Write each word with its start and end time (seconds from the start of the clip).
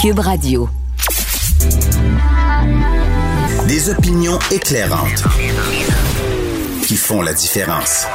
Cube 0.00 0.20
Radio. 0.20 0.66
Des 3.68 3.90
opinions 3.90 4.38
éclairantes 4.50 5.24
qui 6.86 6.96
font 6.96 7.20
la 7.20 7.34
différence. 7.34 8.06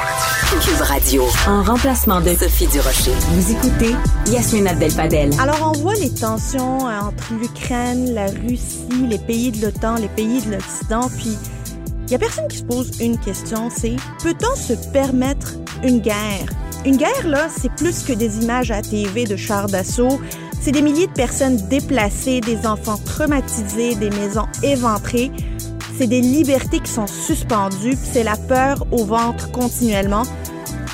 Cube 0.60 0.80
Radio. 0.80 1.22
En 1.46 1.62
remplacement 1.62 2.20
de 2.20 2.34
Sophie 2.34 2.66
Durocher. 2.66 3.12
Vous 3.30 3.52
écoutez 3.52 3.94
Yasmine 4.32 4.66
Abdel-Fadel. 4.66 5.30
Alors, 5.38 5.72
on 5.76 5.78
voit 5.78 5.94
les 5.94 6.12
tensions 6.12 6.88
euh, 6.88 6.98
entre 6.98 7.34
l'Ukraine, 7.40 8.14
la 8.14 8.26
Russie, 8.26 8.88
les 9.08 9.18
pays 9.18 9.52
de 9.52 9.64
l'OTAN, 9.64 9.94
les 9.94 10.08
pays 10.08 10.42
de 10.42 10.56
l'Occident, 10.56 11.08
puis 11.16 11.38
il 12.08 12.10
y 12.10 12.14
a 12.16 12.18
personne 12.18 12.48
qui 12.48 12.58
se 12.58 12.64
pose 12.64 13.00
une 13.00 13.16
question, 13.18 13.70
c'est 13.70 13.94
peut-on 14.24 14.56
se 14.56 14.72
permettre 14.90 15.54
une 15.84 16.00
guerre? 16.00 16.46
Une 16.84 16.96
guerre, 16.96 17.26
là, 17.26 17.48
c'est 17.48 17.72
plus 17.72 18.02
que 18.02 18.12
des 18.12 18.38
images 18.42 18.72
à 18.72 18.82
TV 18.82 19.24
de 19.24 19.36
chars 19.36 19.66
d'assaut. 19.66 20.20
C'est 20.60 20.72
des 20.72 20.82
milliers 20.82 21.06
de 21.06 21.12
personnes 21.12 21.56
déplacées, 21.68 22.40
des 22.40 22.66
enfants 22.66 22.98
traumatisés, 23.04 23.94
des 23.94 24.10
maisons 24.10 24.46
éventrées. 24.62 25.30
C'est 25.96 26.06
des 26.06 26.20
libertés 26.20 26.80
qui 26.80 26.90
sont 26.90 27.06
suspendues, 27.06 27.96
c'est 28.02 28.24
la 28.24 28.36
peur 28.36 28.86
au 28.90 29.04
ventre 29.04 29.50
continuellement. 29.52 30.24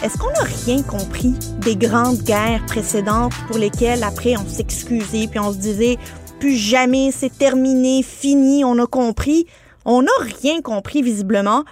Est-ce 0.05 0.19
qu'on 0.19 0.31
n'a 0.31 0.45
rien 0.65 0.83
compris 0.83 1.35
des 1.61 1.77
grandes 1.77 2.23
guerres 2.23 2.65
précédentes 2.67 3.33
pour 3.47 3.59
lesquelles 3.59 4.03
après 4.05 4.37
on 4.37 4.47
s'excusait 4.47 5.29
puis 5.29 5.41
on 5.41 5.53
se 5.53 5.59
disait 5.59 5.97
plus 6.39 6.57
jamais, 6.57 7.13
c'est 7.13 7.37
terminé, 7.37 8.03
fini, 8.03 8.65
on 8.65 8.79
a 8.79 8.87
compris? 8.87 9.47
On 9.85 10.03
n'a 10.03 10.11
rien 10.43 10.61
compris 10.61 11.03
visiblement. 11.03 11.65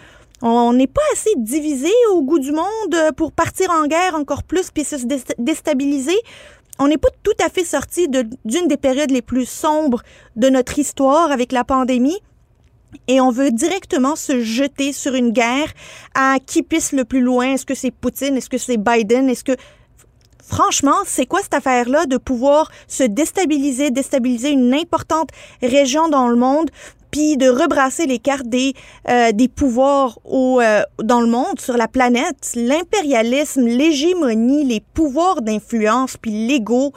On 0.42 0.72
n'est 0.72 0.86
pas 0.86 1.02
assez 1.12 1.30
divisé 1.36 1.90
au 2.12 2.22
goût 2.22 2.38
du 2.38 2.52
monde 2.52 2.96
pour 3.16 3.32
partir 3.32 3.70
en 3.70 3.86
guerre 3.86 4.14
encore 4.14 4.42
plus 4.42 4.70
puis 4.70 4.84
se 4.84 4.96
déstabiliser. 5.38 6.16
On 6.82 6.88
n'est 6.88 6.96
pas 6.96 7.10
tout 7.22 7.36
à 7.44 7.50
fait 7.50 7.64
sorti 7.64 8.08
d'une 8.08 8.66
des 8.66 8.78
périodes 8.78 9.10
les 9.10 9.20
plus 9.20 9.44
sombres 9.44 10.02
de 10.36 10.48
notre 10.48 10.78
histoire 10.78 11.30
avec 11.30 11.52
la 11.52 11.62
pandémie. 11.62 12.18
Et 13.06 13.20
on 13.20 13.30
veut 13.30 13.50
directement 13.50 14.16
se 14.16 14.40
jeter 14.40 14.94
sur 14.94 15.14
une 15.14 15.30
guerre 15.30 15.68
à 16.14 16.38
qui 16.44 16.62
pisse 16.62 16.92
le 16.92 17.04
plus 17.04 17.20
loin. 17.20 17.52
Est-ce 17.52 17.66
que 17.66 17.74
c'est 17.74 17.90
Poutine? 17.90 18.34
Est-ce 18.38 18.48
que 18.48 18.56
c'est 18.56 18.78
Biden? 18.78 19.28
Est-ce 19.28 19.44
que 19.44 19.56
franchement, 20.42 20.96
c'est 21.04 21.26
quoi 21.26 21.40
cette 21.42 21.54
affaire-là 21.54 22.06
de 22.06 22.16
pouvoir 22.16 22.72
se 22.88 23.04
déstabiliser, 23.04 23.90
déstabiliser 23.90 24.50
une 24.50 24.72
importante 24.72 25.28
région 25.62 26.08
dans 26.08 26.28
le 26.28 26.36
monde? 26.36 26.70
Puis 27.10 27.36
de 27.36 27.48
rebrasser 27.48 28.06
les 28.06 28.18
cartes 28.18 28.46
des, 28.46 28.74
euh, 29.08 29.32
des 29.32 29.48
pouvoirs 29.48 30.18
au, 30.24 30.60
euh, 30.60 30.82
dans 31.02 31.20
le 31.20 31.26
monde, 31.26 31.58
sur 31.60 31.76
la 31.76 31.88
planète, 31.88 32.52
l'impérialisme, 32.54 33.66
l'hégémonie, 33.66 34.64
les 34.64 34.80
pouvoirs 34.80 35.42
d'influence, 35.42 36.16
puis 36.16 36.46
l'ego, 36.46 36.92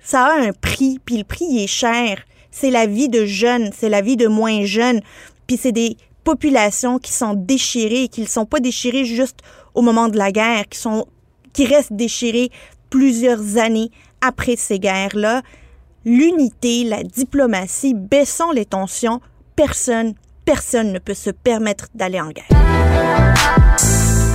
ça 0.00 0.26
a 0.26 0.40
un 0.40 0.52
prix, 0.52 0.98
puis 1.04 1.18
le 1.18 1.24
prix 1.24 1.62
est 1.62 1.68
cher. 1.68 2.18
C'est 2.50 2.70
la 2.70 2.86
vie 2.86 3.08
de 3.08 3.24
jeunes, 3.24 3.70
c'est 3.76 3.88
la 3.88 4.00
vie 4.00 4.16
de 4.16 4.26
moins 4.26 4.64
jeunes, 4.64 5.00
puis 5.46 5.56
c'est 5.56 5.72
des 5.72 5.96
populations 6.24 6.98
qui 6.98 7.12
sont 7.12 7.34
déchirées 7.34 8.08
qui 8.08 8.20
ne 8.22 8.26
sont 8.26 8.46
pas 8.46 8.60
déchirées 8.60 9.04
juste 9.04 9.40
au 9.74 9.82
moment 9.82 10.08
de 10.08 10.16
la 10.16 10.32
guerre, 10.32 10.68
qui 10.68 10.78
sont 10.78 11.06
qui 11.52 11.66
restent 11.66 11.92
déchirées 11.92 12.50
plusieurs 12.90 13.58
années 13.58 13.90
après 14.20 14.56
ces 14.56 14.78
guerres-là. 14.78 15.42
L'unité, 16.04 16.84
la 16.84 17.02
diplomatie, 17.02 17.94
baissons 17.94 18.50
les 18.50 18.64
tensions, 18.64 19.20
personne, 19.56 20.14
personne 20.44 20.92
ne 20.92 20.98
peut 20.98 21.14
se 21.14 21.30
permettre 21.30 21.86
d'aller 21.94 22.20
en 22.20 22.30
guerre. 22.30 22.48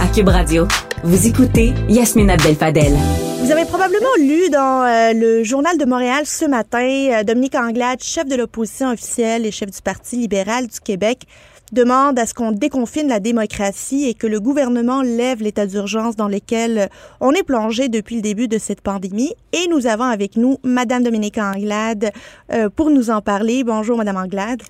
À 0.02 0.08
Cube 0.14 0.30
Radio, 0.30 0.68
vous 1.04 1.28
écoutez 1.28 1.74
Yasmine 1.90 2.30
Abdel-Fadel. 2.30 2.94
Vous 3.42 3.52
avez 3.52 3.66
probablement 3.66 4.06
lu 4.20 4.50
dans 4.50 4.84
euh, 4.84 5.14
le 5.14 5.44
journal 5.44 5.78
de 5.78 5.86
Montréal 5.86 6.26
ce 6.26 6.46
matin, 6.46 6.80
euh, 7.12 7.24
Dominique 7.24 7.56
Anglade, 7.56 8.02
chef 8.02 8.28
de 8.28 8.36
l'opposition 8.36 8.92
officielle 8.92 9.46
et 9.46 9.52
chef 9.52 9.70
du 9.72 9.82
Parti 9.82 10.18
libéral 10.18 10.68
du 10.68 10.80
Québec, 10.80 11.28
demande 11.72 12.18
à 12.20 12.26
ce 12.26 12.34
qu'on 12.34 12.52
déconfine 12.52 13.08
la 13.08 13.20
démocratie 13.20 14.08
et 14.08 14.14
que 14.14 14.28
le 14.28 14.40
gouvernement 14.40 15.02
lève 15.02 15.41
l'état 15.41 15.66
d'urgence 15.66 16.16
dans 16.16 16.28
lequel 16.28 16.90
on 17.20 17.31
est 17.31 17.44
plongé 17.44 17.90
depuis 17.90 18.16
le 18.16 18.22
début 18.22 18.47
de 18.47 18.58
cette 18.58 18.81
pandémie. 18.81 19.34
Et 19.53 19.68
nous 19.70 19.88
avons 19.88 20.06
avec 20.06 20.36
nous 20.36 20.58
Madame 20.64 21.03
Dominique 21.03 21.38
Anglade 21.38 22.12
euh, 22.52 22.70
pour 22.70 22.90
nous 22.90 23.09
en 23.09 23.22
parler. 23.22 23.64
Bonjour, 23.64 23.97
Madame 23.97 24.18
Anglade. 24.18 24.62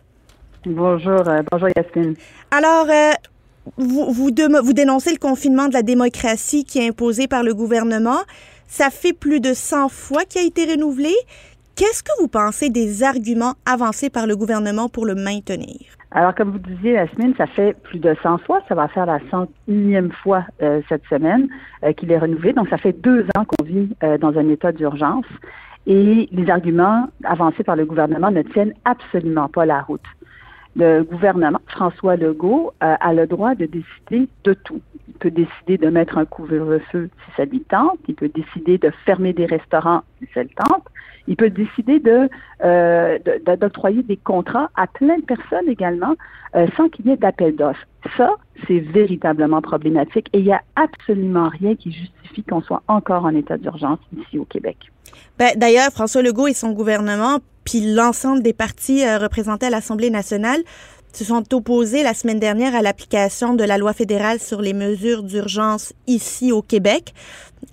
Bonjour, 0.69 1.25
euh, 1.29 1.41
bonjour 1.50 1.69
Yasmine. 1.78 2.16
Alors, 2.51 2.88
euh, 2.89 3.13
vous, 3.78 4.11
vous, 4.11 4.31
vous, 4.63 4.73
dénoncez 4.73 5.11
le 5.11 5.17
confinement 5.17 5.69
de 5.69 5.73
la 5.73 5.81
démocratie 5.81 6.66
qui 6.66 6.79
est 6.79 6.89
imposé 6.89 7.28
par 7.28 7.41
le 7.44 7.53
gouvernement. 7.53 8.19
Ça 8.67 8.89
fait 8.89 9.13
plus 9.13 9.39
de 9.39 9.53
100 9.53 9.88
fois 9.88 10.25
qu'il 10.25 10.41
a 10.41 10.45
été 10.45 10.66
renouvelé. 10.66 11.13
Qu'est-ce 11.77 12.03
que 12.03 12.11
vous 12.19 12.27
pensez 12.27 12.69
des 12.69 13.01
arguments 13.03 13.53
avancés 13.66 14.09
par 14.09 14.27
le 14.27 14.35
gouvernement 14.35 14.89
pour 14.89 15.06
le 15.06 15.16
maintenir? 15.16 15.77
Alors, 16.11 16.35
comme 16.35 16.51
vous 16.51 16.59
disiez, 16.59 16.94
Yasmine, 16.94 17.33
ça 17.38 17.47
fait 17.47 17.73
plus 17.83 18.00
de 18.00 18.13
100 18.22 18.39
fois. 18.39 18.59
Ça 18.67 18.75
va 18.75 18.89
faire 18.89 19.06
la 19.06 19.19
101e 19.19 20.11
fois 20.22 20.44
euh, 20.61 20.81
cette 20.89 21.06
semaine 21.09 21.47
qu'il 21.95 22.11
est 22.11 22.17
renouvelé. 22.17 22.51
Donc, 22.51 22.67
ça 22.67 22.77
fait 22.77 22.94
deux 22.94 23.25
ans 23.38 23.45
qu'on 23.45 23.63
vit 23.63 23.95
dans 24.19 24.38
un 24.38 24.50
état 24.50 24.73
d'urgence. 24.73 25.25
Et 25.85 26.27
les 26.29 26.50
arguments 26.50 27.07
avancés 27.23 27.63
par 27.63 27.77
le 27.77 27.85
gouvernement 27.85 28.31
ne 28.31 28.41
tiennent 28.41 28.73
absolument 28.83 29.47
pas 29.47 29.66
la 29.66 29.81
route 29.81 30.01
le 30.77 31.03
gouvernement, 31.03 31.59
François 31.67 32.15
Legault, 32.15 32.71
euh, 32.83 32.95
a 32.99 33.13
le 33.13 33.25
droit 33.25 33.55
de 33.55 33.65
décider 33.65 34.29
de 34.43 34.53
tout. 34.53 34.81
Il 35.07 35.13
peut 35.15 35.31
décider 35.31 35.77
de 35.77 35.89
mettre 35.89 36.17
un 36.19 36.25
couvre-feu 36.25 37.09
si 37.25 37.31
ça 37.35 37.45
lui 37.45 37.61
tente. 37.61 37.99
Il 38.07 38.13
peut 38.13 38.29
décider 38.29 38.77
de 38.77 38.91
fermer 39.05 39.33
des 39.33 39.47
restaurants 39.47 40.03
si 40.19 40.29
ça 40.35 40.41
tente. 40.43 40.83
Il 41.27 41.35
peut 41.35 41.49
décider 41.49 41.99
de 41.99 42.29
euh, 42.63 43.17
d'octroyer 43.59 44.03
des 44.03 44.17
contrats 44.17 44.69
à 44.75 44.88
plein 44.88 45.17
de 45.17 45.23
personnes 45.23 45.67
également 45.67 46.15
euh, 46.55 46.67
sans 46.77 46.89
qu'il 46.89 47.07
y 47.07 47.11
ait 47.11 47.17
d'appel 47.17 47.55
d'offres. 47.55 47.85
Ça, 48.15 48.35
c'est 48.67 48.79
véritablement 48.79 49.61
problématique 49.61 50.29
et 50.33 50.39
il 50.39 50.45
n'y 50.45 50.53
a 50.53 50.61
absolument 50.75 51.49
rien 51.49 51.75
qui 51.75 51.91
justifie 51.91 52.44
qu'on 52.44 52.61
soit 52.61 52.83
encore 52.88 53.25
en 53.25 53.35
état 53.35 53.57
d'urgence 53.57 53.99
ici 54.15 54.38
au 54.38 54.45
Québec. 54.45 54.77
Ben, 55.39 55.49
D'ailleurs, 55.57 55.89
François 55.91 56.21
Legault 56.21 56.47
et 56.47 56.53
son 56.53 56.71
gouvernement 56.71 57.39
puis 57.67 57.81
l'ensemble 57.81 58.44
des 58.44 58.53
partis 58.53 59.03
euh, 59.03 59.17
représentés 59.17 59.66
à 59.66 59.69
l'Assemblée 59.69 60.09
nationale 60.09 60.63
se 61.11 61.25
sont 61.25 61.53
opposés 61.53 62.01
la 62.01 62.13
semaine 62.13 62.39
dernière 62.39 62.73
à 62.75 62.81
l'application 62.81 63.55
de 63.55 63.63
la 63.66 63.78
loi 63.78 63.91
fédérale 63.91 64.39
sur 64.39 64.61
les 64.61 64.72
mesures 64.72 65.22
d'urgence 65.22 65.91
ici 66.06 66.53
au 66.53 66.61
Québec. 66.61 67.13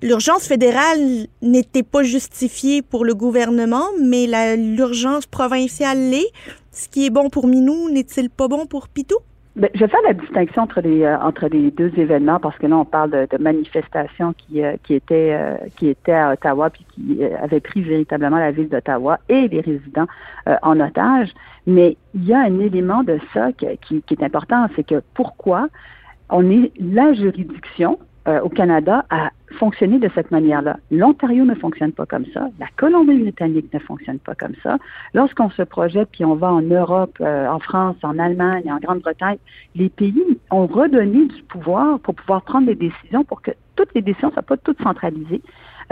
L'urgence 0.03 0.49
fédérale 0.49 1.29
n'était 1.43 1.85
pas 1.85 2.03
justifiée 2.03 2.83
pour 2.83 3.05
le 3.05 3.15
gouvernement, 3.15 3.87
mais 4.03 4.27
l'urgence 4.57 5.27
provinciale 5.27 6.11
l'est. 6.11 6.33
Ce 6.73 6.89
qui 6.89 7.07
est 7.07 7.11
bon 7.11 7.31
pour 7.31 7.47
Minou 7.47 7.89
n'est-il 7.89 8.31
pas 8.31 8.49
bon 8.49 8.67
pour 8.67 8.89
Pitou? 8.89 9.19
Ben, 9.57 9.71
je 9.73 9.81
vais 9.81 9.89
faire 9.89 10.01
la 10.05 10.15
distinction 10.15 10.63
entre 10.63 10.81
les 10.81 11.05
euh, 11.05 11.17
entre 11.21 11.47
les 11.47 11.71
deux 11.71 11.93
événements 11.97 12.41
parce 12.41 12.59
que 12.59 12.67
là 12.67 12.77
on 12.77 12.85
parle 12.85 13.11
de, 13.11 13.29
de 13.31 13.41
manifestations 13.41 14.33
qui 14.33 14.65
euh, 14.65 14.75
qui 14.83 14.95
étaient 14.95 15.33
euh, 15.33 15.55
qui 15.77 15.89
étaient 15.89 16.11
à 16.11 16.33
Ottawa 16.33 16.71
puis 16.71 16.85
qui 16.93 17.23
avaient 17.23 17.61
pris 17.61 17.83
véritablement 17.83 18.39
la 18.39 18.51
ville 18.51 18.69
d'Ottawa 18.69 19.21
et 19.29 19.47
les 19.47 19.61
résidents 19.61 20.09
en 20.63 20.81
otage. 20.81 21.29
Mais 21.69 21.97
il 22.15 22.25
y 22.25 22.35
a 22.35 22.41
un 22.41 22.59
élément 22.59 23.05
de 23.05 23.19
ça 23.33 23.53
qui, 23.53 24.03
qui 24.03 24.15
est 24.15 24.23
important, 24.25 24.67
c'est 24.75 24.85
que 24.85 25.01
pourquoi 25.15 25.69
on 26.31 26.51
est 26.51 26.73
la 26.81 27.15
juridiction 27.15 27.99
euh, 28.27 28.41
au 28.41 28.49
Canada 28.49 29.05
a 29.11 29.31
fonctionné 29.59 29.99
de 29.99 30.09
cette 30.15 30.31
manière-là. 30.31 30.79
L'Ontario 30.91 31.45
ne 31.45 31.55
fonctionne 31.55 31.93
pas 31.93 32.07
comme 32.07 32.25
ça. 32.33 32.49
La 32.59 32.67
Colombie-Britannique 32.77 33.73
ne 33.73 33.79
fonctionne 33.79 34.19
pas 34.19 34.35
comme 34.35 34.55
ça. 34.63 34.79
Lorsqu'on 35.13 35.51
se 35.51 35.63
projette 35.63 36.09
puis 36.11 36.25
on 36.25 36.35
va 36.35 36.53
en 36.53 36.63
Europe, 36.63 37.17
euh, 37.21 37.47
en 37.47 37.59
France, 37.59 37.97
en 38.03 38.19
Allemagne, 38.19 38.73
en 38.73 38.79
Grande-Bretagne, 38.79 39.39
les 39.75 39.89
pays 39.89 40.39
ont 40.51 40.67
redonné 40.67 41.27
du 41.27 41.43
pouvoir 41.43 41.99
pour 42.01 42.15
pouvoir 42.15 42.43
prendre 42.43 42.67
des 42.67 42.75
décisions 42.75 43.25
pour 43.25 43.43
que 43.43 43.51
toutes 43.77 43.95
les 43.95 44.03
décisions 44.03 44.29
ne 44.29 44.33
soient 44.33 44.43
pas 44.43 44.57
toutes 44.57 44.83
centralisées. 44.83 45.43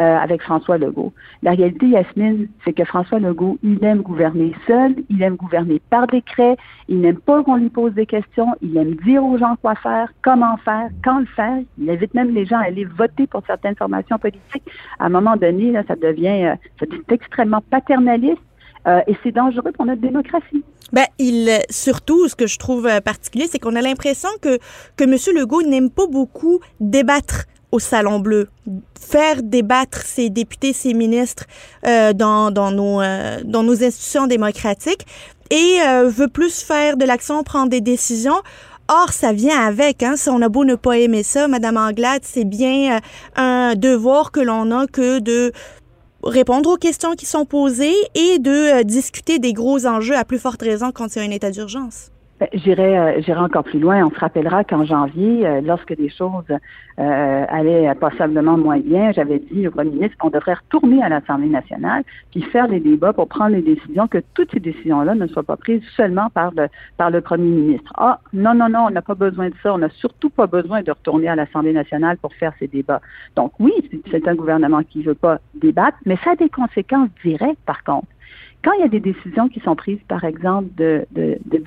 Euh, 0.00 0.16
avec 0.16 0.40
François 0.40 0.78
Legault. 0.78 1.12
La 1.42 1.50
réalité, 1.50 1.86
Yasmine, 1.86 2.48
c'est 2.64 2.72
que 2.72 2.82
François 2.82 3.18
Legault, 3.18 3.58
il 3.62 3.84
aime 3.84 4.00
gouverner 4.00 4.54
seul, 4.66 4.94
il 5.10 5.20
aime 5.20 5.36
gouverner 5.36 5.82
par 5.90 6.06
décret, 6.06 6.56
il 6.88 7.02
n'aime 7.02 7.18
pas 7.18 7.44
qu'on 7.44 7.56
lui 7.56 7.68
pose 7.68 7.92
des 7.92 8.06
questions, 8.06 8.46
il 8.62 8.74
aime 8.78 8.94
dire 9.04 9.22
aux 9.22 9.36
gens 9.36 9.54
quoi 9.60 9.74
faire, 9.74 10.10
comment 10.22 10.56
faire, 10.64 10.88
quand 11.04 11.18
le 11.18 11.26
faire. 11.26 11.58
Il 11.78 11.90
invite 11.90 12.14
même 12.14 12.34
les 12.34 12.46
gens 12.46 12.56
à 12.56 12.68
aller 12.68 12.86
voter 12.86 13.26
pour 13.26 13.42
certaines 13.46 13.76
formations 13.76 14.18
politiques. 14.18 14.64
À 14.98 15.06
un 15.06 15.10
moment 15.10 15.36
donné, 15.36 15.72
là, 15.72 15.82
ça 15.86 15.94
devient, 15.94 16.56
euh, 16.80 16.86
extrêmement 17.10 17.62
paternaliste. 17.70 18.40
Euh, 18.86 19.00
et 19.06 19.14
c'est 19.22 19.32
dangereux 19.32 19.72
pour 19.72 19.84
notre 19.84 20.00
démocratie. 20.00 20.64
Ben, 20.94 21.04
il 21.18 21.50
surtout, 21.68 22.28
ce 22.28 22.34
que 22.34 22.46
je 22.46 22.58
trouve 22.58 22.88
particulier, 23.02 23.46
c'est 23.46 23.58
qu'on 23.58 23.76
a 23.76 23.82
l'impression 23.82 24.30
que 24.40 24.58
que 24.96 25.04
M. 25.04 25.38
Legault 25.38 25.62
n'aime 25.62 25.90
pas 25.90 26.06
beaucoup 26.06 26.60
débattre 26.80 27.44
au 27.72 27.78
Salon 27.78 28.20
Bleu, 28.20 28.48
faire 29.00 29.42
débattre 29.42 30.02
ses 30.02 30.30
députés, 30.30 30.72
ses 30.72 30.94
ministres 30.94 31.44
euh, 31.86 32.12
dans, 32.12 32.50
dans, 32.50 32.70
nos, 32.70 33.00
euh, 33.00 33.40
dans 33.44 33.62
nos 33.62 33.82
institutions 33.82 34.26
démocratiques 34.26 35.06
et 35.50 35.78
euh, 35.86 36.08
veut 36.08 36.28
plus 36.28 36.62
faire 36.62 36.96
de 36.96 37.04
l'action, 37.04 37.42
prendre 37.42 37.70
des 37.70 37.80
décisions. 37.80 38.40
Or, 38.88 39.12
ça 39.12 39.32
vient 39.32 39.58
avec. 39.66 40.02
Hein, 40.02 40.16
si 40.16 40.28
on 40.28 40.42
a 40.42 40.48
beau 40.48 40.64
ne 40.64 40.74
pas 40.74 40.98
aimer 40.98 41.22
ça, 41.22 41.48
Madame 41.48 41.76
Anglade, 41.76 42.22
c'est 42.24 42.44
bien 42.44 43.00
un 43.36 43.74
devoir 43.74 44.32
que 44.32 44.40
l'on 44.40 44.70
a 44.70 44.86
que 44.86 45.18
de 45.18 45.52
répondre 46.22 46.70
aux 46.70 46.76
questions 46.76 47.14
qui 47.14 47.26
sont 47.26 47.44
posées 47.44 47.94
et 48.14 48.38
de 48.38 48.80
euh, 48.80 48.82
discuter 48.82 49.38
des 49.38 49.52
gros 49.52 49.86
enjeux 49.86 50.16
à 50.16 50.24
plus 50.24 50.38
forte 50.38 50.62
raison 50.62 50.92
quand 50.92 51.14
il 51.14 51.18
y 51.18 51.22
a 51.22 51.24
un 51.24 51.30
état 51.30 51.50
d'urgence. 51.50 52.11
Ben, 52.42 52.48
j'irai, 52.54 52.98
euh, 52.98 53.20
j'irai 53.20 53.38
encore 53.38 53.62
plus 53.62 53.78
loin. 53.78 54.04
On 54.04 54.10
se 54.10 54.18
rappellera 54.18 54.64
qu'en 54.64 54.84
janvier, 54.84 55.46
euh, 55.46 55.60
lorsque 55.60 55.94
des 55.94 56.08
choses 56.08 56.50
euh, 56.50 57.44
allaient 57.48 57.94
passablement 57.94 58.58
moins 58.58 58.80
bien, 58.80 59.12
j'avais 59.12 59.38
dit 59.38 59.68
au 59.68 59.70
premier 59.70 59.92
ministre 59.92 60.16
qu'on 60.18 60.30
devrait 60.30 60.54
retourner 60.54 61.00
à 61.04 61.08
l'Assemblée 61.08 61.50
nationale 61.50 62.02
puis 62.32 62.42
faire 62.42 62.66
des 62.66 62.80
débats 62.80 63.12
pour 63.12 63.28
prendre 63.28 63.50
les 63.50 63.62
décisions, 63.62 64.08
que 64.08 64.18
toutes 64.34 64.50
ces 64.50 64.58
décisions-là 64.58 65.14
ne 65.14 65.28
soient 65.28 65.44
pas 65.44 65.56
prises 65.56 65.84
seulement 65.96 66.30
par 66.30 66.50
le, 66.56 66.66
par 66.96 67.10
le 67.10 67.20
premier 67.20 67.48
ministre. 67.48 67.92
Ah, 67.96 68.18
non, 68.32 68.54
non, 68.54 68.68
non, 68.68 68.86
on 68.88 68.90
n'a 68.90 69.02
pas 69.02 69.14
besoin 69.14 69.50
de 69.50 69.54
ça. 69.62 69.72
On 69.72 69.78
n'a 69.78 69.90
surtout 69.90 70.30
pas 70.30 70.48
besoin 70.48 70.82
de 70.82 70.90
retourner 70.90 71.28
à 71.28 71.36
l'Assemblée 71.36 71.72
nationale 71.72 72.16
pour 72.16 72.34
faire 72.34 72.54
ces 72.58 72.66
débats. 72.66 73.02
Donc 73.36 73.52
oui, 73.60 73.72
c'est 74.10 74.26
un 74.26 74.34
gouvernement 74.34 74.82
qui 74.82 74.98
ne 74.98 75.04
veut 75.04 75.14
pas 75.14 75.38
débattre, 75.54 75.98
mais 76.06 76.16
ça 76.24 76.32
a 76.32 76.34
des 76.34 76.50
conséquences 76.50 77.10
directes, 77.22 77.60
par 77.66 77.84
contre. 77.84 78.08
Quand 78.64 78.72
il 78.74 78.80
y 78.80 78.84
a 78.84 78.88
des 78.88 79.00
décisions 79.00 79.48
qui 79.48 79.60
sont 79.60 79.74
prises, 79.74 80.00
par 80.08 80.24
exemple, 80.24 80.68
de, 80.76 81.06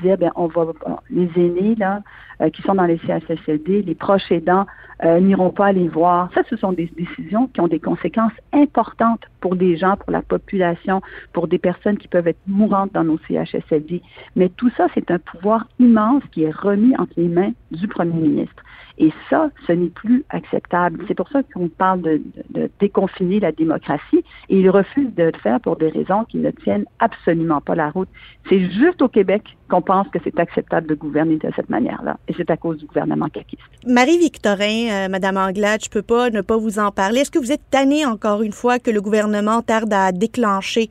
dire, 0.02 0.18
ben, 0.18 0.32
on 0.36 0.48
va, 0.48 0.68
les 1.10 1.30
aînés, 1.36 1.76
là, 1.76 2.02
euh, 2.42 2.50
qui 2.50 2.62
sont 2.62 2.76
dans 2.76 2.86
les 2.86 3.00
CHSLD, 3.00 3.84
les 3.84 3.96
proches 3.96 4.32
aidants, 4.32 4.66
euh, 5.04 5.20
n'iront 5.20 5.52
pas 5.52 5.72
les 5.72 5.88
voir. 5.90 6.30
Ça, 6.34 6.42
ce 6.50 6.56
sont 6.56 6.72
des 6.72 6.90
décisions 6.96 7.48
qui 7.48 7.60
ont 7.60 7.68
des 7.68 7.80
conséquences 7.80 8.32
importantes 8.54 9.24
pour 9.42 9.56
des 9.56 9.76
gens, 9.76 9.98
pour 9.98 10.12
la 10.12 10.22
population, 10.22 11.02
pour 11.34 11.48
des 11.48 11.58
personnes 11.58 11.98
qui 11.98 12.08
peuvent 12.08 12.28
être 12.28 12.40
mourantes 12.48 12.94
dans 12.94 13.04
nos 13.04 13.20
CHSLD. 13.28 14.02
Mais 14.36 14.50
tout 14.50 14.72
ça, 14.78 14.88
c'est 14.94 15.12
un 15.12 15.20
pouvoir 15.20 15.68
immense 15.80 16.24
qui 16.32 16.44
est 16.44 16.56
remis 16.56 16.96
entre 16.98 17.14
les 17.18 17.28
mains 17.28 17.52
du 17.72 17.88
premier 17.88 18.14
ministre. 18.14 18.64
Et 18.98 19.12
ça, 19.30 19.50
ce 19.68 19.74
n'est 19.74 19.90
plus 19.90 20.24
acceptable. 20.30 21.04
C'est 21.08 21.16
pour 21.16 21.28
ça 21.30 21.44
qu'on 21.44 21.68
parle 21.68 22.02
de, 22.02 22.22
de, 22.52 22.70
déconfiner 22.80 23.42
la 23.42 23.52
démocratie 23.52 24.24
et 24.48 24.60
il 24.60 24.70
refuse 24.70 25.14
de 25.14 25.24
le 25.24 25.40
faire 25.44 25.60
pour 25.60 25.76
des 25.76 25.90
raisons 25.90 26.24
qui 26.24 26.38
ne 26.38 26.52
tiennent 26.52 26.86
absolument 27.00 27.60
pas 27.60 27.76
la 27.76 27.90
route. 27.90 28.08
C'est 28.48 28.70
juste 28.72 29.02
au 29.02 29.10
Québec 29.10 29.58
qu'on 29.70 29.82
pense 29.82 30.08
que 30.10 30.20
c'est 30.24 30.40
acceptable 30.40 30.88
de 30.88 30.96
gouverner 30.96 31.38
de 31.38 31.50
cette 31.56 31.70
manière-là. 31.70 32.18
Et 32.28 32.34
c'est 32.38 32.50
à 32.50 32.58
cause 32.58 32.78
du 32.78 32.86
gouvernement 32.86 33.30
caquiste. 33.30 33.64
Marie-Victorin, 33.88 34.90
euh, 34.90 35.10
Madame 35.10 35.38
Anglade, 35.38 35.84
je 35.84 35.90
peux 35.90 36.02
pas 36.02 36.30
ne 36.30 36.42
pas 36.42 36.58
vous 36.58 36.80
en 36.80 36.92
parler. 36.92 37.22
Est-ce 37.22 37.32
que 37.32 37.40
vous 37.40 37.52
êtes 37.52 37.70
tannée 37.72 38.06
encore 38.06 38.42
une 38.42 38.54
fois 38.54 38.80
que 38.80 38.92
le 38.92 39.02
gouvernement 39.02 39.62
tarde 39.62 39.92
à 39.94 40.12
déclencher 40.12 40.90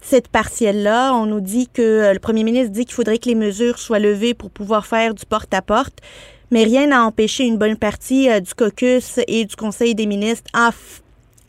cette 0.00 0.28
partielle-là? 0.28 1.14
On 1.14 1.26
nous 1.26 1.40
dit 1.40 1.68
que 1.68 1.82
euh, 1.82 2.12
le 2.12 2.18
premier 2.18 2.44
ministre 2.44 2.72
dit 2.72 2.84
qu'il 2.84 2.94
faudrait 2.94 3.18
que 3.18 3.28
les 3.28 3.34
mesures 3.34 3.78
soient 3.78 3.98
levées 3.98 4.34
pour 4.34 4.50
pouvoir 4.50 4.86
faire 4.86 5.14
du 5.14 5.26
porte-à-porte 5.26 6.00
mais 6.50 6.62
rien 6.62 6.86
n'a 6.86 7.04
empêché 7.04 7.44
une 7.44 7.58
bonne 7.58 7.76
partie 7.76 8.30
euh, 8.30 8.38
du 8.38 8.54
caucus 8.54 9.18
et 9.26 9.44
du 9.44 9.56
Conseil 9.56 9.94
des 9.94 10.06
ministres 10.06 10.48
à, 10.52 10.70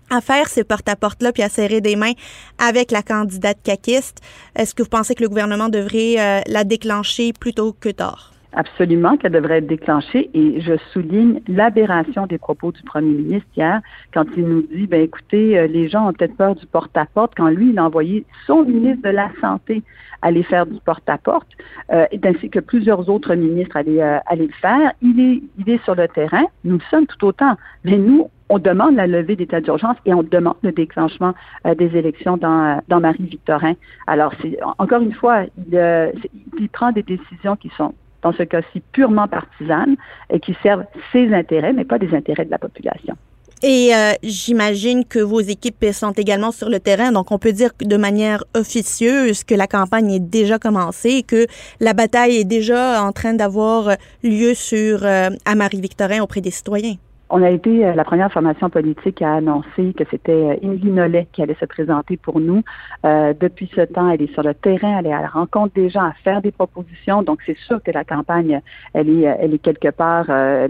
à 0.09 0.21
faire 0.21 0.49
ce 0.49 0.61
porte-à-porte-là 0.61 1.31
puis 1.31 1.43
à 1.43 1.49
serrer 1.49 1.81
des 1.81 1.95
mains 1.95 2.13
avec 2.57 2.91
la 2.91 3.01
candidate 3.01 3.57
caquiste. 3.63 4.21
Est-ce 4.55 4.75
que 4.75 4.83
vous 4.83 4.89
pensez 4.89 5.15
que 5.15 5.23
le 5.23 5.29
gouvernement 5.29 5.69
devrait 5.69 6.15
euh, 6.19 6.41
la 6.47 6.63
déclencher 6.63 7.33
plutôt 7.33 7.73
que 7.73 7.89
tard? 7.89 8.34
Absolument 8.55 9.17
qu'elle 9.17 9.33
devrait 9.33 9.57
être 9.57 9.67
déclenchée 9.67 10.29
et 10.33 10.61
je 10.61 10.77
souligne 10.93 11.41
l'aberration 11.47 12.25
des 12.25 12.37
propos 12.37 12.71
du 12.71 12.81
premier 12.83 13.11
ministre 13.11 13.49
hier 13.57 13.81
quand 14.13 14.25
il 14.37 14.47
nous 14.47 14.61
dit, 14.61 14.87
ben 14.87 15.01
écoutez, 15.01 15.59
euh, 15.59 15.67
les 15.67 15.89
gens 15.89 16.07
ont 16.07 16.13
peut-être 16.13 16.37
peur 16.37 16.55
du 16.55 16.65
porte-à-porte 16.65 17.33
quand 17.35 17.49
lui, 17.49 17.71
il 17.71 17.79
a 17.79 17.83
envoyé 17.83 18.25
son 18.47 18.63
ministre 18.63 19.03
de 19.03 19.13
la 19.13 19.29
Santé 19.41 19.83
aller 20.21 20.43
faire 20.43 20.65
du 20.65 20.79
porte-à-porte, 20.79 21.47
euh, 21.91 22.05
ainsi 22.23 22.49
que 22.49 22.59
plusieurs 22.59 23.09
autres 23.09 23.35
ministres 23.35 23.77
aller, 23.77 23.99
euh, 23.99 24.19
aller 24.25 24.47
le 24.47 24.53
faire. 24.53 24.91
Il 25.01 25.19
est, 25.19 25.43
il 25.59 25.69
est 25.69 25.83
sur 25.83 25.95
le 25.95 26.07
terrain, 26.07 26.45
nous 26.63 26.75
le 26.75 26.83
sommes 26.89 27.05
tout 27.05 27.25
autant, 27.25 27.55
mais 27.83 27.97
nous, 27.97 28.29
on 28.49 28.59
demande 28.59 28.95
la 28.95 29.07
levée 29.07 29.35
d'état 29.35 29.61
d'urgence 29.61 29.97
et 30.05 30.13
on 30.13 30.23
demande 30.23 30.55
le 30.63 30.71
déclenchement 30.71 31.33
euh, 31.65 31.75
des 31.75 31.95
élections 31.95 32.37
dans, 32.37 32.81
dans 32.87 32.99
Marie-Victorin. 32.99 33.73
Alors, 34.07 34.33
c'est 34.41 34.57
encore 34.77 35.01
une 35.01 35.13
fois, 35.13 35.43
il, 35.57 36.13
il 36.59 36.69
prend 36.69 36.91
des 36.91 37.03
décisions 37.03 37.55
qui 37.55 37.69
sont 37.77 37.93
dans 38.25 38.33
ce 38.33 38.43
cas-ci 38.43 38.81
purement 38.91 39.27
partisanes 39.27 39.95
et 40.31 40.39
qui 40.39 40.55
servent 40.63 40.85
ses 41.11 41.31
intérêts, 41.31 41.73
mais 41.73 41.85
pas 41.85 41.99
des 41.99 42.11
intérêts 42.15 42.45
de 42.45 42.49
la 42.49 42.57
population. 42.57 43.15
Et 43.61 43.95
euh, 43.95 44.13
j'imagine 44.23 45.05
que 45.05 45.19
vos 45.19 45.39
équipes 45.39 45.85
sont 45.93 46.11
également 46.11 46.51
sur 46.51 46.69
le 46.69 46.79
terrain, 46.79 47.11
donc 47.11 47.31
on 47.31 47.37
peut 47.37 47.53
dire 47.53 47.69
de 47.79 47.97
manière 47.97 48.43
officieuse 48.55 49.43
que 49.43 49.55
la 49.55 49.67
campagne 49.67 50.11
est 50.11 50.19
déjà 50.19 50.57
commencée, 50.57 51.23
que 51.23 51.45
la 51.79 51.93
bataille 51.93 52.37
est 52.37 52.45
déjà 52.45 53.03
en 53.03 53.11
train 53.11 53.35
d'avoir 53.35 53.95
lieu 54.23 54.55
sur 54.55 55.05
euh, 55.05 55.29
à 55.45 55.55
Marie-Victorin 55.55 56.21
auprès 56.21 56.41
des 56.41 56.51
citoyens. 56.51 56.95
On 57.29 57.41
a 57.41 57.49
été 57.49 57.83
euh, 57.83 57.95
la 57.95 58.03
première 58.03 58.31
formation 58.31 58.69
politique 58.69 59.21
à 59.21 59.35
annoncer 59.35 59.93
que 59.97 60.03
c'était 60.11 60.59
Émilie 60.61 60.89
euh, 60.89 60.93
Nollet 60.93 61.27
qui 61.33 61.41
allait 61.41 61.57
se 61.59 61.65
présenter 61.65 62.17
pour 62.17 62.39
nous. 62.39 62.61
Euh, 63.03 63.33
depuis 63.39 63.69
ce 63.75 63.81
temps, 63.81 64.09
elle 64.09 64.21
est 64.21 64.31
sur 64.33 64.43
le 64.43 64.53
terrain, 64.53 64.99
elle 64.99 65.07
est 65.07 65.13
à 65.13 65.21
la 65.21 65.27
rencontre 65.27 65.73
des 65.73 65.89
gens, 65.89 66.03
à 66.03 66.13
faire 66.23 66.43
des 66.43 66.51
propositions. 66.51 67.23
Donc, 67.23 67.39
c'est 67.45 67.57
sûr 67.65 67.81
que 67.81 67.89
la 67.89 68.03
campagne, 68.03 68.61
elle 68.93 69.09
est, 69.09 69.23
elle 69.23 69.55
est 69.55 69.59
quelque 69.59 69.89
part 69.89 70.25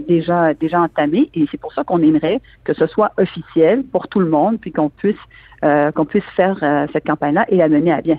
déjà, 0.08 0.54
déjà 0.54 0.80
entamée. 0.80 1.30
Et 1.34 1.46
c'est 1.50 1.60
pour 1.60 1.72
ça 1.74 1.84
qu'on 1.84 2.02
aimerait 2.02 2.40
que 2.64 2.72
ce 2.72 2.86
soit 2.86 3.12
officiel 3.18 3.84
pour 3.84 4.08
tout 4.08 4.20
le 4.20 4.28
monde, 4.28 4.58
puis 4.58 4.72
qu'on 4.72 4.88
puisse, 4.88 5.16
qu'on 5.62 6.04
puisse 6.04 6.24
faire 6.34 6.58
cette 6.92 7.06
campagne-là 7.06 7.44
et 7.48 7.56
la 7.56 7.68
mener 7.68 7.92
à 7.92 8.00
bien. 8.00 8.18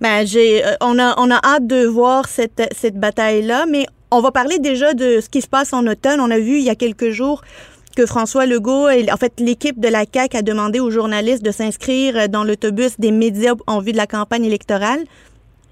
Ben, 0.00 0.26
j'ai, 0.26 0.62
on 0.80 0.98
a, 0.98 1.14
on 1.18 1.30
a 1.30 1.40
hâte 1.44 1.66
de 1.66 1.86
voir 1.86 2.26
cette, 2.26 2.62
cette 2.72 2.98
bataille-là, 2.98 3.66
mais 3.70 3.86
on 4.10 4.20
va 4.20 4.30
parler 4.30 4.58
déjà 4.58 4.94
de 4.94 5.20
ce 5.20 5.28
qui 5.28 5.40
se 5.40 5.48
passe 5.48 5.72
en 5.72 5.86
automne. 5.86 6.20
On 6.20 6.30
a 6.30 6.38
vu 6.38 6.58
il 6.58 6.64
y 6.64 6.70
a 6.70 6.74
quelques 6.74 7.10
jours 7.10 7.42
que 7.96 8.06
François 8.06 8.46
Legault, 8.46 8.88
en 8.88 9.16
fait, 9.16 9.32
l'équipe 9.40 9.80
de 9.80 9.88
la 9.88 10.04
CAC 10.06 10.34
a 10.34 10.42
demandé 10.42 10.78
aux 10.78 10.90
journalistes 10.90 11.42
de 11.42 11.50
s'inscrire 11.50 12.28
dans 12.28 12.44
l'autobus 12.44 13.00
des 13.00 13.10
médias 13.10 13.54
en 13.66 13.80
vue 13.80 13.92
de 13.92 13.96
la 13.96 14.06
campagne 14.06 14.44
électorale. 14.44 15.00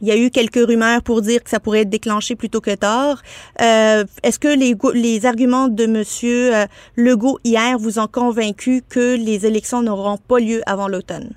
Il 0.00 0.09
y 0.09 0.11
a 0.11 0.17
eu 0.17 0.31
quelques 0.31 0.67
rumeurs 0.67 1.03
pour 1.03 1.23
dire 1.23 1.44
que 1.44 1.50
ça 1.50 1.61
pourrait 1.61 1.82
être 1.82 1.91
déclenché 1.91 2.35
plus 2.35 2.50
tôt 2.50 2.61
que 2.61 2.75
tard. 2.75 3.23
Euh, 3.61 4.05
Est-ce 4.23 4.38
que 4.38 4.49
les, 4.49 4.75
les 4.94 5.26
arguments 5.26 5.69
de 5.69 5.85
M. 5.85 6.03
Euh, 6.25 6.67
Legault 6.97 7.38
hier 7.44 7.79
vous 7.79 7.99
ont 7.99 8.09
convaincu 8.09 8.82
que 8.88 9.17
les 9.17 9.47
élections 9.47 9.82
n'auront 9.82 10.17
pas 10.17 10.41
lieu 10.41 10.62
avant 10.67 10.88
l'automne? 10.88 11.31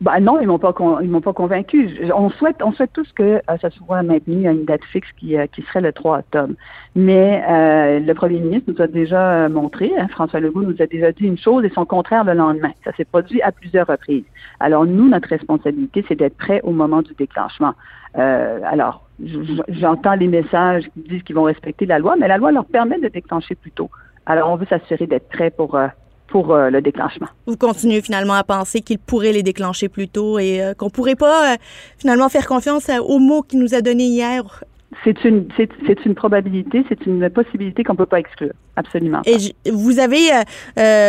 Ben 0.00 0.18
non, 0.20 0.40
ils 0.40 0.46
m'ont 0.46 0.58
pas 0.58 0.74
ils 1.02 1.10
m'ont 1.10 1.20
pas 1.20 1.34
convaincu. 1.34 2.10
On 2.14 2.30
souhaite 2.30 2.62
on 2.64 2.72
souhaite 2.72 2.92
tous 2.94 3.12
que 3.12 3.22
euh, 3.22 3.56
ça 3.60 3.68
soit 3.68 4.02
maintenu 4.02 4.48
à 4.48 4.52
une 4.52 4.64
date 4.64 4.82
fixe 4.84 5.08
qui, 5.18 5.36
euh, 5.36 5.46
qui 5.46 5.60
serait 5.62 5.82
le 5.82 5.92
3 5.92 6.20
octobre. 6.20 6.54
Mais 6.94 7.44
euh, 7.46 8.00
le 8.00 8.14
premier 8.14 8.38
ministre 8.38 8.72
nous 8.72 8.80
a 8.80 8.86
déjà 8.86 9.50
montré, 9.50 9.92
hein, 9.98 10.08
François 10.08 10.40
Legault 10.40 10.62
nous 10.62 10.80
a 10.80 10.86
déjà 10.86 11.12
dit 11.12 11.24
une 11.24 11.36
chose 11.36 11.66
et 11.66 11.70
son 11.70 11.84
contraire 11.84 12.24
le 12.24 12.32
lendemain. 12.32 12.70
Ça 12.82 12.92
s'est 12.96 13.04
produit 13.04 13.42
à 13.42 13.52
plusieurs 13.52 13.86
reprises. 13.86 14.24
Alors 14.58 14.86
nous, 14.86 15.06
notre 15.06 15.28
responsabilité, 15.28 16.02
c'est 16.08 16.16
d'être 16.16 16.36
prêt 16.38 16.62
au 16.64 16.70
moment 16.70 17.02
du 17.02 17.12
déclenchement. 17.14 17.74
alors, 18.14 19.06
j'entends 19.68 20.14
les 20.14 20.28
messages 20.28 20.84
qui 20.94 21.00
disent 21.10 21.22
qu'ils 21.24 21.36
vont 21.36 21.42
respecter 21.42 21.84
la 21.84 21.98
loi, 21.98 22.16
mais 22.18 22.26
la 22.26 22.38
loi 22.38 22.52
leur 22.52 22.64
permet 22.64 22.98
de 22.98 23.08
déclencher 23.08 23.54
plus 23.54 23.70
tôt. 23.70 23.90
Alors, 24.24 24.48
on 24.50 24.56
veut 24.56 24.66
s'assurer 24.66 25.06
d'être 25.06 25.28
prêt 25.28 25.50
pour 25.50 25.78
pour 26.30 26.54
euh, 26.54 26.70
le 26.70 26.80
déclenchement. 26.80 27.26
Vous 27.46 27.56
continuez 27.56 28.00
finalement 28.00 28.34
à 28.34 28.44
penser 28.44 28.80
qu'il 28.80 28.98
pourrait 28.98 29.32
les 29.32 29.42
déclencher 29.42 29.88
plus 29.88 30.08
tôt 30.08 30.38
et 30.38 30.62
euh, 30.62 30.74
qu'on 30.74 30.88
pourrait 30.88 31.16
pas 31.16 31.52
euh, 31.52 31.56
finalement 31.98 32.28
faire 32.28 32.46
confiance 32.46 32.88
aux 32.88 33.18
mots 33.18 33.42
qu'il 33.42 33.58
nous 33.58 33.74
a 33.74 33.82
donnés 33.82 34.06
hier? 34.06 34.64
C'est 35.04 35.24
une, 35.24 35.48
c'est, 35.56 36.04
une 36.04 36.14
probabilité, 36.14 36.84
c'est 36.88 37.06
une 37.06 37.28
possibilité 37.30 37.84
qu'on 37.84 37.94
peut 37.94 38.06
pas 38.06 38.18
exclure, 38.18 38.52
absolument. 38.76 39.20
Et 39.24 39.36
vous 39.70 40.00
avez, 40.00 40.30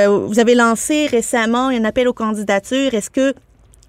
vous 0.08 0.40
avez 0.40 0.54
lancé 0.54 1.08
récemment 1.08 1.70
un 1.70 1.84
appel 1.84 2.08
aux 2.08 2.13
candidatures. 2.13 2.94
Est-ce 2.94 3.10
que 3.10 3.34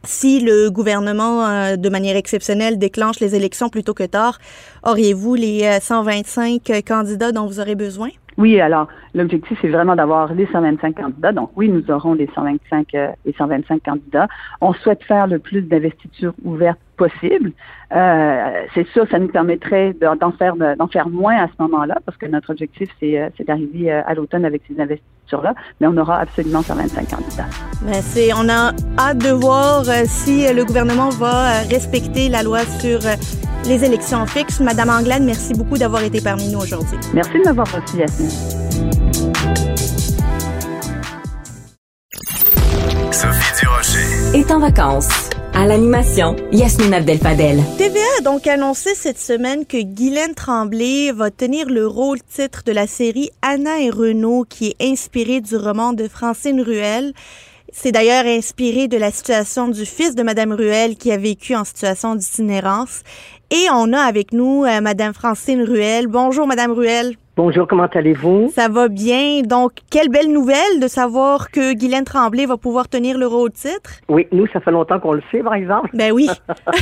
si 0.02 0.40
le 0.40 0.70
gouvernement, 0.70 1.76
de 1.76 1.88
manière 1.90 2.16
exceptionnelle, 2.16 2.78
déclenche 2.78 3.20
les 3.20 3.34
élections 3.34 3.68
plutôt 3.68 3.92
que 3.92 4.04
tard, 4.04 4.38
auriez-vous 4.82 5.34
les 5.34 5.78
125 5.80 6.62
candidats 6.86 7.30
dont 7.30 7.46
vous 7.46 7.60
aurez 7.60 7.74
besoin? 7.74 8.08
Oui, 8.38 8.60
alors 8.60 8.88
l'objectif 9.14 9.58
c'est 9.60 9.68
vraiment 9.68 9.94
d'avoir 9.94 10.32
les 10.32 10.46
125 10.46 10.96
candidats. 10.96 11.32
Donc 11.32 11.50
oui, 11.56 11.68
nous 11.68 11.90
aurons 11.90 12.14
les 12.14 12.28
125 12.34 12.94
euh, 12.94 13.08
les 13.26 13.32
125 13.32 13.82
candidats. 13.82 14.28
On 14.60 14.72
souhaite 14.72 15.02
faire 15.04 15.26
le 15.26 15.38
plus 15.38 15.62
d'investitures 15.62 16.34
ouvertes 16.44 16.78
possible. 16.96 17.52
Euh, 17.94 18.64
c'est 18.74 18.86
sûr, 18.88 19.06
ça 19.10 19.18
nous 19.18 19.28
permettrait 19.28 19.94
d'en 19.94 20.32
faire 20.32 20.56
d'en 20.56 20.86
faire 20.88 21.08
moins 21.08 21.36
à 21.36 21.48
ce 21.48 21.62
moment-là, 21.62 21.98
parce 22.04 22.16
que 22.16 22.26
notre 22.26 22.50
objectif 22.50 22.88
c'est 23.00 23.20
euh, 23.20 23.28
d'arriver 23.46 23.92
euh, 23.92 24.02
à 24.06 24.14
l'automne 24.14 24.44
avec 24.44 24.62
ces 24.68 24.80
mais 25.80 25.86
on 25.86 25.96
aura 25.96 26.18
absolument 26.20 26.62
125 26.62 27.08
candidats. 27.08 27.46
Mais 27.84 28.02
c'est, 28.02 28.32
on 28.34 28.48
a 28.48 28.72
hâte 28.98 29.18
de 29.18 29.30
voir 29.30 29.84
si 30.06 30.52
le 30.52 30.64
gouvernement 30.64 31.08
va 31.10 31.60
respecter 31.70 32.28
la 32.28 32.42
loi 32.42 32.60
sur 32.80 33.00
les 33.66 33.84
élections 33.84 34.26
fixes. 34.26 34.60
Madame 34.60 34.90
Anglade, 34.90 35.22
merci 35.22 35.54
beaucoup 35.54 35.78
d'avoir 35.78 36.02
été 36.02 36.20
parmi 36.20 36.48
nous 36.48 36.60
aujourd'hui. 36.60 36.98
Merci 37.14 37.38
de 37.38 37.44
m'avoir 37.44 37.66
reçu, 37.72 37.98
Yasmine. 37.98 38.30
Sophie 43.12 43.60
Durocher 43.60 44.38
est 44.38 44.50
en 44.50 44.58
vacances. 44.58 45.31
À 45.54 45.66
l'animation, 45.66 46.34
Yasmine 46.50 46.94
Abdel-Fadel. 46.94 47.62
TVA 47.76 48.00
a 48.18 48.22
donc 48.22 48.46
annoncé 48.46 48.94
cette 48.94 49.18
semaine 49.18 49.66
que 49.66 49.82
Guylaine 49.82 50.34
Tremblay 50.34 51.12
va 51.12 51.30
tenir 51.30 51.68
le 51.68 51.86
rôle 51.86 52.22
titre 52.22 52.62
de 52.64 52.72
la 52.72 52.86
série 52.86 53.30
Anna 53.42 53.80
et 53.80 53.90
Renaud 53.90 54.44
qui 54.48 54.68
est 54.68 54.90
inspirée 54.90 55.42
du 55.42 55.56
roman 55.56 55.92
de 55.92 56.08
Francine 56.08 56.62
Ruel. 56.62 57.12
C'est 57.70 57.92
d'ailleurs 57.92 58.24
inspiré 58.26 58.88
de 58.88 58.96
la 58.96 59.10
situation 59.10 59.68
du 59.68 59.84
fils 59.84 60.14
de 60.14 60.22
Madame 60.22 60.52
Ruel 60.52 60.96
qui 60.96 61.12
a 61.12 61.18
vécu 61.18 61.54
en 61.54 61.64
situation 61.64 62.14
d'itinérance. 62.14 63.02
Et 63.50 63.66
on 63.72 63.92
a 63.92 64.00
avec 64.00 64.32
nous 64.32 64.64
euh, 64.64 64.80
Madame 64.80 65.12
Francine 65.12 65.62
Ruel. 65.62 66.06
Bonjour 66.06 66.46
Madame 66.46 66.72
Ruel. 66.72 67.16
Bonjour, 67.34 67.66
comment 67.66 67.86
allez-vous? 67.86 68.50
Ça 68.54 68.68
va 68.68 68.88
bien. 68.88 69.40
Donc, 69.40 69.72
quelle 69.90 70.10
belle 70.10 70.30
nouvelle 70.30 70.80
de 70.82 70.86
savoir 70.86 71.50
que 71.50 71.72
Guylaine 71.72 72.04
Tremblay 72.04 72.44
va 72.44 72.58
pouvoir 72.58 72.90
tenir 72.90 73.16
le 73.16 73.26
au 73.26 73.48
titre. 73.48 74.00
Oui, 74.10 74.26
nous, 74.32 74.46
ça 74.48 74.60
fait 74.60 74.70
longtemps 74.70 75.00
qu'on 75.00 75.14
le 75.14 75.22
sait, 75.30 75.42
par 75.42 75.54
exemple. 75.54 75.88
Ben 75.94 76.12
oui. 76.12 76.28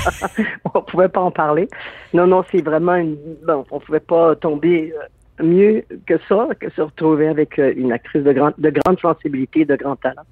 on 0.74 0.82
pouvait 0.82 1.08
pas 1.08 1.20
en 1.20 1.30
parler. 1.30 1.68
Non, 2.12 2.26
non, 2.26 2.44
c'est 2.50 2.62
vraiment 2.62 2.96
une... 2.96 3.16
Bon, 3.46 3.64
on 3.70 3.78
pouvait 3.78 4.00
pas 4.00 4.34
tomber 4.34 4.92
euh, 5.40 5.44
mieux 5.44 5.84
que 6.04 6.14
ça, 6.28 6.48
que 6.58 6.68
se 6.70 6.80
retrouver 6.80 7.28
avec 7.28 7.56
euh, 7.60 7.72
une 7.76 7.92
actrice 7.92 8.24
de, 8.24 8.32
grande 8.32 8.54
de 8.58 8.70
grande 8.70 8.98
sensibilité, 8.98 9.64
de 9.64 9.76
grand 9.76 9.94
talent. 9.94 10.24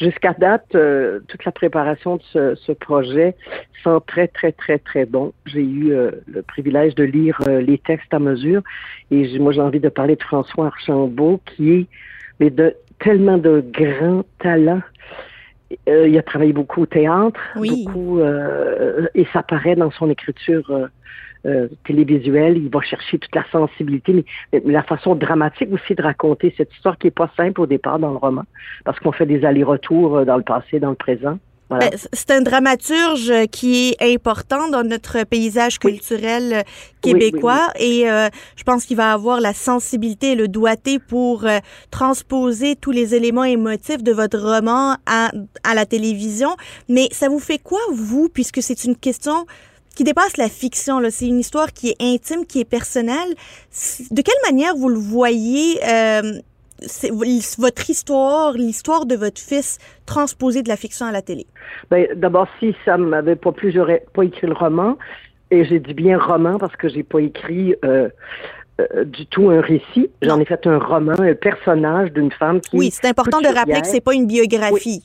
Jusqu'à 0.00 0.32
date, 0.32 0.74
euh, 0.76 1.18
toute 1.26 1.44
la 1.44 1.50
préparation 1.50 2.16
de 2.16 2.22
ce, 2.32 2.54
ce, 2.54 2.70
projet 2.70 3.34
sent 3.82 3.98
très, 4.06 4.28
très, 4.28 4.52
très, 4.52 4.78
très 4.78 5.06
bon. 5.06 5.32
J'ai 5.44 5.62
eu 5.62 5.92
euh, 5.92 6.12
le 6.28 6.42
privilège 6.42 6.94
de 6.94 7.02
lire 7.02 7.40
euh, 7.48 7.60
les 7.60 7.78
textes 7.78 8.14
à 8.14 8.20
mesure 8.20 8.62
et 9.10 9.38
moi, 9.40 9.52
j'ai 9.52 9.60
envie 9.60 9.80
de 9.80 9.88
parler 9.88 10.14
de 10.14 10.22
François 10.22 10.66
Archambault 10.66 11.40
qui 11.46 11.72
est 11.72 11.86
mais 12.38 12.50
de 12.50 12.74
tellement 13.00 13.38
de 13.38 13.64
grands 13.72 14.24
talents. 14.38 14.82
il 15.88 16.16
a 16.16 16.22
travaillé 16.22 16.52
beaucoup 16.52 16.82
au 16.82 16.86
théâtre, 16.86 17.40
beaucoup, 17.56 18.20
et 19.14 19.26
ça 19.32 19.42
paraît 19.42 19.74
dans 19.74 19.90
son 19.90 20.08
écriture 20.08 20.88
euh, 21.48 21.68
télévisuel, 21.86 22.58
il 22.58 22.68
va 22.68 22.80
chercher 22.82 23.18
toute 23.18 23.34
la 23.34 23.44
sensibilité, 23.50 24.24
mais, 24.52 24.60
la 24.64 24.82
façon 24.82 25.14
dramatique 25.14 25.72
aussi 25.72 25.94
de 25.94 26.02
raconter 26.02 26.52
cette 26.56 26.72
histoire 26.74 26.98
qui 26.98 27.06
est 27.06 27.12
pas 27.12 27.30
simple 27.36 27.60
au 27.62 27.66
départ 27.66 27.98
dans 27.98 28.10
le 28.10 28.18
roman, 28.18 28.44
parce 28.84 28.98
qu'on 29.00 29.12
fait 29.12 29.24
des 29.24 29.44
allers-retours 29.44 30.18
euh, 30.18 30.24
dans 30.24 30.36
le 30.36 30.42
passé, 30.42 30.78
dans 30.78 30.90
le 30.90 30.96
présent. 30.96 31.38
Ben, 31.70 31.90
c'est 32.14 32.30
un 32.30 32.40
dramaturge 32.40 33.30
qui 33.52 33.94
est 34.00 34.14
important 34.14 34.70
dans 34.70 34.84
notre 34.84 35.24
paysage 35.24 35.78
culturel 35.78 36.52
euh, 36.52 36.62
québécois 37.02 37.68
et 37.78 38.04
je 38.06 38.62
pense 38.64 38.86
qu'il 38.86 38.96
va 38.96 39.12
avoir 39.12 39.40
la 39.40 39.52
sensibilité 39.52 40.32
et 40.32 40.34
le 40.34 40.48
doigté 40.48 40.98
pour 40.98 41.44
transposer 41.90 42.74
tous 42.74 42.90
les 42.90 43.14
éléments 43.14 43.44
émotifs 43.44 44.02
de 44.02 44.12
votre 44.12 44.38
roman 44.38 44.96
à, 45.06 45.30
à 45.62 45.74
la 45.74 45.84
télévision. 45.84 46.56
Mais 46.88 47.08
ça 47.12 47.28
vous 47.28 47.38
fait 47.38 47.58
quoi, 47.58 47.80
vous, 47.92 48.30
puisque 48.30 48.62
c'est 48.62 48.84
une 48.84 48.96
question 48.96 49.44
qui 49.98 50.04
dépasse 50.04 50.36
la 50.36 50.48
fiction. 50.48 51.00
C'est 51.10 51.26
une 51.26 51.40
histoire 51.40 51.72
qui 51.72 51.88
est 51.88 52.00
intime, 52.00 52.46
qui 52.46 52.60
est 52.60 52.70
personnelle. 52.70 53.34
De 54.12 54.22
quelle 54.22 54.42
manière 54.48 54.76
vous 54.76 54.88
le 54.88 54.94
voyez, 54.94 55.80
euh, 55.82 56.22
votre 57.58 57.90
histoire, 57.90 58.52
l'histoire 58.52 59.06
de 59.06 59.16
votre 59.16 59.40
fils 59.40 59.78
transposée 60.06 60.62
de 60.62 60.68
la 60.68 60.76
fiction 60.76 61.06
à 61.06 61.10
la 61.10 61.20
télé? 61.20 61.46
Ben, 61.90 62.06
D'abord, 62.14 62.46
si 62.60 62.76
ça 62.84 62.96
ne 62.96 63.06
m'avait 63.06 63.34
pas 63.34 63.50
plu, 63.50 63.72
j'aurais 63.72 64.04
pas 64.14 64.22
écrit 64.22 64.46
le 64.46 64.52
roman. 64.52 64.96
Et 65.50 65.64
j'ai 65.64 65.80
dit 65.80 65.94
bien 65.94 66.16
roman 66.16 66.58
parce 66.58 66.76
que 66.76 66.88
j'ai 66.88 67.02
pas 67.02 67.18
écrit 67.18 67.74
euh, 67.84 68.08
euh, 68.80 69.02
du 69.02 69.26
tout 69.26 69.50
un 69.50 69.60
récit. 69.60 70.10
J'en 70.22 70.38
ai 70.38 70.44
fait 70.44 70.64
un 70.68 70.78
roman, 70.78 71.18
un 71.18 71.34
personnage 71.34 72.12
d'une 72.12 72.30
femme 72.30 72.60
qui. 72.60 72.76
Oui, 72.76 72.90
c'est 72.92 73.08
important 73.08 73.40
de 73.40 73.48
rappeler 73.48 73.80
que 73.80 73.88
c'est 73.88 74.00
pas 74.00 74.14
une 74.14 74.28
biographie. 74.28 75.02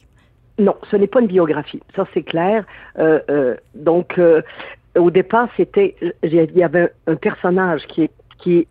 Non, 0.59 0.75
ce 0.91 0.95
n'est 0.95 1.07
pas 1.07 1.19
une 1.19 1.27
biographie. 1.27 1.81
Ça, 1.95 2.05
c'est 2.13 2.21
clair. 2.21 2.65
Euh, 2.99 3.19
euh, 3.29 3.55
donc, 3.73 4.19
euh, 4.19 4.41
au 4.97 5.11
départ, 5.11 5.49
c'était, 5.57 5.95
il 6.23 6.33
y 6.33 6.63
avait 6.63 6.91
un 7.07 7.15
personnage 7.15 7.85
qui 7.87 8.03
est, 8.03 8.11
qui 8.39 8.59
est 8.59 8.67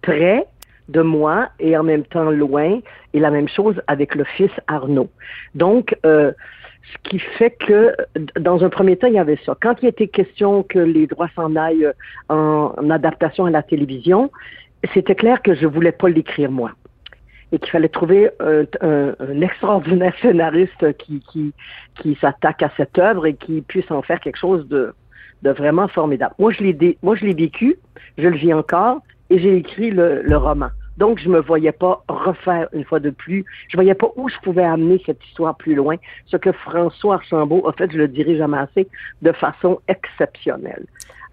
près 0.00 0.46
de 0.88 1.00
moi 1.00 1.48
et 1.58 1.76
en 1.76 1.82
même 1.82 2.04
temps 2.04 2.30
loin, 2.30 2.80
et 3.14 3.20
la 3.20 3.30
même 3.30 3.48
chose 3.48 3.80
avec 3.86 4.14
le 4.14 4.24
fils 4.24 4.50
Arnaud. 4.66 5.10
Donc, 5.54 5.96
euh, 6.04 6.32
ce 6.82 7.08
qui 7.08 7.18
fait 7.18 7.50
que, 7.50 7.94
dans 8.38 8.64
un 8.64 8.68
premier 8.68 8.96
temps, 8.96 9.06
il 9.06 9.14
y 9.14 9.18
avait 9.18 9.38
ça. 9.46 9.56
Quand 9.60 9.76
il 9.82 9.88
était 9.88 10.08
question 10.08 10.62
que 10.62 10.78
les 10.78 11.06
droits 11.06 11.28
s'en 11.34 11.54
aillent 11.56 11.90
en, 12.28 12.74
en 12.76 12.90
adaptation 12.90 13.46
à 13.46 13.50
la 13.50 13.62
télévision, 13.62 14.30
c'était 14.92 15.14
clair 15.14 15.40
que 15.42 15.54
je 15.54 15.66
voulais 15.66 15.92
pas 15.92 16.08
l'écrire 16.08 16.50
moi 16.50 16.72
et 17.52 17.58
qu'il 17.58 17.70
fallait 17.70 17.88
trouver 17.88 18.30
un, 18.40 18.64
un, 18.80 19.14
un, 19.20 19.40
extraordinaire 19.42 20.14
scénariste 20.20 20.96
qui, 20.96 21.20
qui, 21.30 21.52
qui 21.96 22.16
s'attaque 22.20 22.62
à 22.62 22.72
cette 22.76 22.98
œuvre 22.98 23.26
et 23.26 23.34
qui 23.34 23.60
puisse 23.60 23.90
en 23.90 24.02
faire 24.02 24.20
quelque 24.20 24.38
chose 24.38 24.66
de, 24.68 24.94
de 25.42 25.50
vraiment 25.50 25.88
formidable. 25.88 26.34
Moi, 26.38 26.52
je 26.52 26.62
l'ai, 26.62 26.98
moi, 27.02 27.16
je 27.16 27.26
l'ai 27.26 27.34
vécu, 27.34 27.76
je 28.18 28.28
le 28.28 28.36
vis 28.36 28.54
encore, 28.54 29.00
et 29.30 29.38
j'ai 29.38 29.56
écrit 29.56 29.90
le, 29.90 30.36
roman. 30.36 30.68
Donc, 30.98 31.18
je 31.18 31.28
me 31.28 31.40
voyais 31.40 31.72
pas 31.72 32.04
refaire 32.08 32.68
une 32.72 32.84
fois 32.84 33.00
de 33.00 33.10
plus. 33.10 33.44
Je 33.68 33.76
voyais 33.76 33.94
pas 33.94 34.08
où 34.16 34.28
je 34.28 34.36
pouvais 34.42 34.64
amener 34.64 35.02
cette 35.06 35.24
histoire 35.24 35.56
plus 35.56 35.74
loin. 35.74 35.96
Ce 36.26 36.36
que 36.36 36.52
François 36.52 37.14
Archambault 37.14 37.66
a 37.66 37.72
fait, 37.72 37.90
je 37.90 37.98
le 37.98 38.08
dirai 38.08 38.36
jamais 38.36 38.58
assez, 38.58 38.86
de 39.22 39.32
façon 39.32 39.80
exceptionnelle. 39.88 40.84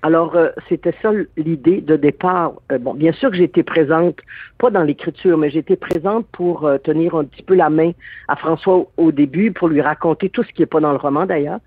Alors, 0.02 0.36
euh, 0.36 0.50
c'était 0.70 0.96
ça 1.02 1.12
l'idée 1.36 1.82
de 1.82 1.98
départ. 1.98 2.54
Euh, 2.72 2.78
bon, 2.78 2.94
bien 2.94 3.12
sûr 3.12 3.32
que 3.32 3.36
j'étais 3.36 3.64
présente, 3.64 4.16
pas 4.58 4.70
dans 4.70 4.84
l'écriture, 4.84 5.38
mais 5.38 5.50
j'étais 5.50 5.76
présente 5.76 6.26
pour 6.32 6.66
euh, 6.66 6.78
tenir 6.78 7.16
un 7.16 7.26
petit 7.26 7.44
peu 7.44 7.54
la 7.54 7.70
main 7.70 7.92
à 8.30 8.38
François 8.38 8.86
au, 8.96 9.12
début, 9.12 9.52
pour 9.52 9.68
lui 9.68 9.82
raconter 9.82 10.30
tout 10.30 10.44
ce 10.44 10.54
qui 10.54 10.62
n'est 10.62 10.68
pas 10.68 10.80
dans 10.80 10.92
le 10.92 10.98
roman 10.98 11.26
d'ailleurs. 11.26 11.60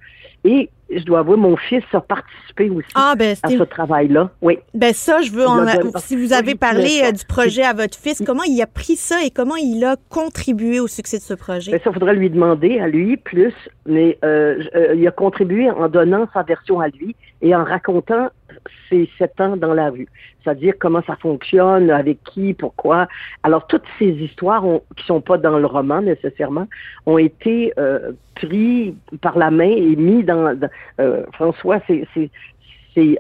Et 0.45 0.71
je 0.95 1.05
dois 1.05 1.21
avouer, 1.21 1.37
mon 1.37 1.57
fils 1.57 1.85
a 1.93 2.01
participé 2.01 2.69
aussi 2.71 2.89
ah, 2.95 3.15
ben, 3.17 3.35
à 3.43 3.49
ce 3.49 3.63
travail-là. 3.63 4.31
Oui. 4.43 4.59
Ben 4.75 4.93
ça, 4.93 5.23
je 5.23 5.31
veux 5.31 5.47
en 5.47 5.65
si 5.97 6.17
vous 6.17 6.33
avez 6.33 6.55
parlé 6.55 7.11
du 7.13 7.25
projet 7.25 7.63
à 7.63 7.73
votre 7.73 7.97
fils, 7.97 8.23
comment 8.27 8.43
il 8.43 8.61
a 8.61 8.67
pris 8.67 8.97
ça 8.97 9.23
et 9.25 9.31
comment 9.31 9.57
il 9.57 9.85
a 9.85 9.97
contribué 10.11 10.81
au 10.81 10.87
succès 10.87 11.19
de 11.19 11.23
ce 11.23 11.35
projet? 11.35 11.73
Ben, 11.73 11.81
ça, 11.83 11.93
faudrait 11.93 12.15
lui 12.15 12.31
demander 12.31 12.79
à 12.81 12.89
lui 12.89 13.17
plus, 13.17 13.55
mais 13.87 14.19
euh, 14.25 14.63
il 14.95 15.07
a 15.07 15.11
contribué 15.11 15.71
en 15.71 15.89
donnant 15.89 16.29
sa 16.35 16.43
version 16.43 16.81
à 16.81 16.89
lui 16.89 17.17
et 17.41 17.55
en 17.55 17.65
racontant 17.65 18.29
ses 18.89 19.09
sept 19.19 19.41
ans 19.41 19.57
dans 19.57 19.75
la 19.75 19.91
rue. 19.91 20.09
C'est-à-dire 20.43 20.75
comment 20.79 21.03
ça 21.07 21.17
fonctionne, 21.17 21.91
avec 21.91 22.23
qui, 22.25 22.53
pourquoi. 22.55 23.09
Alors, 23.43 23.67
toutes 23.67 23.85
ces 23.99 24.09
histoires 24.09 24.67
ont, 24.67 24.83
qui 24.97 25.05
sont 25.05 25.21
pas 25.21 25.39
dans 25.39 25.59
le 25.59 25.67
roman 25.67 26.03
nécessairement 26.03 26.67
ont 27.07 27.19
été 27.19 27.73
euh, 27.79 28.13
pris 28.35 28.95
par 29.21 29.39
la 29.39 29.51
main 29.51 29.71
et 29.71 29.97
mis 29.97 30.25
dans... 30.25 30.32
euh, 31.01 31.25
François, 31.33 31.81
c'est 31.87 32.31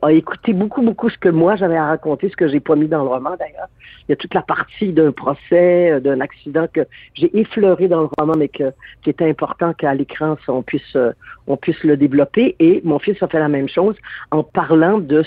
a 0.02 0.12
écouté 0.12 0.52
beaucoup, 0.52 0.82
beaucoup 0.82 1.08
ce 1.08 1.16
que 1.16 1.28
moi 1.28 1.56
j'avais 1.56 1.76
à 1.76 1.86
raconter, 1.86 2.28
ce 2.28 2.36
que 2.36 2.48
j'ai 2.48 2.60
pas 2.60 2.76
mis 2.76 2.88
dans 2.88 3.02
le 3.02 3.08
roman 3.08 3.36
d'ailleurs. 3.38 3.68
Il 4.06 4.10
y 4.10 4.12
a 4.12 4.16
toute 4.16 4.34
la 4.34 4.42
partie 4.42 4.92
d'un 4.92 5.12
procès, 5.12 5.92
euh, 5.92 6.00
d'un 6.00 6.20
accident 6.20 6.66
que 6.72 6.82
j'ai 7.14 7.34
effleuré 7.38 7.88
dans 7.88 8.02
le 8.02 8.08
roman, 8.18 8.34
mais 8.36 8.48
qui 8.48 8.62
était 9.06 9.28
important 9.28 9.72
qu'à 9.72 9.94
l'écran 9.94 10.36
on 10.48 10.62
puisse 10.62 10.96
euh, 10.96 11.12
on 11.46 11.56
puisse 11.56 11.82
le 11.84 11.96
développer. 11.96 12.56
Et 12.58 12.82
mon 12.84 12.98
fils 12.98 13.22
a 13.22 13.28
fait 13.28 13.38
la 13.38 13.48
même 13.48 13.68
chose 13.68 13.96
en 14.30 14.42
parlant 14.42 14.98
de 14.98 15.24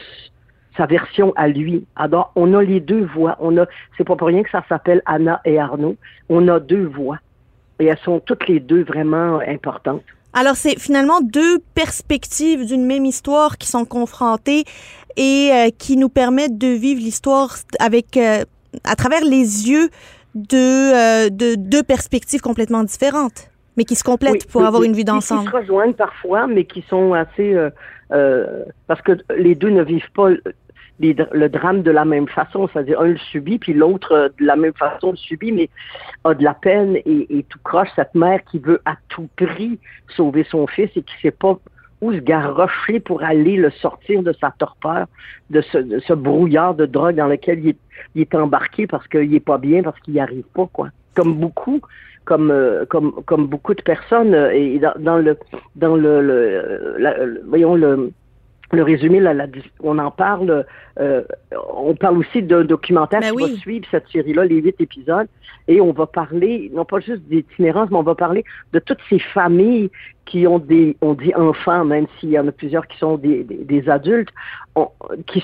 sa 0.77 0.85
version 0.85 1.33
à 1.35 1.47
lui. 1.47 1.85
Alors, 1.95 2.31
on 2.35 2.53
a 2.53 2.61
les 2.61 2.79
deux 2.79 3.05
voix. 3.05 3.37
On 3.39 3.57
a, 3.57 3.65
c'est 3.97 4.03
pas 4.03 4.15
pour 4.15 4.27
rien 4.27 4.43
que 4.43 4.49
ça 4.49 4.63
s'appelle 4.67 5.01
Anna 5.05 5.41
et 5.45 5.57
Arnaud. 5.57 5.95
On 6.29 6.47
a 6.47 6.59
deux 6.59 6.85
voix. 6.85 7.17
Et 7.79 7.85
elles 7.85 7.97
sont 7.99 8.19
toutes 8.19 8.47
les 8.47 8.59
deux 8.59 8.83
vraiment 8.83 9.39
importantes. 9.39 10.03
Alors, 10.37 10.57
c'est 10.57 10.77
finalement 10.77 11.21
deux 11.21 11.59
perspectives 11.75 12.65
d'une 12.65 12.85
même 12.85 13.05
histoire 13.05 13.57
qui 13.57 13.67
sont 13.67 13.85
confrontées 13.85 14.65
et 15.15 15.49
euh, 15.53 15.69
qui 15.77 15.95
nous 15.95 16.09
permettent 16.09 16.57
de 16.57 16.67
vivre 16.67 16.99
l'histoire 16.99 17.55
avec 17.79 18.17
euh, 18.17 18.43
à 18.83 18.95
travers 18.97 19.23
les 19.23 19.69
yeux 19.69 19.87
de, 20.35 21.25
euh, 21.25 21.29
de 21.29 21.55
deux 21.55 21.83
perspectives 21.83 22.41
complètement 22.41 22.83
différentes, 22.83 23.49
mais 23.77 23.85
qui 23.85 23.95
se 23.95 24.03
complètent 24.03 24.45
pour 24.51 24.65
avoir 24.65 24.83
une 24.83 24.91
vue 24.91 25.05
d'ensemble. 25.05 25.45
Qui 25.45 25.51
se 25.51 25.55
rejoignent 25.55 25.93
parfois, 25.93 26.47
mais 26.47 26.65
qui 26.65 26.83
sont 26.89 27.13
assez 27.13 27.55
parce 28.09 29.01
que 29.01 29.13
les 29.37 29.55
deux 29.55 29.69
ne 29.69 29.83
vivent 29.83 30.11
pas 30.13 30.31
le 30.99 31.47
drame 31.47 31.81
de 31.81 31.91
la 31.91 32.05
même 32.05 32.27
façon, 32.27 32.69
c'est-à-dire 32.71 32.99
un 33.01 33.07
le 33.07 33.17
subit, 33.17 33.59
puis 33.59 33.73
l'autre 33.73 34.11
euh, 34.13 34.29
de 34.39 34.45
la 34.45 34.55
même 34.55 34.73
façon 34.73 35.11
le 35.11 35.17
subit, 35.17 35.51
mais 35.51 35.69
a 36.23 36.33
de 36.33 36.43
la 36.43 36.53
peine 36.53 36.97
et, 37.05 37.45
tout 37.49 37.59
croche 37.63 37.89
cette 37.95 38.15
mère 38.15 38.43
qui 38.45 38.59
veut 38.59 38.81
à 38.85 38.95
tout 39.09 39.27
prix 39.35 39.79
sauver 40.15 40.45
son 40.49 40.67
fils 40.67 40.89
et 40.95 41.01
qui 41.01 41.13
sait 41.21 41.31
pas 41.31 41.59
où 42.01 42.13
se 42.13 42.19
garrocher 42.19 42.99
pour 42.99 43.23
aller 43.23 43.55
le 43.55 43.71
sortir 43.71 44.21
de 44.23 44.33
sa 44.33 44.51
torpeur, 44.51 45.07
de 45.49 45.61
ce, 45.61 45.99
ce 45.99 46.13
brouillard 46.13 46.75
de 46.75 46.85
drogue 46.85 47.15
dans 47.15 47.27
lequel 47.27 47.65
il 47.65 48.21
est, 48.21 48.35
embarqué 48.35 48.87
parce 48.87 49.07
qu'il 49.07 49.33
est 49.33 49.39
pas 49.39 49.57
bien, 49.57 49.83
parce 49.83 49.99
qu'il 50.01 50.13
n'y 50.13 50.19
arrive 50.19 50.45
pas, 50.53 50.67
quoi. 50.71 50.89
Comme 51.15 51.35
beaucoup, 51.35 51.79
comme 52.25 52.51
euh, 52.51 52.85
comme 52.85 53.13
comme 53.25 53.47
beaucoup 53.47 53.73
de 53.73 53.81
personnes 53.81 54.33
euh, 54.33 54.51
et 54.51 54.81
dans 54.99 55.17
le 55.17 55.37
dans 55.75 55.95
le, 55.95 56.21
le 56.21 57.41
voyons 57.47 57.75
le 57.75 58.11
le 58.71 58.83
résumé, 58.83 59.19
là, 59.19 59.33
on 59.81 59.97
en 59.99 60.11
parle. 60.11 60.65
Euh, 60.99 61.23
on 61.77 61.95
parle 61.95 62.17
aussi 62.17 62.41
d'un 62.41 62.63
documentaire 62.63 63.21
ben 63.21 63.31
qui 63.31 63.41
va 63.41 63.57
suivre 63.57 63.85
cette 63.91 64.07
série-là, 64.09 64.45
les 64.45 64.61
huit 64.61 64.79
épisodes, 64.79 65.27
et 65.67 65.81
on 65.81 65.91
va 65.91 66.05
parler 66.05 66.71
non 66.73 66.85
pas 66.85 66.99
juste 66.99 67.21
d'itinérance, 67.23 67.89
mais 67.91 67.97
on 67.97 68.03
va 68.03 68.15
parler 68.15 68.43
de 68.73 68.79
toutes 68.79 69.01
ces 69.09 69.19
familles 69.19 69.89
qui 70.25 70.47
ont 70.47 70.59
des, 70.59 70.97
on 71.01 71.13
dit 71.13 71.33
enfants, 71.35 71.85
même 71.85 72.07
s'il 72.19 72.29
y 72.29 72.39
en 72.39 72.47
a 72.47 72.51
plusieurs 72.51 72.87
qui 72.87 72.97
sont 72.97 73.17
des, 73.17 73.43
des, 73.43 73.89
adultes, 73.89 74.29
qui, 75.27 75.43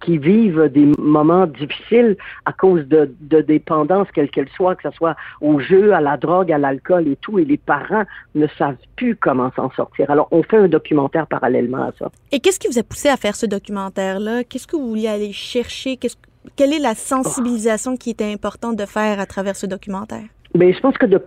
qui, 0.00 0.18
vivent 0.18 0.70
des 0.72 0.86
moments 0.98 1.46
difficiles 1.46 2.16
à 2.46 2.52
cause 2.52 2.86
de, 2.88 3.14
de 3.20 3.40
dépendance, 3.42 4.08
quelle 4.14 4.30
qu'elle 4.30 4.48
soit, 4.56 4.74
que 4.74 4.90
ce 4.90 4.96
soit 4.96 5.16
au 5.40 5.60
jeu, 5.60 5.92
à 5.92 6.00
la 6.00 6.16
drogue, 6.16 6.50
à 6.50 6.58
l'alcool 6.58 7.08
et 7.08 7.16
tout, 7.16 7.38
et 7.38 7.44
les 7.44 7.58
parents 7.58 8.04
ne 8.34 8.46
savent 8.58 8.76
plus 8.96 9.16
comment 9.16 9.52
s'en 9.54 9.70
sortir. 9.72 10.10
Alors, 10.10 10.28
on 10.30 10.42
fait 10.42 10.56
un 10.56 10.68
documentaire 10.68 11.26
parallèlement 11.26 11.84
à 11.84 11.92
ça. 11.98 12.10
Et 12.32 12.40
qu'est-ce 12.40 12.58
qui 12.58 12.68
vous 12.68 12.78
a 12.78 12.82
poussé 12.82 13.08
à 13.08 13.16
faire 13.16 13.36
ce 13.36 13.46
documentaire-là? 13.46 14.44
Qu'est-ce 14.44 14.66
que 14.66 14.76
vous 14.76 14.88
vouliez 14.88 15.08
aller 15.08 15.32
chercher? 15.32 15.96
Qu'est-ce, 15.98 16.16
quelle 16.56 16.72
est 16.72 16.80
la 16.80 16.94
sensibilisation 16.94 17.96
qui 17.96 18.10
était 18.10 18.32
importante 18.32 18.76
de 18.76 18.86
faire 18.86 19.20
à 19.20 19.26
travers 19.26 19.56
ce 19.56 19.66
documentaire? 19.66 20.24
Mais 20.54 20.72
je 20.72 20.80
pense 20.80 20.96
que 20.98 21.06
de, 21.06 21.20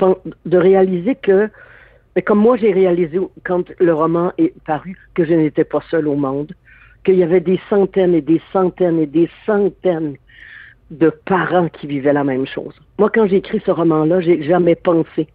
de 0.45 0.57
réaliser 0.57 1.15
que, 1.15 1.49
mais 2.15 2.21
comme 2.21 2.39
moi 2.39 2.57
j'ai 2.57 2.71
réalisé 2.71 3.19
quand 3.43 3.63
le 3.79 3.93
roman 3.93 4.31
est 4.37 4.53
paru, 4.65 4.97
que 5.13 5.25
je 5.25 5.33
n'étais 5.33 5.65
pas 5.65 5.81
seule 5.89 6.07
au 6.07 6.15
monde, 6.15 6.53
qu'il 7.03 7.15
y 7.15 7.23
avait 7.23 7.39
des 7.39 7.59
centaines 7.69 8.15
et 8.15 8.21
des 8.21 8.41
centaines 8.51 8.99
et 8.99 9.05
des 9.05 9.29
centaines 9.45 10.15
de 10.91 11.09
parents 11.09 11.69
qui 11.69 11.87
vivaient 11.87 12.13
la 12.13 12.23
même 12.23 12.45
chose. 12.45 12.73
Moi, 12.99 13.09
quand 13.13 13.27
j'ai 13.27 13.37
écrit 13.37 13.61
ce 13.65 13.71
roman-là, 13.71 14.21
j'ai 14.21 14.43
jamais 14.43 14.75
pensé 14.75 15.27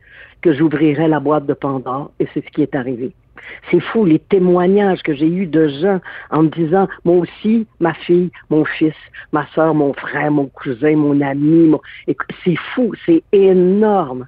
que 0.42 0.52
j'ouvrirais 0.52 1.08
la 1.08 1.20
boîte 1.20 1.46
de 1.46 1.54
Pandore, 1.54 2.12
et 2.18 2.26
c'est 2.32 2.44
ce 2.44 2.50
qui 2.50 2.62
est 2.62 2.74
arrivé. 2.74 3.12
C'est 3.70 3.80
fou 3.80 4.04
les 4.04 4.18
témoignages 4.18 5.02
que 5.02 5.14
j'ai 5.14 5.26
eus 5.26 5.46
de 5.46 5.68
gens 5.68 6.00
en 6.30 6.44
me 6.44 6.48
disant, 6.48 6.88
moi 7.04 7.16
aussi, 7.16 7.66
ma 7.80 7.94
fille, 7.94 8.30
mon 8.48 8.64
fils, 8.64 8.94
ma 9.32 9.46
soeur, 9.48 9.74
mon 9.74 9.92
frère, 9.92 10.30
mon 10.30 10.46
cousin, 10.46 10.96
mon 10.96 11.20
ami, 11.20 11.72
c'est 12.44 12.56
fou, 12.74 12.92
c'est 13.06 13.22
énorme. 13.32 14.26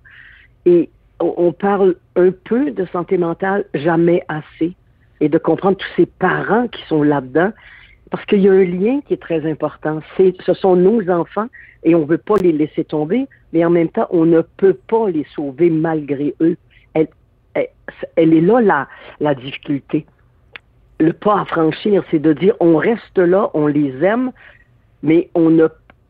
Et 0.66 0.90
on 1.22 1.52
parle 1.52 1.96
un 2.16 2.30
peu 2.30 2.70
de 2.70 2.84
santé 2.86 3.18
mentale, 3.18 3.64
jamais 3.74 4.22
assez, 4.28 4.74
et 5.20 5.28
de 5.28 5.38
comprendre 5.38 5.76
tous 5.76 5.94
ces 5.96 6.06
parents 6.06 6.68
qui 6.68 6.82
sont 6.86 7.02
là-dedans, 7.02 7.52
parce 8.10 8.24
qu'il 8.26 8.40
y 8.40 8.48
a 8.48 8.52
un 8.52 8.64
lien 8.64 9.00
qui 9.06 9.14
est 9.14 9.22
très 9.22 9.50
important. 9.50 10.00
Ce 10.16 10.54
sont 10.54 10.76
nos 10.76 11.08
enfants 11.08 11.46
et 11.84 11.94
on 11.94 12.00
ne 12.00 12.06
veut 12.06 12.18
pas 12.18 12.36
les 12.36 12.52
laisser 12.52 12.84
tomber, 12.84 13.26
mais 13.52 13.64
en 13.64 13.70
même 13.70 13.88
temps, 13.88 14.06
on 14.10 14.26
ne 14.26 14.42
peut 14.42 14.76
pas 14.88 15.08
les 15.08 15.26
sauver 15.34 15.70
malgré 15.70 16.34
eux 16.40 16.56
elle, 17.54 18.34
est 18.34 18.40
là 18.40 18.60
la, 18.60 18.88
la 19.20 19.34
difficulté. 19.34 20.06
Le 21.00 21.12
pas 21.12 21.40
à 21.40 21.44
franchir, 21.44 22.04
c'est 22.10 22.18
de 22.18 22.32
dire 22.32 22.54
on 22.60 22.76
reste 22.76 23.18
là, 23.18 23.50
on 23.54 23.66
les 23.66 23.92
aime, 24.04 24.30
mais 25.02 25.30
on, 25.34 25.50
ne, 25.50 25.66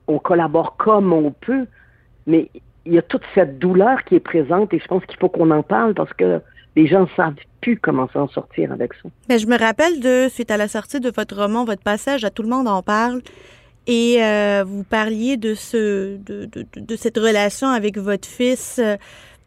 on 0.07 0.19
collabore 0.19 0.77
comme 0.77 1.13
on 1.13 1.31
peut, 1.31 1.67
mais 2.27 2.51
il 2.87 2.95
y 2.95 2.99
a 2.99 3.03
toute 3.03 3.23
cette 3.35 3.59
douleur 3.59 4.05
qui 4.05 4.17
est 4.17 4.21
présente 4.21 4.73
et 4.75 4.79
je 4.79 4.87
pense 4.87 5.05
qu'il 5.07 5.19
faut 5.19 5.29
qu'on 5.29 5.51
en 5.51 5.63
parle 5.63 5.95
parce 5.95 6.13
que 6.13 6.41
les 6.75 6.87
gens 6.87 7.03
ne 7.03 7.09
savent 7.17 7.35
plus 7.61 7.79
comment 7.79 8.09
s'en 8.13 8.29
sortir 8.29 8.73
avec 8.73 8.95
ça. 8.95 9.09
Mais 9.29 9.39
je 9.39 9.47
me 9.47 9.59
rappelle 9.59 10.01
de, 10.01 10.29
suite 10.29 10.51
à 10.51 10.57
la 10.57 10.69
sortie 10.69 11.01
de 11.01 11.11
votre 11.15 11.37
roman, 11.37 11.65
votre 11.65 11.83
passage 11.83 12.25
à 12.25 12.31
Tout 12.31 12.43
le 12.43 12.49
monde 12.49 12.67
en 12.67 12.83
parle, 12.83 13.21
et 13.87 14.23
euh, 14.23 14.65
vous 14.67 14.85
parliez 14.85 15.37
de, 15.37 15.55
ce, 15.55 16.17
de, 16.17 16.49
de, 16.77 16.97
cette 16.97 17.19
relation 17.19 17.69
avec 17.69 17.99
votre 17.99 18.29
fils. 18.29 18.79
Euh, 18.79 18.97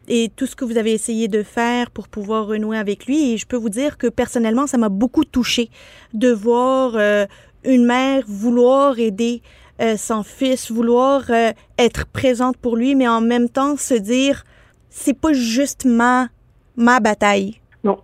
et 0.08 0.30
tout 0.36 0.46
ce 0.46 0.54
que 0.54 0.64
vous 0.64 0.78
avez 0.78 0.92
essayé 0.92 1.26
de 1.26 1.42
faire 1.42 1.90
pour 1.90 2.06
pouvoir 2.06 2.46
renouer 2.46 2.78
avec 2.78 3.06
lui. 3.06 3.32
Et 3.32 3.38
je 3.38 3.46
peux 3.46 3.56
vous 3.56 3.70
dire 3.70 3.98
que 3.98 4.06
personnellement, 4.06 4.68
ça 4.68 4.78
m'a 4.78 4.88
beaucoup 4.88 5.24
touché 5.24 5.68
de 6.14 6.30
voir 6.30 6.92
euh, 6.94 7.26
une 7.64 7.86
mère 7.86 8.22
vouloir 8.26 8.98
aider 9.00 9.42
euh, 9.80 9.96
son 9.96 10.22
fils, 10.22 10.70
vouloir 10.70 11.22
euh, 11.30 11.50
être 11.78 12.06
présente 12.06 12.56
pour 12.56 12.76
lui, 12.76 12.94
mais 12.94 13.08
en 13.08 13.20
même 13.20 13.48
temps 13.48 13.76
se 13.76 13.94
dire, 13.94 14.44
c'est 14.88 15.18
pas 15.18 15.32
juste 15.32 15.84
ma, 15.84 16.28
ma 16.76 17.00
bataille. 17.00 17.60
Non. 17.84 17.98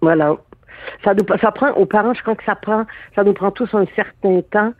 Voilà. 0.00 0.36
Ça, 1.02 1.14
nous, 1.14 1.24
ça 1.40 1.52
prend, 1.52 1.70
aux 1.72 1.86
parents, 1.86 2.14
je 2.14 2.22
crois 2.22 2.34
que 2.34 2.44
ça 2.44 2.54
prend, 2.54 2.84
ça 3.14 3.24
nous 3.24 3.32
prend 3.32 3.50
tous 3.50 3.68
un 3.74 3.86
certain 3.94 4.40
temps 4.50 4.72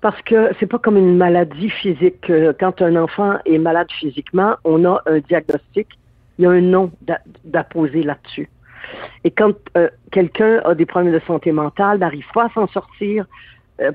parce 0.00 0.20
que 0.22 0.50
c'est 0.58 0.66
pas 0.66 0.78
comme 0.78 0.96
une 0.96 1.16
maladie 1.16 1.70
physique. 1.70 2.30
Quand 2.58 2.82
un 2.82 2.96
enfant 2.96 3.38
est 3.46 3.58
malade 3.58 3.90
physiquement, 3.98 4.56
on 4.64 4.84
a 4.84 5.00
un 5.06 5.20
diagnostic, 5.20 5.88
il 6.38 6.44
y 6.44 6.46
a 6.46 6.50
un 6.50 6.60
nom 6.60 6.90
d'apposer 7.44 8.02
là-dessus. 8.02 8.48
Et 9.24 9.30
quand 9.30 9.54
euh, 9.76 9.88
quelqu'un 10.10 10.60
a 10.64 10.74
des 10.74 10.86
problèmes 10.86 11.12
de 11.12 11.20
santé 11.26 11.52
mentale, 11.52 11.98
n'arrive 11.98 12.26
pas 12.34 12.46
à 12.46 12.48
s'en 12.50 12.66
sortir 12.68 13.24
euh, 13.24 13.26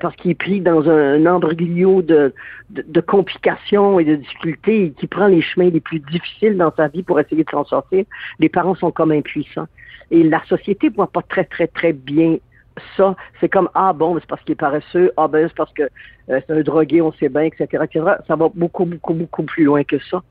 parce 0.00 0.14
qu'il 0.16 0.30
est 0.30 0.34
pris 0.34 0.60
dans 0.60 0.88
un, 0.88 1.24
embryo 1.26 2.02
de, 2.02 2.34
de, 2.70 3.00
complications 3.00 3.98
et 3.98 4.04
de 4.04 4.16
difficultés 4.16 4.84
et 4.84 4.90
qui 4.90 5.06
prend 5.06 5.28
les 5.28 5.40
chemins 5.40 5.70
les 5.70 5.80
plus 5.80 6.00
difficiles 6.00 6.56
dans 6.56 6.72
sa 6.76 6.88
vie 6.88 7.02
pour 7.02 7.18
essayer 7.20 7.44
de 7.44 7.50
s'en 7.50 7.64
sortir, 7.64 8.04
les 8.38 8.48
parents 8.48 8.74
sont 8.74 8.90
comme 8.90 9.12
impuissants. 9.12 9.68
Et 10.10 10.22
la 10.22 10.42
société 10.44 10.88
voit 10.88 11.06
pas 11.06 11.22
très, 11.22 11.44
très, 11.44 11.68
très 11.68 11.92
bien 11.92 12.38
ça, 12.96 13.16
c'est 13.40 13.48
comme 13.48 13.68
ah 13.74 13.92
bon, 13.92 14.16
c'est 14.18 14.26
parce 14.26 14.42
qu'il 14.42 14.52
est 14.52 14.56
paresseux, 14.56 15.12
ah 15.16 15.28
ben 15.28 15.48
c'est 15.48 15.56
parce 15.56 15.72
que 15.72 15.82
euh, 15.82 16.40
c'est 16.46 16.50
un 16.50 16.60
drogué, 16.60 17.00
on 17.00 17.12
sait 17.12 17.28
bien, 17.28 17.42
etc., 17.42 17.84
etc. 17.84 18.04
Ça 18.26 18.36
va 18.36 18.48
beaucoup, 18.54 18.84
beaucoup, 18.84 19.14
beaucoup 19.14 19.42
plus 19.42 19.64
loin 19.64 19.84
que 19.84 19.98
ça. 20.10 20.22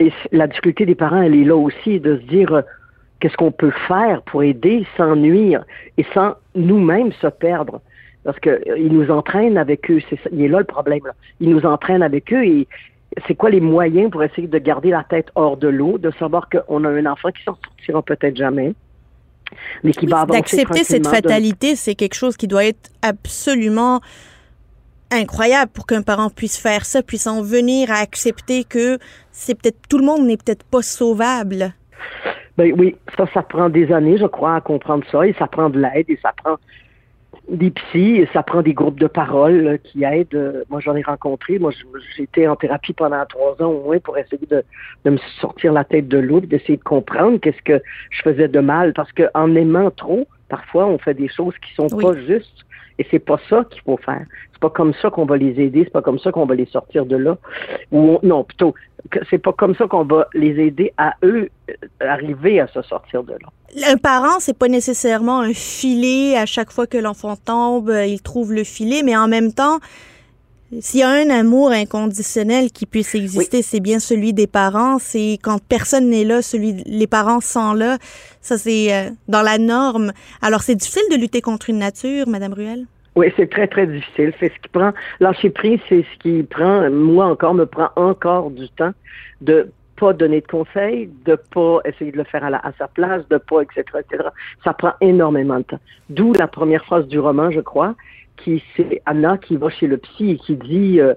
Et 0.00 0.12
la 0.32 0.46
difficulté 0.46 0.86
des 0.86 0.94
parents, 0.94 1.22
elle 1.22 1.34
est 1.34 1.44
là 1.44 1.56
aussi 1.56 2.00
de 2.00 2.16
se 2.16 2.22
dire 2.22 2.52
euh, 2.52 2.62
qu'est-ce 3.20 3.36
qu'on 3.36 3.52
peut 3.52 3.72
faire 3.86 4.22
pour 4.22 4.42
aider 4.42 4.86
sans 4.96 5.16
nuire 5.16 5.64
et 5.96 6.04
sans 6.14 6.34
nous-mêmes 6.54 7.12
se 7.12 7.26
perdre. 7.26 7.80
Parce 8.28 8.40
qu'ils 8.40 8.60
euh, 8.68 8.88
nous 8.90 9.10
entraînent 9.10 9.56
avec 9.56 9.90
eux, 9.90 10.02
c'est 10.10 10.18
il 10.30 10.42
est 10.42 10.48
là 10.48 10.58
le 10.58 10.64
problème. 10.64 11.00
Là. 11.06 11.12
Ils 11.40 11.48
nous 11.48 11.64
entraînent 11.64 12.02
avec 12.02 12.30
eux 12.30 12.44
et 12.44 12.68
c'est 13.26 13.34
quoi 13.34 13.48
les 13.48 13.62
moyens 13.62 14.10
pour 14.10 14.22
essayer 14.22 14.46
de 14.46 14.58
garder 14.58 14.90
la 14.90 15.02
tête 15.02 15.28
hors 15.34 15.56
de 15.56 15.66
l'eau, 15.66 15.96
de 15.96 16.10
savoir 16.18 16.50
qu'on 16.50 16.84
a 16.84 16.90
un 16.90 17.06
enfant 17.06 17.30
qui 17.30 17.42
s'en 17.42 17.56
sortira 17.64 18.02
peut-être 18.02 18.36
jamais, 18.36 18.74
mais 19.82 19.92
qui 19.92 20.04
va 20.04 20.20
avancer 20.20 20.40
D'accepter 20.40 20.84
cette 20.84 21.06
fatalité, 21.06 21.74
c'est 21.74 21.94
quelque 21.94 22.12
chose 22.12 22.36
qui 22.36 22.46
doit 22.48 22.66
être 22.66 22.90
absolument 23.00 24.02
incroyable 25.10 25.70
pour 25.72 25.86
qu'un 25.86 26.02
parent 26.02 26.28
puisse 26.28 26.58
faire 26.58 26.84
ça, 26.84 27.02
puisse 27.02 27.26
en 27.26 27.40
venir 27.40 27.90
à 27.90 28.00
accepter 28.00 28.64
que 28.64 28.98
c'est 29.32 29.54
peut-être 29.54 29.78
tout 29.88 29.96
le 29.96 30.04
monde 30.04 30.26
n'est 30.26 30.36
peut-être 30.36 30.64
pas 30.64 30.82
sauvable. 30.82 31.72
Ben 32.58 32.74
oui, 32.76 32.94
ça, 33.16 33.24
ça 33.32 33.40
prend 33.40 33.70
des 33.70 33.90
années, 33.90 34.18
je 34.18 34.26
crois, 34.26 34.56
à 34.56 34.60
comprendre 34.60 35.04
ça, 35.10 35.26
et 35.26 35.34
ça 35.38 35.46
prend 35.46 35.70
de 35.70 35.78
l'aide, 35.78 36.04
et 36.10 36.18
ça 36.22 36.34
prend 36.36 36.58
des 37.50 37.70
psys, 37.70 38.26
ça 38.32 38.42
prend 38.42 38.62
des 38.62 38.74
groupes 38.74 39.00
de 39.00 39.06
parole 39.06 39.78
qui 39.84 40.04
aident. 40.04 40.64
Moi, 40.68 40.80
j'en 40.80 40.94
ai 40.96 41.02
rencontré. 41.02 41.58
Moi, 41.58 41.72
été 42.18 42.46
en 42.46 42.56
thérapie 42.56 42.92
pendant 42.92 43.24
trois 43.26 43.60
ans 43.62 43.70
au 43.70 43.82
moins 43.82 43.98
pour 43.98 44.18
essayer 44.18 44.46
de, 44.50 44.62
de 45.04 45.10
me 45.10 45.18
sortir 45.40 45.72
la 45.72 45.84
tête 45.84 46.08
de 46.08 46.18
l'eau, 46.18 46.40
d'essayer 46.40 46.76
de 46.76 46.82
comprendre 46.82 47.38
qu'est-ce 47.40 47.62
que 47.62 47.82
je 48.10 48.22
faisais 48.22 48.48
de 48.48 48.60
mal, 48.60 48.92
parce 48.92 49.10
qu'en 49.12 49.54
aimant 49.54 49.90
trop, 49.90 50.26
parfois, 50.48 50.86
on 50.86 50.98
fait 50.98 51.14
des 51.14 51.28
choses 51.28 51.54
qui 51.64 51.74
sont 51.74 51.88
pas 51.88 52.14
justes, 52.26 52.66
et 52.98 53.06
c'est 53.10 53.18
pas 53.18 53.38
ça 53.48 53.64
qu'il 53.70 53.82
faut 53.82 53.96
faire. 53.96 54.24
C'est 54.52 54.60
pas 54.60 54.70
comme 54.70 54.92
ça 55.00 55.10
qu'on 55.10 55.24
va 55.24 55.36
les 55.36 55.60
aider, 55.60 55.82
c'est 55.84 55.92
pas 55.92 56.02
comme 56.02 56.18
ça 56.18 56.32
qu'on 56.32 56.46
va 56.46 56.54
les 56.54 56.66
sortir 56.66 57.06
de 57.06 57.16
là. 57.16 57.36
Non, 57.92 58.44
plutôt, 58.44 58.74
c'est 59.30 59.38
pas 59.38 59.52
comme 59.52 59.74
ça 59.76 59.86
qu'on 59.86 60.04
va 60.04 60.26
les 60.34 60.60
aider 60.66 60.92
à 60.96 61.14
eux 61.22 61.48
euh, 61.70 61.74
arriver 62.00 62.60
à 62.60 62.66
se 62.66 62.82
sortir 62.82 63.22
de 63.22 63.32
là. 63.32 63.88
Un 63.90 63.96
parent, 63.96 64.40
c'est 64.40 64.58
pas 64.58 64.68
nécessairement 64.68 65.40
un 65.40 65.52
filet 65.52 66.36
à 66.36 66.46
chaque 66.46 66.72
fois 66.72 66.86
que 66.86 66.98
l'enfant 66.98 67.36
tombe, 67.36 67.90
euh, 67.90 68.06
il 68.06 68.20
trouve 68.20 68.52
le 68.52 68.64
filet, 68.64 69.02
mais 69.04 69.16
en 69.16 69.28
même 69.28 69.52
temps, 69.52 69.78
s'il 70.80 71.00
y 71.00 71.02
a 71.02 71.08
un 71.08 71.30
amour 71.30 71.70
inconditionnel 71.70 72.70
qui 72.70 72.84
puisse 72.84 73.14
exister, 73.14 73.62
c'est 73.62 73.80
bien 73.80 73.98
celui 73.98 74.34
des 74.34 74.46
parents. 74.46 74.98
C'est 74.98 75.38
quand 75.42 75.58
personne 75.66 76.10
n'est 76.10 76.24
là, 76.24 76.42
celui 76.42 76.82
les 76.84 77.06
parents 77.06 77.40
sont 77.40 77.72
là. 77.72 77.96
Ça 78.40 78.58
c'est 78.58 78.92
euh, 78.92 79.10
dans 79.28 79.42
la 79.42 79.58
norme. 79.58 80.12
Alors 80.42 80.60
c'est 80.60 80.74
difficile 80.74 81.02
de 81.10 81.16
lutter 81.16 81.40
contre 81.40 81.70
une 81.70 81.78
nature, 81.78 82.28
Madame 82.28 82.52
Ruel? 82.52 82.84
Oui, 83.16 83.32
c'est 83.36 83.50
très, 83.50 83.66
très 83.66 83.86
difficile. 83.86 84.32
C'est 84.38 84.52
ce 84.54 84.60
qui 84.60 84.68
prend, 84.68 84.92
lâcher 85.18 85.50
prise, 85.50 85.80
c'est 85.88 86.04
ce 86.04 86.18
qui 86.22 86.42
prend, 86.44 86.88
moi 86.90 87.26
encore, 87.26 87.54
me 87.54 87.66
prend 87.66 87.88
encore 87.96 88.50
du 88.50 88.68
temps 88.68 88.92
de 89.40 89.72
pas 89.98 90.12
donner 90.12 90.40
de 90.40 90.46
conseils, 90.46 91.10
de 91.24 91.34
pas 91.34 91.80
essayer 91.84 92.12
de 92.12 92.16
le 92.16 92.24
faire 92.24 92.44
à, 92.44 92.48
à 92.64 92.72
sa 92.78 92.86
place, 92.86 93.22
de 93.28 93.38
pas, 93.38 93.62
etc., 93.62 93.82
etc. 93.98 94.28
Ça 94.62 94.72
prend 94.72 94.92
énormément 95.00 95.58
de 95.58 95.64
temps. 95.64 95.80
D'où 96.10 96.32
la 96.34 96.46
première 96.46 96.84
phrase 96.84 97.08
du 97.08 97.18
roman, 97.18 97.50
je 97.50 97.60
crois, 97.60 97.96
qui 98.42 98.62
c'est 98.76 99.02
Anna 99.06 99.38
qui 99.38 99.56
va 99.56 99.68
chez 99.70 99.86
le 99.86 99.98
psy 99.98 100.30
et 100.30 100.36
qui 100.38 100.56
dit 100.56 101.00
euh, 101.00 101.14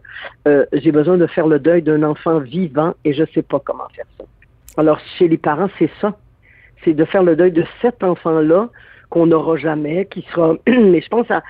euh, 0.47 0.65
j'ai 0.73 0.91
besoin 0.91 1.17
de 1.17 1.27
faire 1.27 1.47
le 1.47 1.59
deuil 1.59 1.81
d'un 1.81 2.03
enfant 2.03 2.39
vivant 2.39 2.93
et 3.05 3.13
je 3.13 3.23
sais 3.33 3.41
pas 3.41 3.59
comment 3.59 3.87
faire 3.95 4.05
ça. 4.17 4.25
Alors 4.77 4.99
chez 5.17 5.27
les 5.27 5.37
parents, 5.37 5.69
c'est 5.79 5.91
ça. 5.99 6.17
C'est 6.83 6.93
de 6.93 7.05
faire 7.05 7.23
le 7.23 7.35
deuil 7.35 7.51
de 7.51 7.63
cet 7.81 8.03
enfant-là 8.03 8.69
qu'on 9.09 9.27
n'aura 9.27 9.57
jamais, 9.57 10.05
qui 10.05 10.25
sera. 10.33 10.55
Mais 10.67 11.01
je 11.01 11.09
pense 11.09 11.27
à, 11.29 11.43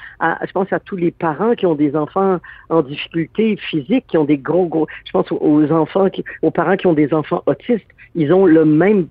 je 0.45 0.51
pense 0.51 0.73
à 0.73 0.79
tous 0.79 0.97
les 0.97 1.11
parents 1.11 1.53
qui 1.53 1.65
ont 1.65 1.75
des 1.75 1.95
enfants 1.95 2.39
en 2.69 2.81
difficulté 2.81 3.55
physique, 3.55 4.05
qui 4.07 4.17
ont 4.17 4.25
des 4.25 4.37
gros 4.37 4.65
gros. 4.65 4.87
Je 5.05 5.11
pense 5.11 5.31
aux 5.31 5.71
enfants, 5.71 6.09
qui, 6.09 6.23
aux 6.41 6.51
parents 6.51 6.75
qui 6.75 6.87
ont 6.87 6.93
des 6.93 7.13
enfants 7.13 7.43
autistes. 7.45 7.87
Ils 8.15 8.33
ont 8.33 8.45
le 8.45 8.65
même 8.65 9.07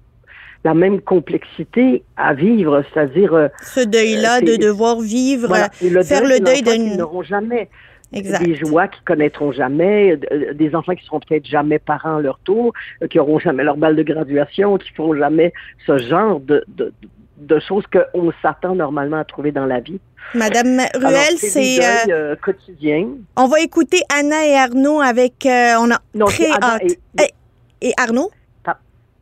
la 0.64 0.74
même 0.74 1.00
complexité 1.00 2.02
à 2.16 2.34
vivre, 2.34 2.82
c'est-à-dire 2.92 3.34
euh, 3.34 3.48
ce 3.62 3.80
deuil-là 3.80 4.40
de 4.40 4.56
devoir 4.56 5.00
vivre, 5.00 5.54
faire 6.04 6.24
le 6.24 6.40
deuil 6.40 6.62
d'une. 6.62 6.92
Ils 6.92 6.96
n'auront 6.96 7.22
jamais 7.22 7.68
des 8.12 8.56
joies 8.56 8.88
qu'ils 8.88 9.04
connaîtront 9.04 9.52
jamais, 9.52 10.18
des 10.54 10.74
enfants 10.74 10.94
qui 10.94 11.04
seront 11.04 11.20
peut-être 11.20 11.46
jamais 11.46 11.78
parents 11.78 12.16
à 12.16 12.20
leur 12.20 12.40
tour, 12.40 12.72
qui 13.08 13.18
auront 13.18 13.38
jamais 13.38 13.62
leur 13.62 13.76
balle 13.76 13.96
de 13.96 14.02
graduation, 14.02 14.78
qui 14.78 14.90
feront 14.90 15.14
jamais 15.14 15.52
ce 15.86 15.96
genre 15.98 16.40
de, 16.40 16.64
de, 16.68 16.92
de 17.40 17.58
choses 17.60 17.84
qu'on 17.86 18.32
s'attend 18.42 18.74
normalement 18.74 19.18
à 19.18 19.24
trouver 19.24 19.52
dans 19.52 19.66
la 19.66 19.80
vie. 19.80 20.00
Madame 20.34 20.80
Ruel, 20.94 21.36
c'est 21.38 21.82
euh, 21.82 21.96
euh, 22.08 22.36
quotidien. 22.36 23.08
On 23.36 23.48
va 23.48 23.60
écouter 23.60 24.00
Anna 24.14 24.46
et 24.46 24.54
Arnaud 24.54 25.00
avec 25.00 25.46
euh, 25.46 25.74
on 25.80 25.90
a 25.90 25.98
non, 26.14 26.26
très 26.26 26.50
hâte. 26.50 26.82
Et, 27.18 27.88
et, 27.88 27.92
Arnaud? 27.96 28.30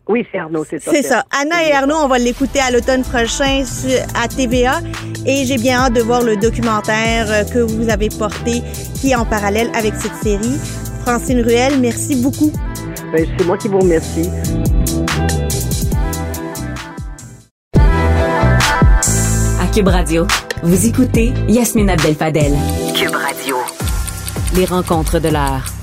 Oui, 0.09 0.27
c'est 0.31 0.39
Arnaud, 0.39 0.65
c'est 0.69 0.83
ça. 0.83 0.91
C'est 0.93 1.03
ça. 1.03 1.25
Anna 1.41 1.69
et 1.69 1.73
Arnaud, 1.73 1.97
on 2.03 2.09
va 2.09 2.19
l'écouter 2.19 2.61
à 2.61 2.71
l'automne 2.71 3.03
prochain 3.03 3.63
à 4.15 4.29
TVA. 4.29 4.81
Et 5.27 5.45
j'ai 5.45 5.59
bien 5.59 5.81
hâte 5.81 5.93
de 5.95 6.01
voir 6.01 6.23
le 6.23 6.37
documentaire 6.37 7.47
que 7.53 7.59
vous 7.59 7.91
avez 7.91 8.09
porté, 8.09 8.63
qui 9.01 9.11
est 9.11 9.17
en 9.17 9.27
parallèle 9.27 9.71
avec 9.75 9.95
cette 9.95 10.17
série. 10.23 10.59
Francine 11.03 11.41
Ruel, 11.41 11.79
merci 11.81 12.17
beaucoup. 12.17 12.53
Ben, 13.13 13.27
c'est 13.39 13.47
moi 13.47 13.57
qui 13.57 13.69
vous 13.69 13.81
remercie. 13.81 14.29
Cube 19.79 19.87
Radio. 19.87 20.27
Vous 20.65 20.87
écoutez 20.87 21.33
Yasmine 21.47 21.91
Abdel-Fadel. 21.91 22.53
Cube 22.97 23.15
Radio. 23.15 23.57
Les 24.57 24.65
rencontres 24.65 25.21
de 25.21 25.29
l'heure. 25.29 25.78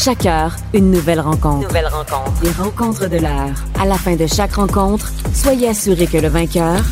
Chaque 0.00 0.26
heure, 0.26 0.54
une 0.74 0.92
nouvelle 0.92 1.18
rencontre. 1.18 1.66
Nouvelle 1.66 1.88
rencontre. 1.88 2.44
Les 2.44 2.52
rencontres 2.52 3.08
de 3.08 3.16
l'heure. 3.16 3.64
À 3.80 3.84
la 3.84 3.96
fin 3.96 4.14
de 4.14 4.28
chaque 4.28 4.54
rencontre, 4.54 5.10
soyez 5.34 5.70
assurés 5.70 6.06
que 6.06 6.18
le 6.18 6.28
vainqueur, 6.28 6.84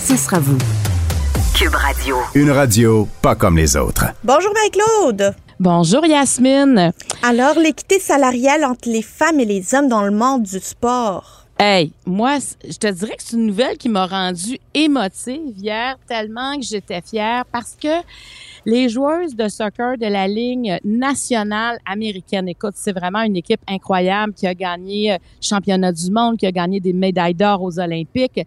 ce 0.00 0.16
sera 0.16 0.38
vous. 0.38 0.56
Cube 1.56 1.74
Radio. 1.74 2.18
Une 2.36 2.52
radio 2.52 3.08
pas 3.20 3.34
comme 3.34 3.56
les 3.56 3.76
autres. 3.76 4.04
Bonjour 4.22 4.52
Marie-Claude. 4.54 5.34
Bonjour 5.58 6.06
Yasmine. 6.06 6.92
Alors, 7.24 7.58
l'équité 7.58 7.98
salariale 7.98 8.64
entre 8.64 8.88
les 8.88 9.02
femmes 9.02 9.40
et 9.40 9.44
les 9.44 9.74
hommes 9.74 9.88
dans 9.88 10.04
le 10.04 10.12
monde 10.12 10.44
du 10.44 10.60
sport. 10.60 11.44
Hey, 11.58 11.92
moi, 12.06 12.38
je 12.64 12.76
te 12.76 12.86
dirais 12.86 13.16
que 13.16 13.22
c'est 13.24 13.36
une 13.36 13.46
nouvelle 13.46 13.76
qui 13.76 13.88
m'a 13.88 14.06
rendue 14.06 14.58
émotive 14.72 15.52
hier, 15.56 15.96
tellement 16.06 16.56
que 16.56 16.64
j'étais 16.64 17.00
fière 17.00 17.44
parce 17.50 17.76
que 17.80 17.88
les 18.66 18.88
joueuses 18.88 19.34
de 19.36 19.48
soccer 19.48 19.98
de 19.98 20.06
la 20.06 20.26
ligne 20.26 20.78
nationale 20.84 21.78
américaine, 21.84 22.48
écoute, 22.48 22.74
c'est 22.76 22.92
vraiment 22.92 23.22
une 23.22 23.36
équipe 23.36 23.60
incroyable 23.68 24.32
qui 24.32 24.46
a 24.46 24.54
gagné 24.54 25.12
euh, 25.12 25.18
championnat 25.40 25.92
du 25.92 26.10
monde, 26.10 26.36
qui 26.36 26.46
a 26.46 26.52
gagné 26.52 26.80
des 26.80 26.92
médailles 26.92 27.34
d'or 27.34 27.62
aux 27.62 27.78
Olympiques. 27.78 28.40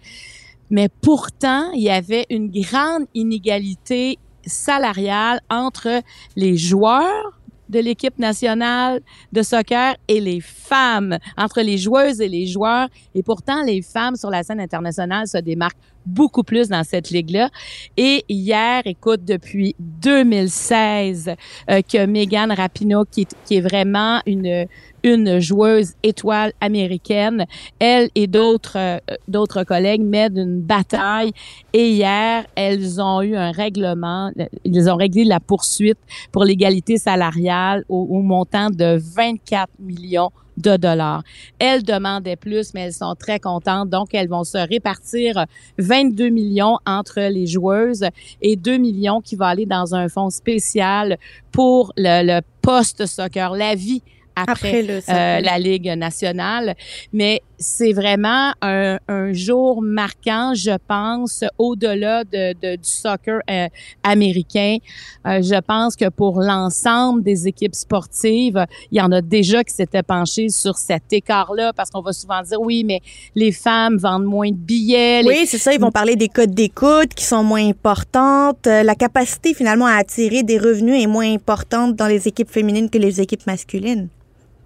Mais 0.70 0.90
pourtant, 0.90 1.72
il 1.72 1.82
y 1.82 1.90
avait 1.90 2.26
une 2.30 2.50
grande 2.50 3.06
inégalité 3.14 4.18
salariale 4.46 5.40
entre 5.50 6.02
les 6.36 6.58
joueurs 6.58 7.40
de 7.70 7.80
l'équipe 7.80 8.18
nationale 8.18 9.02
de 9.34 9.42
soccer 9.42 9.96
et 10.08 10.22
les 10.22 10.40
femmes, 10.40 11.18
entre 11.38 11.62
les 11.62 11.78
joueuses 11.78 12.22
et 12.22 12.30
les 12.30 12.48
joueurs. 12.48 12.88
Et 13.14 13.24
pourtant, 13.24 13.62
les 13.64 13.82
femmes 13.82 14.16
sur 14.16 14.30
la 14.30 14.44
scène 14.44 14.60
internationale 14.60 15.28
se 15.28 15.38
démarquent 15.38 15.78
beaucoup 16.08 16.44
plus 16.44 16.70
dans 16.70 16.84
cette 16.84 17.10
ligue-là. 17.10 17.50
Et 17.98 18.24
hier, 18.30 18.82
écoute, 18.86 19.24
depuis 19.26 19.76
2016, 19.80 21.36
euh, 21.70 21.82
que 21.82 22.06
Megan 22.06 22.52
Rapinoe, 22.52 23.06
qui 23.12 23.28
est 23.52 23.62
vraiment 23.62 24.22
une 24.26 24.68
une 25.04 25.40
joueuse 25.40 25.94
étoile 26.04 26.54
américaine. 26.62 27.46
Elle 27.80 28.10
et 28.16 28.28
d'autres 28.28 28.78
euh, 28.78 28.98
d'autres 29.28 29.64
collègues 29.64 30.02
mènent 30.02 30.38
une 30.38 30.62
bataille 30.62 31.32
et 31.74 31.90
hier, 31.90 32.46
elles 32.56 33.02
ont 33.02 33.22
eu 33.22 33.36
un 33.36 33.52
règlement, 33.52 34.32
ils 34.64 34.90
ont 34.90 34.96
réglé 34.96 35.24
la 35.24 35.40
poursuite 35.40 36.00
pour 36.32 36.44
l'égalité 36.44 36.98
salariale 36.98 37.84
au, 37.90 38.08
au 38.10 38.22
montant 38.22 38.70
de 38.70 39.00
24 39.16 39.70
millions 39.80 40.32
de 40.58 40.76
dollars. 40.76 41.24
Elles 41.60 41.84
demandaient 41.84 42.36
plus, 42.36 42.74
mais 42.74 42.82
elles 42.82 42.94
sont 42.94 43.16
très 43.16 43.40
contentes. 43.40 43.90
Donc, 43.90 44.14
elles 44.14 44.28
vont 44.28 44.44
se 44.44 44.58
répartir 44.58 45.46
22 45.78 46.30
millions 46.30 46.78
entre 46.86 47.22
les 47.22 47.48
joueuses 47.48 48.06
et 48.42 48.56
2 48.56 48.78
millions 48.78 49.22
qui 49.22 49.36
vont 49.36 49.46
aller 49.46 49.66
dans 49.66 49.96
un 49.96 50.10
fonds 50.10 50.30
spécial 50.30 51.18
pour 51.52 51.94
le, 51.96 52.26
le 52.26 52.42
post-soccer, 52.62 53.52
la 53.52 53.76
vie 53.76 54.02
après, 54.38 54.86
euh, 54.88 55.40
la 55.40 55.60
Ligue 55.60 55.88
nationale. 55.98 56.76
Mais 57.14 57.42
c'est 57.60 57.94
vraiment 57.94 58.54
un, 58.62 59.00
un, 59.08 59.34
jour 59.34 59.82
marquant, 59.82 60.54
je 60.54 60.78
pense, 60.88 61.44
au-delà 61.58 62.24
de, 62.24 62.54
de, 62.54 62.76
du 62.76 62.90
soccer 62.90 63.40
euh, 63.50 63.68
américain. 64.04 64.78
Euh, 65.26 65.42
je 65.42 65.60
pense 65.62 65.96
que 65.96 66.10
pour 66.10 66.42
l'ensemble 66.42 67.24
des 67.24 67.48
équipes 67.48 67.76
sportives, 67.76 68.66
il 68.92 68.98
y 68.98 69.02
en 69.02 69.12
a 69.12 69.22
déjà 69.22 69.64
qui 69.64 69.74
s'étaient 69.74 70.04
penchés 70.04 70.50
sur 70.50 70.78
cet 70.78 71.12
écart-là 71.12 71.74
parce 71.74 71.90
qu'on 71.90 72.02
va 72.02 72.14
souvent 72.14 72.42
dire 72.42 72.62
oui, 72.62 72.84
mais 72.84 73.02
les 73.36 73.52
femmes 73.52 73.98
vendent 73.98 74.26
moins 74.26 74.50
de 74.50 74.56
billets. 74.56 75.24
Oui, 75.26 75.46
c'est 75.48 75.58
ça. 75.58 75.74
Ils 75.74 75.80
vont 75.80 75.92
parler 75.92 76.16
des 76.16 76.30
codes 76.30 76.54
d'écoute 76.54 77.14
qui 77.16 77.26
sont 77.26 77.44
moins 77.44 77.68
importantes. 77.68 78.68
Euh, 78.68 78.84
la 78.84 78.96
capacité 78.96 79.54
finalement 79.54 79.88
à 79.88 79.96
attirer 79.96 80.44
des 80.44 80.60
revenus 80.60 81.02
est 81.02 81.08
moins 81.08 81.34
importante 81.34 81.96
dans 81.96 82.08
les 82.08 82.28
équipes 82.28 82.50
féminines 82.50 82.90
que 82.90 82.98
les 82.98 83.20
équipes 83.20 83.48
masculines. 83.48 84.10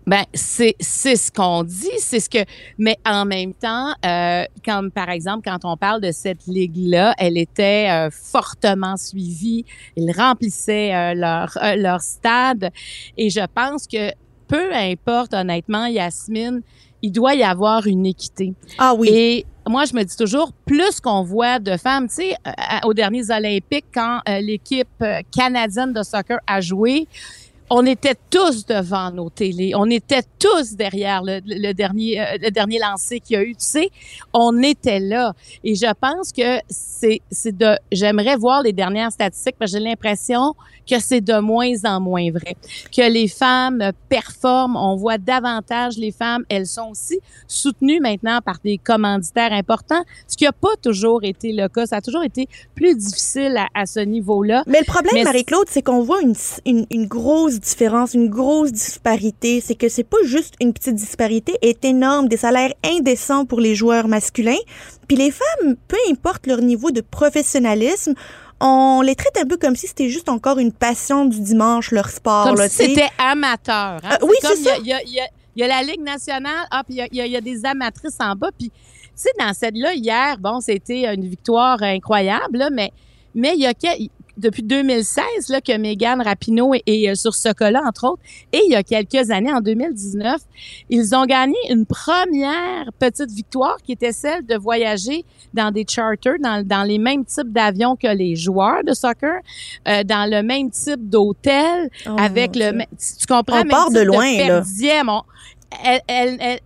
Ben 0.07 0.23
c'est 0.33 0.75
c'est 0.79 1.15
ce 1.15 1.31
qu'on 1.31 1.63
dit, 1.63 1.91
c'est 1.99 2.19
ce 2.19 2.29
que 2.29 2.39
mais 2.77 2.97
en 3.05 3.25
même 3.25 3.53
temps 3.53 3.93
euh, 4.03 4.43
comme 4.65 4.89
par 4.89 5.09
exemple 5.09 5.47
quand 5.47 5.63
on 5.63 5.77
parle 5.77 6.01
de 6.01 6.11
cette 6.11 6.47
ligue 6.47 6.77
là, 6.77 7.13
elle 7.19 7.37
était 7.37 7.87
euh, 7.89 8.09
fortement 8.09 8.97
suivie, 8.97 9.63
ils 9.95 10.11
remplissaient 10.11 10.95
euh, 10.95 11.13
leur 11.13 11.55
euh, 11.61 11.75
leur 11.75 12.01
stade 12.01 12.71
et 13.15 13.29
je 13.29 13.45
pense 13.53 13.85
que 13.85 14.11
peu 14.47 14.73
importe 14.73 15.35
honnêtement 15.35 15.85
Yasmine, 15.85 16.61
il 17.03 17.11
doit 17.11 17.35
y 17.35 17.43
avoir 17.43 17.85
une 17.85 18.05
équité. 18.05 18.53
Ah 18.79 18.93
oui. 18.95 19.09
Et 19.09 19.45
moi, 19.67 19.85
je 19.85 19.93
me 19.95 20.03
dis 20.03 20.17
toujours, 20.17 20.51
plus 20.65 20.99
qu'on 20.99 21.23
voit 21.23 21.59
de 21.59 21.77
femmes, 21.77 22.07
tu 22.09 22.15
sais, 22.15 22.35
aux 22.83 22.93
derniers 22.93 23.31
Olympiques, 23.31 23.85
quand 23.93 24.19
l'équipe 24.27 25.03
canadienne 25.31 25.93
de 25.93 26.03
soccer 26.03 26.39
a 26.45 26.59
joué, 26.59 27.07
on 27.73 27.85
était 27.85 28.15
tous 28.29 28.65
devant 28.65 29.11
nos 29.11 29.29
télés, 29.29 29.71
on 29.75 29.89
était 29.89 30.23
tous 30.37 30.73
derrière 30.73 31.21
le, 31.23 31.71
dernier 31.71 32.19
euh, 32.19 32.37
le 32.41 32.49
dernier 32.51 32.79
lancé 32.79 33.21
qu'il 33.21 33.37
y 33.37 33.39
a 33.39 33.43
eu, 33.43 33.55
tu 33.55 33.65
sais, 33.65 33.89
on 34.33 34.61
était 34.61 34.99
là. 34.99 35.33
Et 35.63 35.75
je 35.75 35.91
pense 35.93 36.33
que 36.33 36.59
c'est 36.69 37.21
c'est 37.31 37.57
de 37.57 37.77
j'aimerais 37.89 38.35
voir 38.35 38.61
les 38.61 38.73
dernières 38.73 39.13
statistiques 39.13 39.55
parce 39.57 39.71
que 39.71 39.77
j'ai 39.77 39.83
l'impression 39.85 40.53
que 40.89 40.99
c'est 40.99 41.21
de 41.21 41.39
moins 41.39 41.85
en 41.85 42.01
moins 42.01 42.29
vrai, 42.31 42.57
que 42.93 43.09
les 43.09 43.29
femmes 43.29 43.91
performent, 44.09 44.75
on 44.75 44.97
voit 44.97 45.17
davantage 45.17 45.97
les 45.97 46.11
femmes, 46.11 46.43
elles 46.49 46.67
sont 46.67 46.89
aussi 46.91 47.19
soutenues 47.47 48.01
maintenant 48.01 48.39
par 48.43 48.57
des 48.65 48.77
commanditaires 48.77 49.53
importants, 49.53 50.03
ce 50.27 50.35
qui 50.35 50.43
n'a 50.43 50.51
pas 50.51 50.75
toujours 50.81 51.23
été 51.23 51.53
le 51.53 51.69
cas, 51.69 51.85
ça 51.85 51.97
a 51.97 52.01
toujours 52.01 52.23
été 52.23 52.49
plus 52.75 52.95
difficile 52.95 53.57
à, 53.73 53.85
ce 53.85 54.01
niveau-là. 54.01 54.63
Mais 54.67 54.79
le 54.79 54.85
problème 54.85 55.23
Marie-Claude, 55.23 55.67
c'est 55.69 55.81
qu'on 55.81 56.03
voit 56.03 56.21
une, 56.21 56.35
une, 56.65 56.85
une 56.89 57.07
grosse 57.07 57.60
différence, 57.61 58.13
une 58.13 58.29
grosse 58.29 58.71
disparité. 58.71 59.61
C'est 59.61 59.75
que 59.75 59.89
c'est 59.89 60.03
pas 60.03 60.17
juste 60.23 60.55
une 60.59 60.73
petite 60.73 60.95
disparité, 60.95 61.53
est 61.61 61.83
énorme, 61.85 62.27
des 62.27 62.37
salaires 62.37 62.73
indécents 62.83 63.45
pour 63.45 63.59
les 63.59 63.75
joueurs 63.75 64.07
masculins. 64.07 64.59
Puis 65.07 65.17
les 65.17 65.31
femmes, 65.31 65.75
peu 65.87 65.97
importe 66.09 66.47
leur 66.47 66.61
niveau 66.61 66.91
de 66.91 67.01
professionnalisme, 67.01 68.13
on 68.59 69.01
les 69.01 69.15
traite 69.15 69.37
un 69.37 69.45
peu 69.45 69.57
comme 69.57 69.75
si 69.75 69.87
c'était 69.87 70.09
juste 70.09 70.29
encore 70.29 70.59
une 70.59 70.71
passion 70.71 71.25
du 71.25 71.39
dimanche, 71.39 71.91
leur 71.91 72.09
sport. 72.09 72.45
Comme 72.45 72.67
si 72.67 72.87
c'était 72.87 73.09
amateur. 73.17 73.99
Hein? 74.03 74.17
Euh, 74.21 74.27
oui, 74.27 74.35
c'est 74.41 74.55
ça. 74.57 74.77
Il 74.83 74.87
y, 74.87 75.63
a, 75.63 75.67
la 75.67 75.81
Ligue 75.83 76.01
nationale, 76.01 76.67
ah, 76.69 76.83
puis 76.83 77.01
il 77.11 77.17
y, 77.17 77.35
a, 77.35 77.41
des 77.41 77.65
amatrices 77.65 78.17
en 78.19 78.35
bas. 78.35 78.51
Puis, 78.57 78.69
tu 78.69 79.11
sais, 79.15 79.29
dans 79.39 79.53
celle-là, 79.53 79.93
hier, 79.95 80.37
bon, 80.39 80.61
c'était 80.61 81.13
une 81.13 81.27
victoire 81.27 81.81
incroyable, 81.81 82.69
mais 82.71 82.91
mais 83.33 83.53
il 83.55 83.61
y 83.61 83.65
a 83.65 83.73
depuis 84.37 84.63
2016 84.63 85.23
là, 85.49 85.61
que 85.61 85.77
Megan 85.77 86.21
Rapinoe 86.21 86.75
est, 86.85 87.09
euh, 87.09 87.15
sur 87.15 87.33
ce 87.33 87.49
cas-là, 87.49 87.81
entre 87.85 88.05
autres. 88.05 88.21
Et 88.51 88.61
il 88.65 88.71
y 88.71 88.75
a 88.75 88.83
quelques 88.83 89.31
années, 89.31 89.51
en 89.51 89.61
2019, 89.61 90.41
ils 90.89 91.15
ont 91.15 91.25
gagné 91.25 91.55
une 91.69 91.85
première 91.85 92.91
petite 92.99 93.31
victoire 93.31 93.77
qui 93.83 93.93
était 93.93 94.11
celle 94.11 94.45
de 94.45 94.55
voyager 94.55 95.25
dans 95.53 95.71
des 95.71 95.85
charters, 95.87 96.39
dans, 96.39 96.65
dans 96.65 96.83
les 96.83 96.97
mêmes 96.97 97.25
types 97.25 97.51
d'avions 97.51 97.95
que 97.95 98.07
les 98.07 98.35
joueurs 98.35 98.83
de 98.85 98.93
soccer, 98.93 99.41
euh, 99.87 100.03
dans 100.03 100.29
le 100.29 100.43
même 100.43 100.69
type 100.69 101.09
d'hôtel, 101.09 101.89
oh 102.05 102.15
avec 102.17 102.55
le... 102.55 102.83
Tu 102.97 103.27
comprends? 103.27 103.61
On 103.61 103.67
part 103.67 103.91
de 103.91 104.01
loin, 104.01 104.31
là 104.47 104.63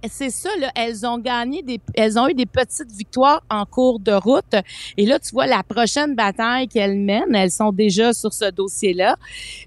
c'est 0.08 0.30
ça, 0.30 0.50
là, 0.60 0.72
elles 0.76 1.06
ont 1.06 1.18
gagné 1.18 1.62
des, 1.62 1.80
elles 1.94 2.18
ont 2.18 2.28
eu 2.28 2.34
des 2.34 2.46
petites 2.46 2.92
victoires 2.92 3.44
en 3.50 3.66
cours 3.66 4.00
de 4.00 4.12
route. 4.12 4.56
Et 4.98 5.06
là, 5.06 5.20
tu 5.20 5.32
vois, 5.32 5.48
la 5.48 5.64
prochaine 5.64 6.16
bataille 6.16 6.68
qu'elles 6.68 6.98
mènent, 6.98 7.36
elles 7.36 7.52
sont 7.52 7.72
déjà 7.72 8.14
sur 8.14 8.34
ce 8.34 8.50
dossier-là, 8.50 9.16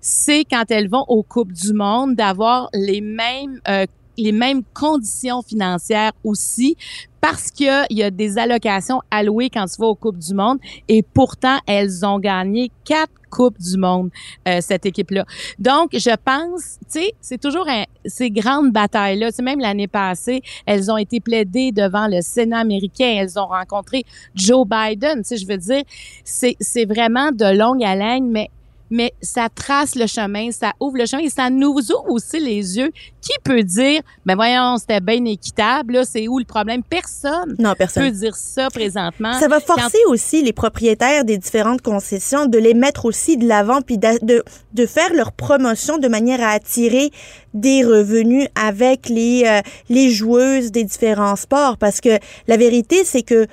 c'est 0.00 0.44
quand 0.44 0.70
elles 0.70 0.88
vont 0.88 1.04
aux 1.08 1.22
Coupes 1.22 1.52
du 1.52 1.72
Monde 1.72 2.14
d'avoir 2.14 2.68
les 2.72 3.00
mêmes 3.00 3.60
euh, 3.68 3.86
les 4.18 4.32
mêmes 4.32 4.62
conditions 4.74 5.42
financières 5.42 6.12
aussi, 6.24 6.76
parce 7.20 7.50
qu'il 7.50 7.86
y 7.90 8.02
a 8.02 8.10
des 8.10 8.38
allocations 8.38 9.00
allouées 9.10 9.50
quand 9.50 9.66
tu 9.66 9.80
vas 9.80 9.88
aux 9.88 9.94
Coupes 9.94 10.18
du 10.18 10.34
Monde 10.34 10.58
et 10.88 11.02
pourtant, 11.02 11.58
elles 11.66 12.04
ont 12.04 12.18
gagné 12.18 12.70
quatre 12.84 13.12
Coupes 13.30 13.58
du 13.58 13.76
Monde, 13.76 14.10
euh, 14.46 14.60
cette 14.60 14.86
équipe-là. 14.86 15.24
Donc, 15.58 15.90
je 15.92 16.16
pense, 16.24 16.78
tu 16.90 17.00
sais, 17.00 17.12
c'est 17.20 17.38
toujours 17.40 17.68
un, 17.68 17.84
ces 18.06 18.30
grandes 18.30 18.72
batailles-là. 18.72 19.30
C'est 19.32 19.42
même 19.42 19.60
l'année 19.60 19.86
passée, 19.86 20.40
elles 20.66 20.90
ont 20.90 20.96
été 20.96 21.20
plaidées 21.20 21.72
devant 21.72 22.08
le 22.08 22.20
Sénat 22.22 22.60
américain. 22.60 23.16
Elles 23.18 23.38
ont 23.38 23.46
rencontré 23.46 24.04
Joe 24.34 24.66
Biden. 24.66 25.18
Tu 25.18 25.24
sais, 25.24 25.36
je 25.36 25.46
veux 25.46 25.58
dire, 25.58 25.82
c'est, 26.24 26.56
c'est 26.60 26.86
vraiment 26.86 27.30
de 27.32 27.56
longue 27.56 27.84
haleine, 27.84 28.30
mais 28.30 28.48
mais 28.90 29.12
ça 29.20 29.48
trace 29.48 29.94
le 29.94 30.06
chemin, 30.06 30.50
ça 30.50 30.72
ouvre 30.80 30.98
le 30.98 31.06
chemin 31.06 31.22
et 31.22 31.30
ça 31.30 31.50
nous 31.50 31.76
ouvre 31.78 32.04
aussi 32.08 32.40
les 32.40 32.78
yeux. 32.78 32.90
Qui 33.20 33.32
peut 33.44 33.62
dire, 33.62 34.00
ben 34.24 34.36
voyons, 34.36 34.78
c'était 34.78 35.00
bien 35.00 35.24
équitable, 35.24 35.94
là, 35.94 36.04
c'est 36.04 36.28
où 36.28 36.38
le 36.38 36.44
problème? 36.44 36.82
Personne. 36.82 37.56
Non, 37.58 37.74
personne. 37.76 38.04
peut 38.04 38.10
dire 38.10 38.34
ça 38.36 38.68
présentement. 38.70 39.38
Ça 39.38 39.48
va 39.48 39.60
forcer 39.60 39.98
aussi 40.08 40.42
les 40.42 40.52
propriétaires 40.52 41.24
des 41.24 41.36
différentes 41.36 41.82
concessions 41.82 42.46
de 42.46 42.58
les 42.58 42.74
mettre 42.74 43.04
aussi 43.04 43.36
de 43.36 43.46
l'avant 43.46 43.82
puis 43.82 43.98
de, 43.98 44.24
de, 44.24 44.42
de, 44.72 44.86
faire 44.86 45.12
leur 45.12 45.32
promotion 45.32 45.98
de 45.98 46.08
manière 46.08 46.40
à 46.40 46.50
attirer 46.50 47.10
des 47.54 47.84
revenus 47.84 48.46
avec 48.54 49.08
les, 49.08 49.44
euh, 49.46 49.60
les 49.88 50.10
joueuses 50.10 50.70
des 50.70 50.84
différents 50.84 51.36
sports 51.36 51.76
parce 51.76 52.00
que 52.00 52.18
la 52.46 52.56
vérité, 52.56 53.04
c'est 53.04 53.22
que 53.22 53.46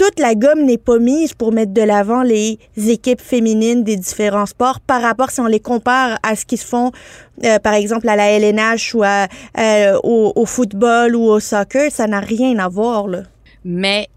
toute 0.00 0.18
la 0.18 0.34
gomme 0.34 0.64
n'est 0.64 0.78
pas 0.78 0.98
mise 0.98 1.34
pour 1.34 1.52
mettre 1.52 1.74
de 1.74 1.82
l'avant 1.82 2.22
les 2.22 2.58
équipes 2.74 3.20
féminines 3.20 3.84
des 3.84 3.98
différents 3.98 4.46
sports 4.46 4.80
par 4.80 5.02
rapport 5.02 5.30
si 5.30 5.40
on 5.40 5.46
les 5.46 5.60
compare 5.60 6.18
à 6.22 6.36
ce 6.36 6.46
qui 6.46 6.56
se 6.56 6.64
font 6.64 6.90
euh, 7.44 7.58
par 7.58 7.74
exemple 7.74 8.08
à 8.08 8.16
la 8.16 8.30
LNH 8.30 8.94
ou 8.94 9.04
euh, 9.04 9.98
au, 10.02 10.46
football 10.46 11.14
ou 11.14 11.24
au 11.24 11.38
soccer, 11.38 11.92
ça 11.92 12.06
n'a 12.06 12.20
rien 12.20 12.58
à 12.60 12.68
voir 12.68 13.08
là. 13.08 13.24
Mais 13.62 14.08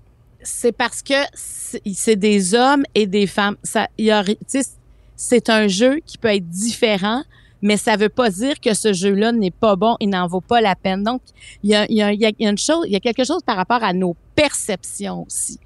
c'est 0.41 0.72
parce 0.72 1.02
que 1.02 1.22
c'est 1.34 2.15
des 2.15 2.56
hommes 2.56 2.86
et 2.96 3.06
des 3.06 3.28
femmes. 3.28 3.58
Ça, 3.62 3.89
c'est 5.17 5.50
un 5.50 5.67
jeu 5.67 6.00
qui 6.06 6.17
peut 6.17 6.34
être 6.34 6.48
différent, 6.48 7.24
mais 7.63 7.78
ça 7.78 7.95
veut 7.95 8.10
pas 8.10 8.30
dire 8.30 8.60
que 8.60 8.73
ce 8.73 8.91
jeu-là 8.91 9.32
n'est 9.32 9.49
pas 9.49 9.78
bon 9.78 9.95
et 10.02 10.06
n'en 10.06 10.28
vaut 10.28 10.41
pas 10.41 10.60
la 10.60 10.76
peine. 10.76 11.02
Donc, 11.02 11.21
il 11.63 11.69
y 11.69 11.76
a, 11.76 11.89
y, 11.89 12.02
a, 12.02 12.12
y 12.12 12.26
a, 12.26 12.32
une 12.39 12.58
chose, 12.58 12.84
il 12.86 12.91
y 12.91 12.95
a 12.97 12.99
quelque 12.99 13.23
chose 13.23 13.41
par 13.41 13.56
rapport 13.56 13.82
à 13.82 13.93
nos 13.93 14.17
perceptions 14.36 15.26
aussi. 15.26 15.60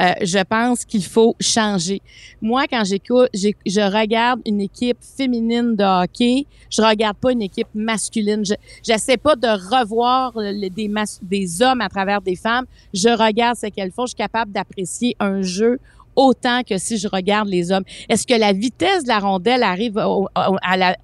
Euh, 0.00 0.12
je 0.22 0.38
pense 0.44 0.84
qu'il 0.84 1.04
faut 1.04 1.34
changer. 1.40 2.02
Moi, 2.40 2.66
quand 2.70 2.84
j'écoute, 2.84 3.30
je 3.34 3.92
regarde 3.92 4.40
une 4.46 4.60
équipe 4.60 4.98
féminine 5.00 5.74
de 5.74 5.82
hockey, 5.82 6.46
je 6.70 6.82
regarde 6.82 7.16
pas 7.16 7.32
une 7.32 7.42
équipe 7.42 7.68
masculine. 7.74 8.44
Je 8.44 8.54
j'essaie 8.86 9.16
pas 9.16 9.34
de 9.34 9.48
revoir 9.48 10.32
des, 10.34 10.92
des 11.22 11.62
hommes 11.62 11.80
à 11.80 11.88
travers 11.88 12.20
des 12.20 12.36
femmes. 12.36 12.66
Je 12.94 13.08
regarde 13.08 13.56
ce 13.56 13.66
qu'elles 13.66 13.90
font. 13.90 14.06
Je 14.06 14.10
suis 14.10 14.16
capable 14.16 14.52
d'apprécier 14.52 15.16
un 15.18 15.42
jeu 15.42 15.80
autant 16.20 16.62
que 16.62 16.76
si 16.78 16.98
je 16.98 17.08
regarde 17.08 17.48
les 17.48 17.72
hommes. 17.72 17.84
Est-ce 18.08 18.26
que 18.26 18.34
la 18.34 18.52
vitesse 18.52 19.04
de 19.04 19.08
la 19.08 19.18
rondelle 19.18 19.62
arrive 19.62 19.96
au, 19.96 20.28
à 20.34 20.76
la, 20.76 20.96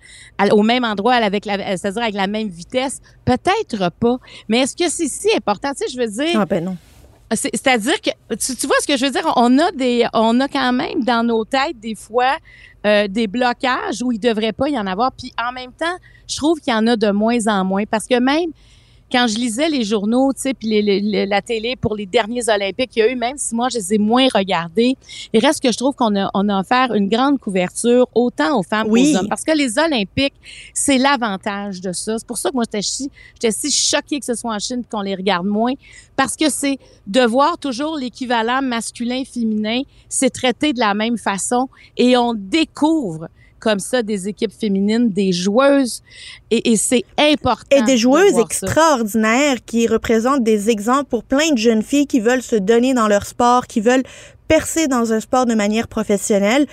au 0.53 0.63
même 0.63 0.85
endroit 0.85 1.15
avec 1.15 1.47
la, 1.47 1.77
c'est-à-dire 1.77 2.03
avec 2.03 2.15
la 2.15 2.27
même 2.27 2.49
vitesse? 2.49 3.01
Peut-être 3.25 3.91
pas. 3.99 4.19
Mais 4.49 4.59
est-ce 4.59 4.77
que 4.77 4.91
c'est 4.91 5.09
si 5.09 5.35
important? 5.35 5.71
Tu 5.71 5.87
sais, 5.87 5.93
je 5.93 5.99
veux 5.99 6.25
dire. 6.25 6.41
Ah 6.41 6.45
ben 6.45 6.65
non. 6.65 6.77
C'est-à-dire 7.33 8.01
que 8.01 8.11
tu, 8.37 8.55
tu, 8.55 8.67
vois 8.69 8.77
ce 8.81 8.87
que 8.87 8.97
je 8.97 9.07
veux 9.07 9.11
dire? 9.11 9.33
On 9.35 9.59
a 9.59 9.73
des 9.73 10.07
on 10.13 10.39
a 10.39 10.47
quand 10.47 10.73
même 10.73 11.03
dans 11.03 11.27
nos 11.27 11.45
têtes 11.45 11.81
des 11.81 11.97
fois 11.97 12.37
euh, 12.87 13.09
des 13.09 13.27
blocages 13.27 14.01
où 14.03 14.13
il 14.13 14.21
devrait 14.21 14.53
pas 14.53 14.69
y 14.69 14.79
en 14.79 14.87
avoir 14.87 15.11
puis 15.11 15.33
en 15.37 15.51
même 15.51 15.73
temps 15.73 15.97
je 16.29 16.37
trouve 16.37 16.61
qu'il 16.61 16.73
y 16.73 16.77
en 16.77 16.87
a 16.87 16.95
de 16.95 17.11
moins 17.11 17.45
en 17.49 17.65
moins 17.65 17.83
parce 17.91 18.07
que 18.07 18.21
même 18.21 18.51
quand 19.11 19.27
je 19.29 19.37
lisais 19.37 19.69
les 19.69 19.85
journaux, 19.85 20.33
tu 20.33 20.43
sais, 20.43 20.55
puis 20.55 20.69
les, 20.69 21.01
les, 21.01 21.27
la 21.27 21.43
télé 21.43 21.77
pour 21.77 21.95
les 21.95 22.07
derniers 22.07 22.49
Olympiques, 22.49 22.91
il 22.97 22.99
y 22.99 23.03
a 23.03 23.11
eu, 23.11 23.17
même 23.17 23.37
si 23.39 23.55
moi 23.55 23.69
je 23.71 23.79
les 23.79 23.95
ai 23.95 23.99
moins 23.99 24.27
regardés, 24.35 24.97
il 25.33 25.45
reste 25.45 25.63
que 25.63 25.71
je 25.71 25.77
trouve 25.77 25.95
qu'on 25.95 26.17
a, 26.17 26.31
on 26.35 26.49
a 26.49 26.61
offert 26.61 26.93
une 26.95 27.09
grande 27.09 27.39
couverture 27.39 28.09
autant 28.15 28.59
aux 28.59 28.63
femmes 28.63 28.89
oui. 28.91 29.13
qu'aux 29.13 29.21
hommes. 29.21 29.29
Parce 29.29 29.45
que 29.45 29.57
les 29.57 29.79
Olympiques, 29.79 30.35
c'est 30.75 30.99
l'avantage 30.99 31.81
de 31.81 31.93
ça. 31.93 32.19
C'est 32.19 32.27
pour 32.27 32.39
ça 32.39 32.51
que 32.51 32.55
moi 32.55 32.65
j'étais 32.65 32.83
si, 32.83 33.11
j'étais 33.35 33.53
si 33.53 33.71
choquée 33.71 34.19
que 34.19 34.27
ce 34.27 34.35
soit 34.35 34.55
en 34.55 34.59
Chine 34.59 34.83
qu'on 34.91 35.03
les 35.03 35.15
regarde 35.15 35.47
moins. 35.47 35.73
Parce 36.17 36.37
que 36.37 36.51
c'est 36.51 36.79
de 37.07 37.21
voir 37.21 37.59
toujours 37.59 37.97
l'équivalent 37.97 38.63
masculin-féminin, 38.63 39.83
c'est 40.09 40.31
traité 40.31 40.73
de 40.73 40.81
la 40.81 40.95
même 40.95 41.19
façon 41.19 41.69
et 41.97 42.17
on 42.17 42.35
découvre 42.35 43.29
comme 43.59 43.79
ça 43.79 44.03
des 44.03 44.29
équipes 44.29 44.53
féminines, 44.53 45.11
des 45.11 45.33
joueuses, 45.33 46.03
et, 46.51 46.73
et 46.73 46.77
c'est 46.77 47.05
important. 47.19 47.77
Et 47.77 47.83
des 47.83 47.97
joueuses 47.97 48.35
de 48.35 48.41
extraordinaires 48.41 49.57
ça. 49.57 49.63
qui 49.67 49.87
représentent 49.87 50.45
des 50.45 50.71
exemples 50.71 51.05
pour 51.11 51.25
plein 51.25 51.51
de 51.53 51.59
jeunes 51.59 51.83
filles 51.83 52.07
qui 52.07 52.21
veulent 52.21 52.43
se 52.43 52.57
donner 52.57 52.95
dans 52.95 53.09
leur 53.09 53.27
sport, 53.27 53.67
qui 53.67 53.81
veulent 53.81 54.05
percer 54.49 54.87
dans 54.87 55.13
un 55.13 55.21
sport 55.21 55.47
de 55.47 55.55
manière 55.55 55.89
professionnelle. 55.89 56.67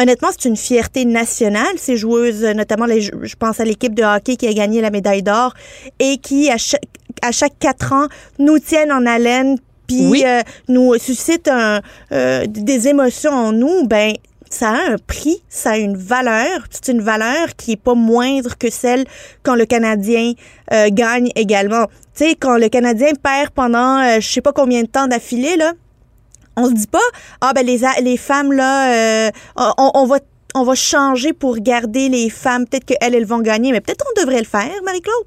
Honnêtement, 0.00 0.28
c'est 0.30 0.48
une 0.48 0.56
fierté 0.56 1.04
nationale, 1.04 1.76
ces 1.76 1.96
joueuses, 1.96 2.42
notamment 2.44 2.86
les, 2.86 3.00
je 3.02 3.36
pense 3.38 3.60
à 3.60 3.64
l'équipe 3.64 3.94
de 3.94 4.02
hockey 4.02 4.36
qui 4.36 4.46
a 4.46 4.52
gagné 4.52 4.80
la 4.80 4.90
médaille 4.90 5.22
d'or 5.22 5.54
et 5.98 6.18
qui, 6.18 6.50
à 6.50 6.56
chaque, 6.56 6.84
à 7.20 7.32
chaque 7.32 7.58
quatre 7.58 7.92
ans, 7.92 8.06
nous 8.38 8.58
tiennent 8.58 8.92
en 8.92 9.04
haleine 9.06 9.58
puis 9.88 10.06
Oui. 10.06 10.22
euh, 10.24 10.42
nous 10.68 10.94
suscitent 10.98 11.48
un, 11.48 11.80
euh, 12.12 12.44
des 12.46 12.88
émotions 12.88 13.32
en 13.32 13.52
nous. 13.52 13.86
Ben, 13.86 14.12
ça 14.50 14.70
a 14.70 14.92
un 14.92 14.96
prix, 14.98 15.42
ça 15.48 15.70
a 15.70 15.76
une 15.76 15.96
valeur. 15.96 16.66
C'est 16.70 16.88
une 16.88 17.00
valeur 17.00 17.56
qui 17.56 17.72
est 17.72 17.76
pas 17.76 17.94
moindre 17.94 18.56
que 18.58 18.70
celle 18.70 19.04
quand 19.42 19.54
le 19.54 19.66
Canadien 19.66 20.32
euh, 20.72 20.88
gagne 20.90 21.30
également. 21.34 21.86
Tu 22.14 22.24
sais, 22.24 22.34
quand 22.34 22.56
le 22.56 22.68
Canadien 22.68 23.12
perd 23.22 23.50
pendant 23.50 23.98
euh, 23.98 24.20
je 24.20 24.28
sais 24.28 24.40
pas 24.40 24.52
combien 24.52 24.82
de 24.82 24.88
temps 24.88 25.06
d'affilée, 25.06 25.56
là, 25.56 25.72
on 26.56 26.66
se 26.66 26.74
dit 26.74 26.86
pas 26.86 26.98
ah 27.40 27.52
ben 27.54 27.64
les 27.64 27.80
les 28.02 28.16
femmes 28.16 28.52
là, 28.52 29.26
euh, 29.26 29.30
on, 29.56 29.90
on 29.94 30.06
va 30.06 30.18
on 30.54 30.64
va 30.64 30.74
changer 30.74 31.32
pour 31.32 31.56
garder 31.58 32.08
les 32.08 32.30
femmes. 32.30 32.66
Peut-être 32.66 32.84
qu'elles, 32.84 33.14
elles 33.14 33.26
vont 33.26 33.40
gagner, 33.40 33.72
mais 33.72 33.80
peut-être 33.80 34.04
on 34.10 34.20
devrait 34.20 34.40
le 34.40 34.46
faire, 34.46 34.72
Marie-Claude. 34.84 35.26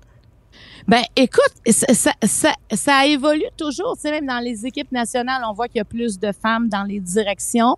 Ben, 0.88 1.02
écoute, 1.15 1.54
ça, 1.67 3.08
évolue 3.08 3.44
toujours. 3.58 3.96
Tu 3.96 4.02
sais, 4.02 4.12
même 4.12 4.26
dans 4.26 4.39
les 4.39 4.65
équipes 4.65 4.91
nationales, 4.91 5.41
on 5.48 5.54
voit 5.54 5.67
qu'il 5.67 5.78
y 5.78 5.82
a 5.82 5.86
plus 5.86 6.20
de 6.20 6.32
femmes 6.32 6.70
dans 6.70 6.84
les 6.84 7.00
directions. 7.00 7.78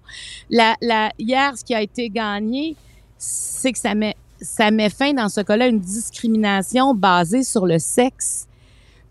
La, 0.50 0.76
hier, 1.18 1.58
ce 1.58 1.64
qui 1.64 1.76
a 1.76 1.82
été 1.82 2.10
gagné, 2.10 2.76
c'est 3.18 3.72
que 3.72 3.80
ça 3.80 3.94
met, 3.96 4.16
ça 4.42 4.72
met 4.72 4.90
fin, 4.90 5.14
dans 5.14 5.30
ce 5.30 5.42
cas-là, 5.42 5.68
une 5.68 5.80
discrimination 5.80 6.94
basée 6.94 7.44
sur 7.44 7.66
le 7.66 7.80
sexe. 7.80 8.48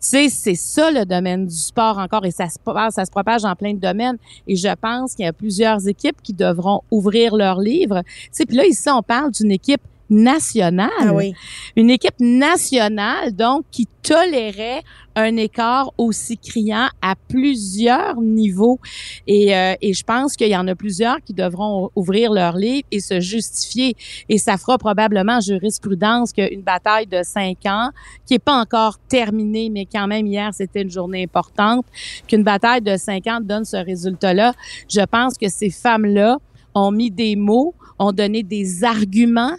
Tu 0.00 0.08
sais, 0.08 0.28
c'est 0.28 0.54
ça 0.56 0.90
le 0.90 1.04
domaine 1.04 1.46
du 1.46 1.54
sport 1.54 1.96
encore 1.98 2.24
et 2.24 2.32
ça 2.32 2.48
se, 2.48 2.58
ça 2.90 3.04
se 3.04 3.10
propage 3.10 3.44
en 3.44 3.54
plein 3.54 3.72
de 3.72 3.78
domaines. 3.78 4.18
Et 4.48 4.56
je 4.56 4.74
pense 4.74 5.14
qu'il 5.14 5.24
y 5.24 5.28
a 5.28 5.32
plusieurs 5.32 5.86
équipes 5.86 6.20
qui 6.22 6.32
devront 6.32 6.80
ouvrir 6.90 7.36
leurs 7.36 7.60
livres. 7.60 8.02
Tu 8.04 8.28
sais, 8.32 8.46
puis 8.46 8.56
là, 8.56 8.66
ici, 8.66 8.90
on 8.90 9.02
parle 9.02 9.30
d'une 9.30 9.52
équipe 9.52 9.82
nationale. 10.12 10.90
Ah 11.00 11.14
oui. 11.14 11.34
Une 11.74 11.90
équipe 11.90 12.20
nationale, 12.20 13.34
donc, 13.34 13.64
qui 13.70 13.88
tolérait 14.02 14.82
un 15.14 15.36
écart 15.36 15.92
aussi 15.98 16.38
criant 16.38 16.88
à 17.00 17.14
plusieurs 17.28 18.20
niveaux. 18.20 18.78
Et, 19.26 19.56
euh, 19.56 19.74
et 19.80 19.92
je 19.92 20.04
pense 20.04 20.36
qu'il 20.36 20.48
y 20.48 20.56
en 20.56 20.66
a 20.68 20.74
plusieurs 20.74 21.16
qui 21.22 21.32
devront 21.32 21.90
ouvrir 21.94 22.32
leur 22.32 22.56
livre 22.56 22.86
et 22.90 23.00
se 23.00 23.20
justifier. 23.20 23.94
Et 24.28 24.38
ça 24.38 24.56
fera 24.56 24.78
probablement 24.78 25.40
jurisprudence 25.40 26.32
qu'une 26.32 26.62
bataille 26.62 27.06
de 27.06 27.22
cinq 27.22 27.58
ans, 27.66 27.90
qui 28.26 28.34
est 28.34 28.38
pas 28.38 28.58
encore 28.58 28.98
terminée, 29.08 29.70
mais 29.70 29.86
quand 29.86 30.06
même 30.06 30.26
hier, 30.26 30.50
c'était 30.52 30.82
une 30.82 30.90
journée 30.90 31.22
importante, 31.24 31.86
qu'une 32.26 32.42
bataille 32.42 32.82
de 32.82 32.96
cinq 32.96 33.26
ans 33.26 33.40
donne 33.42 33.64
ce 33.64 33.76
résultat-là. 33.76 34.54
Je 34.88 35.02
pense 35.02 35.36
que 35.38 35.48
ces 35.48 35.70
femmes-là 35.70 36.38
ont 36.74 36.90
mis 36.90 37.10
des 37.10 37.36
mots 37.36 37.74
ont 38.02 38.12
donné 38.12 38.42
des 38.42 38.84
arguments 38.84 39.54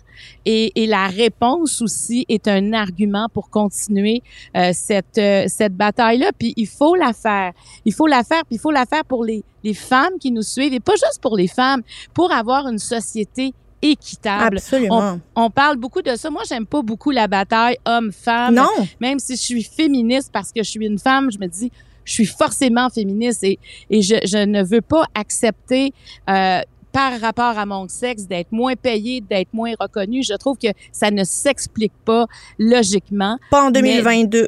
et, 0.46 0.84
et, 0.84 0.88
la 0.88 1.08
réponse 1.08 1.82
aussi 1.82 2.26
est 2.30 2.48
un 2.48 2.74
argument 2.74 3.28
pour 3.34 3.50
continuer 3.50 4.22
euh, 4.56 4.72
cette 4.74 5.18
euh, 5.18 5.46
cette 5.48 5.76
bataille 5.76 6.20
là 6.20 6.32
puis 6.38 6.54
il 6.56 6.68
faut 6.68 6.96
la 6.96 7.14
faire 7.14 7.54
il 7.86 7.94
faut 7.94 8.08
la 8.08 8.24
faire 8.24 8.44
puis 8.46 8.56
il 8.56 8.60
faut 8.60 8.72
la 8.72 8.86
faire 8.86 9.06
pour 9.06 9.24
les 9.26 9.44
les 9.64 9.74
femmes 9.74 10.20
qui 10.20 10.32
nous 10.32 10.42
suivent 10.42 10.74
et 10.74 10.80
pas 10.80 10.94
juste 10.94 11.20
pour 11.22 11.36
les 11.38 11.48
femmes 11.48 11.82
pour 12.14 12.32
avoir 12.32 12.68
une 12.68 12.80
société 12.80 13.54
équitable. 13.82 14.58
Absolument. 14.58 15.20
On, 15.36 15.44
on, 15.44 15.50
parle 15.50 15.78
beaucoup 15.78 16.02
de 16.02 16.16
ça. 16.16 16.30
Moi, 16.30 16.44
j'aime 16.48 16.66
pas 16.66 16.82
beaucoup 16.82 17.12
la 17.12 17.28
bataille 17.28 17.78
homme-femme. 17.86 18.56
Non. 18.56 18.70
Même 19.02 19.20
si 19.20 19.36
je 19.36 19.42
suis 19.42 19.64
féministe 19.64 20.30
parce 20.32 20.52
que 20.52 20.64
je 20.64 20.70
suis 20.70 20.86
une 20.86 20.98
femme, 20.98 21.30
je 21.32 21.38
me 21.38 21.48
dis, 21.48 21.70
je 22.06 22.14
suis 22.14 22.26
forcément 22.26 22.90
féministe 22.90 23.44
et, 23.44 23.60
et 23.90 24.02
je, 24.02 24.16
je 24.26 24.38
ne 24.38 24.64
veux 24.64 24.82
pas 24.82 25.06
accepter 25.16 25.94
euh, 26.30 26.62
par 26.94 27.20
rapport 27.20 27.58
à 27.58 27.66
mon 27.66 27.90
sexe, 27.90 28.24
d'être 28.28 28.52
moins 28.52 28.76
payé, 28.76 29.20
d'être 29.20 29.52
moins 29.52 29.74
reconnu. 29.78 30.24
Je 30.24 30.36
trouve 30.36 30.58
que 30.58 30.70
ça 30.92 31.12
ne 31.12 31.24
s'explique 31.26 31.94
pas 32.06 32.28
logiquement. 32.60 33.38
Pas 33.52 33.66
en 33.66 33.72
2022. 33.72 34.42
Mais, 34.44 34.48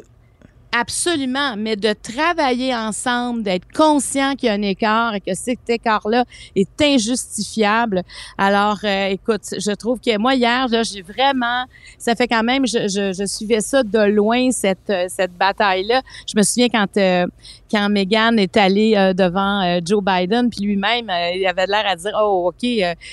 absolument, 0.72 1.56
mais 1.56 1.74
de 1.74 1.92
travailler 1.92 2.74
ensemble, 2.74 3.42
d'être 3.42 3.66
conscient 3.74 4.34
qu'il 4.36 4.46
y 4.46 4.50
a 4.50 4.54
un 4.54 4.62
écart 4.62 5.14
et 5.14 5.20
que 5.20 5.34
cet 5.34 5.68
écart-là 5.68 6.24
est 6.54 6.80
injustifiable. 6.80 8.02
Alors, 8.38 8.78
euh, 8.84 9.08
écoute, 9.08 9.42
je 9.58 9.72
trouve 9.72 10.00
que 10.00 10.16
moi, 10.16 10.34
hier, 10.34 10.68
là, 10.68 10.82
j'ai 10.82 11.02
vraiment, 11.02 11.64
ça 11.98 12.14
fait 12.14 12.28
quand 12.28 12.44
même, 12.44 12.66
je, 12.66 12.88
je, 12.88 13.12
je, 13.12 13.26
suivais 13.26 13.60
ça 13.60 13.82
de 13.82 14.04
loin, 14.10 14.50
cette, 14.52 14.92
cette 15.08 15.36
bataille-là. 15.36 16.02
Je 16.26 16.36
me 16.36 16.42
souviens 16.42 16.68
quand, 16.68 16.96
euh, 16.96 17.26
quand 17.70 17.88
Meghan 17.88 18.36
est 18.36 18.56
allée 18.56 18.94
euh, 18.96 19.12
devant 19.12 19.62
euh, 19.62 19.80
Joe 19.84 20.02
Biden, 20.02 20.50
puis 20.50 20.64
lui-même, 20.64 21.10
il 21.34 21.46
avait 21.46 21.66
l'air 21.66 21.84
à 21.86 21.96
dire, 21.96 22.12
oh, 22.20 22.50
ok, 22.52 22.68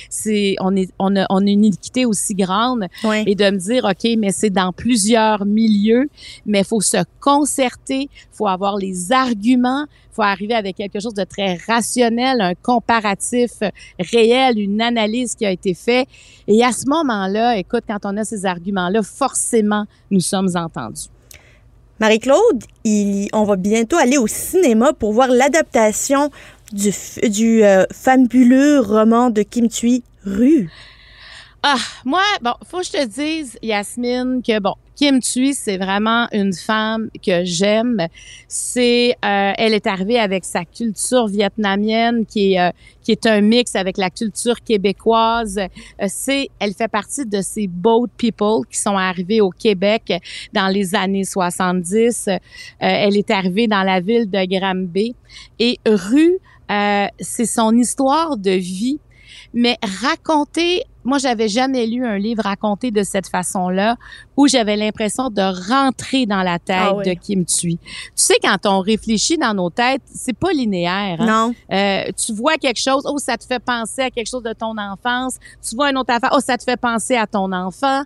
c'est, 0.09 0.55
on 0.59 0.75
est, 0.75 0.91
on 0.99 1.15
a, 1.15 1.25
on 1.29 1.45
a 1.45 1.49
une 1.49 1.65
équité 1.65 2.05
aussi 2.05 2.35
grande, 2.35 2.85
et 3.25 3.35
de 3.35 3.45
me 3.49 3.57
dire, 3.57 3.85
ok, 3.85 4.11
mais 4.17 4.31
c'est 4.31 4.49
dans 4.49 4.71
plusieurs 4.71 5.45
milieux, 5.45 6.09
mais 6.45 6.59
il 6.59 6.65
faut 6.65 6.81
se 6.81 6.97
concerter, 7.19 8.09
faut 8.31 8.47
avoir 8.47 8.77
les 8.77 9.11
arguments, 9.11 9.85
faut 10.11 10.21
arriver 10.21 10.53
avec 10.53 10.75
quelque 10.75 10.99
chose 10.99 11.13
de 11.13 11.23
très 11.23 11.57
rationnel, 11.67 12.39
un 12.41 12.53
comparatif 12.55 13.51
réel, 13.99 14.59
une 14.59 14.81
analyse 14.81 15.35
qui 15.35 15.45
a 15.45 15.51
été 15.51 15.73
faite. 15.73 16.07
Et 16.47 16.63
à 16.63 16.71
ce 16.71 16.87
moment-là, 16.87 17.57
écoute, 17.57 17.83
quand 17.87 17.99
on 18.05 18.17
a 18.17 18.23
ces 18.23 18.45
arguments-là, 18.45 19.01
forcément, 19.01 19.85
nous 20.11 20.19
sommes 20.19 20.49
entendus. 20.55 21.12
Marie-Claude, 21.99 22.63
on 23.33 23.43
va 23.43 23.55
bientôt 23.55 23.97
aller 23.97 24.17
au 24.17 24.27
cinéma 24.27 24.93
pour 24.93 25.13
voir 25.13 25.27
l'adaptation 25.27 26.31
du, 26.71 26.91
du 27.29 27.63
euh, 27.63 27.85
fabuleux 27.91 28.79
roman 28.79 29.29
de 29.29 29.43
Kim 29.43 29.69
Thuy, 29.69 30.03
Rue. 30.25 30.69
Ah, 31.61 31.77
moi, 32.03 32.23
bon, 32.41 32.53
faut 32.69 32.79
que 32.79 32.85
je 32.85 32.91
te 32.91 33.05
dise, 33.05 33.57
Yasmine, 33.61 34.41
que 34.41 34.59
bon, 34.59 34.73
Kim 34.95 35.19
Thuy, 35.19 35.53
c'est 35.53 35.77
vraiment 35.77 36.27
une 36.31 36.53
femme 36.53 37.09
que 37.25 37.43
j'aime. 37.43 38.07
C'est, 38.47 39.15
euh, 39.25 39.53
elle 39.57 39.73
est 39.73 39.87
arrivée 39.87 40.19
avec 40.19 40.45
sa 40.45 40.65
culture 40.65 41.27
vietnamienne 41.27 42.25
qui 42.25 42.53
est 42.53 42.59
euh, 42.59 42.71
qui 43.01 43.11
est 43.11 43.25
un 43.25 43.41
mix 43.41 43.75
avec 43.75 43.97
la 43.97 44.09
culture 44.09 44.61
québécoise. 44.61 45.57
Euh, 45.57 46.05
c'est, 46.07 46.49
elle 46.59 46.73
fait 46.73 46.87
partie 46.87 47.25
de 47.25 47.41
ces 47.41 47.67
boat 47.67 48.07
people 48.17 48.65
qui 48.69 48.77
sont 48.77 48.97
arrivés 48.97 49.41
au 49.41 49.49
Québec 49.49 50.13
dans 50.53 50.67
les 50.67 50.95
années 50.95 51.25
70. 51.25 52.29
elle 52.79 53.17
est 53.17 53.31
arrivée 53.31 53.67
dans 53.67 53.83
la 53.83 53.99
ville 53.99 54.29
de 54.29 54.45
Granby 54.45 55.15
et 55.59 55.79
Rue, 55.85 56.37
c'est 57.19 57.45
son 57.45 57.75
histoire 57.77 58.37
de 58.37 58.51
vie 58.51 58.99
mais 59.53 59.77
raconter, 60.01 60.83
moi, 61.03 61.17
j'avais 61.17 61.47
jamais 61.47 61.85
lu 61.85 62.05
un 62.05 62.17
livre 62.17 62.43
raconté 62.43 62.91
de 62.91 63.03
cette 63.03 63.27
façon-là, 63.27 63.97
où 64.37 64.47
j'avais 64.47 64.75
l'impression 64.75 65.29
de 65.29 65.41
rentrer 65.69 66.25
dans 66.25 66.41
la 66.41 66.59
tête 66.59 66.77
ah 66.79 66.93
de 67.05 67.13
Kim 67.13 67.45
Thuy. 67.45 67.77
Tu 67.77 68.11
sais, 68.15 68.35
quand 68.41 68.65
on 68.65 68.79
réfléchit 68.79 69.37
dans 69.37 69.53
nos 69.53 69.69
têtes, 69.69 70.01
c'est 70.05 70.37
pas 70.37 70.51
linéaire. 70.51 71.21
Hein? 71.21 71.25
Non. 71.25 71.55
Euh, 71.71 72.03
tu 72.15 72.33
vois 72.33 72.55
quelque 72.57 72.79
chose, 72.79 73.03
oh, 73.05 73.17
ça 73.17 73.37
te 73.37 73.45
fait 73.45 73.59
penser 73.59 74.01
à 74.01 74.09
quelque 74.09 74.29
chose 74.29 74.43
de 74.43 74.53
ton 74.53 74.77
enfance. 74.77 75.37
Tu 75.67 75.75
vois 75.75 75.89
une 75.89 75.97
autre 75.97 76.13
affaire, 76.13 76.31
oh, 76.33 76.39
ça 76.39 76.57
te 76.57 76.63
fait 76.63 76.77
penser 76.77 77.15
à 77.15 77.27
ton 77.27 77.51
enfant. 77.51 78.03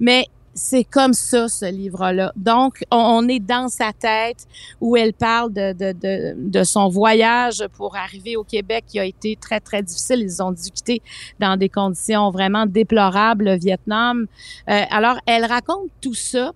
Mais 0.00 0.26
c'est 0.54 0.84
comme 0.84 1.14
ça, 1.14 1.48
ce 1.48 1.64
livre-là. 1.64 2.32
Donc, 2.36 2.84
on, 2.90 3.26
est 3.28 3.38
dans 3.38 3.68
sa 3.68 3.92
tête 3.92 4.46
où 4.80 4.96
elle 4.96 5.14
parle 5.14 5.52
de, 5.52 5.72
de, 5.72 5.92
de, 5.92 6.34
de, 6.36 6.64
son 6.64 6.88
voyage 6.88 7.64
pour 7.76 7.96
arriver 7.96 8.36
au 8.36 8.44
Québec 8.44 8.84
qui 8.88 8.98
a 8.98 9.04
été 9.04 9.36
très, 9.36 9.60
très 9.60 9.82
difficile. 9.82 10.20
Ils 10.20 10.42
ont 10.42 10.52
dû 10.52 10.70
quitter 10.70 11.02
dans 11.40 11.56
des 11.56 11.68
conditions 11.68 12.30
vraiment 12.30 12.66
déplorables, 12.66 13.44
le 13.44 13.58
Vietnam. 13.58 14.26
Euh, 14.68 14.82
alors, 14.90 15.16
elle 15.26 15.44
raconte 15.44 15.88
tout 16.00 16.14
ça. 16.14 16.52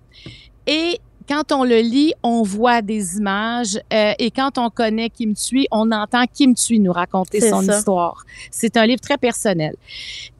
Et 0.67 0.99
quand 1.27 1.51
on 1.51 1.63
le 1.63 1.79
lit, 1.79 2.13
on 2.23 2.43
voit 2.43 2.81
des 2.81 3.17
images 3.17 3.79
euh, 3.93 4.13
et 4.17 4.31
quand 4.31 4.57
on 4.57 4.69
connaît 4.69 5.09
Kim 5.09 5.33
Thuy, 5.33 5.67
on 5.71 5.91
entend 5.91 6.23
Kim 6.31 6.55
Thuy 6.55 6.79
nous 6.79 6.91
raconter 6.91 7.41
son 7.41 7.61
histoire. 7.61 8.23
C'est 8.51 8.77
un 8.77 8.85
livre 8.85 9.01
très 9.01 9.17
personnel. 9.17 9.75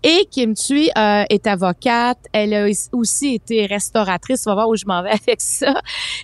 Et 0.03 0.27
Kim 0.31 0.53
Thuy 0.53 0.89
euh, 0.97 1.23
est 1.29 1.47
avocate, 1.47 2.19
elle 2.31 2.53
a 2.53 2.67
aussi 2.91 3.35
été 3.35 3.65
restauratrice, 3.65 4.45
on 4.47 4.51
va 4.51 4.55
voir 4.55 4.69
où 4.69 4.75
je 4.75 4.85
m'en 4.85 5.03
vais 5.03 5.09
avec 5.27 5.41
ça. 5.41 5.81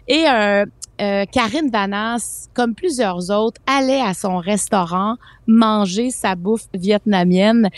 Et 0.08 0.26
euh, 0.28 0.66
euh, 1.02 1.26
Karine 1.32 1.72
Vanas, 1.72 2.50
comme 2.54 2.76
plusieurs 2.76 3.32
autres, 3.32 3.60
allait 3.66 4.02
à 4.02 4.14
son 4.14 4.38
restaurant 4.38 5.16
manger 5.48 6.12
sa 6.12 6.36
bouffe 6.36 6.68
vietnamienne 6.74 7.70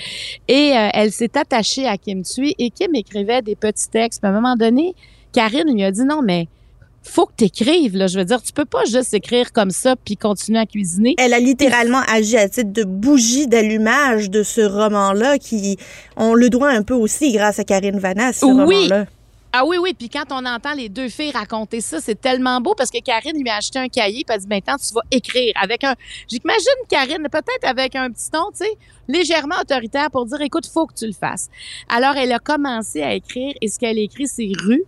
et 0.48 0.74
euh, 0.78 0.90
elle 0.94 1.12
s'est 1.12 1.38
attachée 1.38 1.88
à 1.88 1.98
Kim 1.98 2.24
Thuy 2.24 2.56
et 2.60 2.70
Kim 2.70 2.94
écrivait 2.94 3.42
des 3.42 3.56
petits 3.56 3.90
textes. 3.90 4.24
à 4.24 4.28
un 4.28 4.32
moment 4.32 4.56
donné, 4.56 4.96
Karine 5.32 5.74
lui 5.74 5.84
a 5.84 5.92
dit 5.92 6.04
non 6.04 6.22
mais 6.22 6.48
faut 7.08 7.26
que 7.26 7.34
tu 7.38 7.46
écrives. 7.46 7.96
Là. 7.96 8.08
Je 8.08 8.18
veux 8.18 8.26
dire, 8.26 8.42
tu 8.42 8.54
peux 8.54 8.66
pas 8.66 8.84
juste 8.86 9.14
écrire 9.14 9.52
comme 9.54 9.72
ça 9.72 9.96
puis 9.96 10.18
continuer 10.18 10.60
à 10.60 10.66
cuisiner. 10.66 11.16
Elle 11.18 11.34
a 11.34 11.40
littéralement 11.40 12.02
agi 12.08 12.38
à 12.38 12.50
titre 12.50 12.72
de 12.72 12.84
bougie 12.84 13.48
d'allumage 13.48 14.30
de 14.30 14.44
ce 14.44 14.62
roman-là 14.62 15.38
qui, 15.38 15.78
on 16.18 16.34
le 16.34 16.50
doit 16.50 16.70
un 16.70 16.84
peu 16.84 16.94
aussi 16.94 17.32
grâce 17.32 17.60
à 17.60 17.64
Karine 17.64 18.00
Vanas, 18.00 18.34
ce 18.34 18.46
oui. 18.46 18.52
roman-là. 18.52 19.06
Ah 19.58 19.64
oui, 19.66 19.78
oui. 19.78 19.94
Puis 19.98 20.10
quand 20.10 20.26
on 20.32 20.46
entend 20.46 20.74
les 20.74 20.90
deux 20.90 21.08
filles 21.08 21.32
raconter 21.32 21.80
ça, 21.80 22.02
c'est 22.02 22.20
tellement 22.20 22.60
beau 22.60 22.76
parce 22.76 22.90
que 22.90 23.02
Karine 23.02 23.42
lui 23.42 23.50
a 23.50 23.56
acheté 23.56 23.80
un 23.80 23.88
cahier 23.88 24.26
puis 24.28 24.36
elle 24.36 24.42
dit 24.42 24.48
maintenant 24.50 24.76
tu 24.76 24.94
vas 24.94 25.00
écrire 25.12 25.54
avec 25.56 25.86
un. 25.86 25.96
J'imagine 26.28 26.74
Karine 26.90 27.26
peut-être 27.32 27.64
avec 27.64 27.96
un 27.96 28.12
petit 28.12 28.30
ton, 28.30 28.52
tu 28.52 28.66
sais, 28.66 28.78
légèrement 29.08 29.56
autoritaire 29.62 30.12
pour 30.12 30.26
dire 30.26 30.42
écoute, 30.42 30.68
faut 30.68 30.86
que 30.88 30.94
tu 30.94 31.08
le 31.08 31.14
fasses. 31.14 31.48
Alors 31.88 32.18
elle 32.18 32.34
a 32.34 32.40
commencé 32.40 33.02
à 33.02 33.14
écrire 33.14 33.54
et 33.62 33.70
ce 33.70 33.80
qu'elle 33.80 33.98
écrit 33.98 34.28
c'est 34.28 34.52
rue 34.62 34.84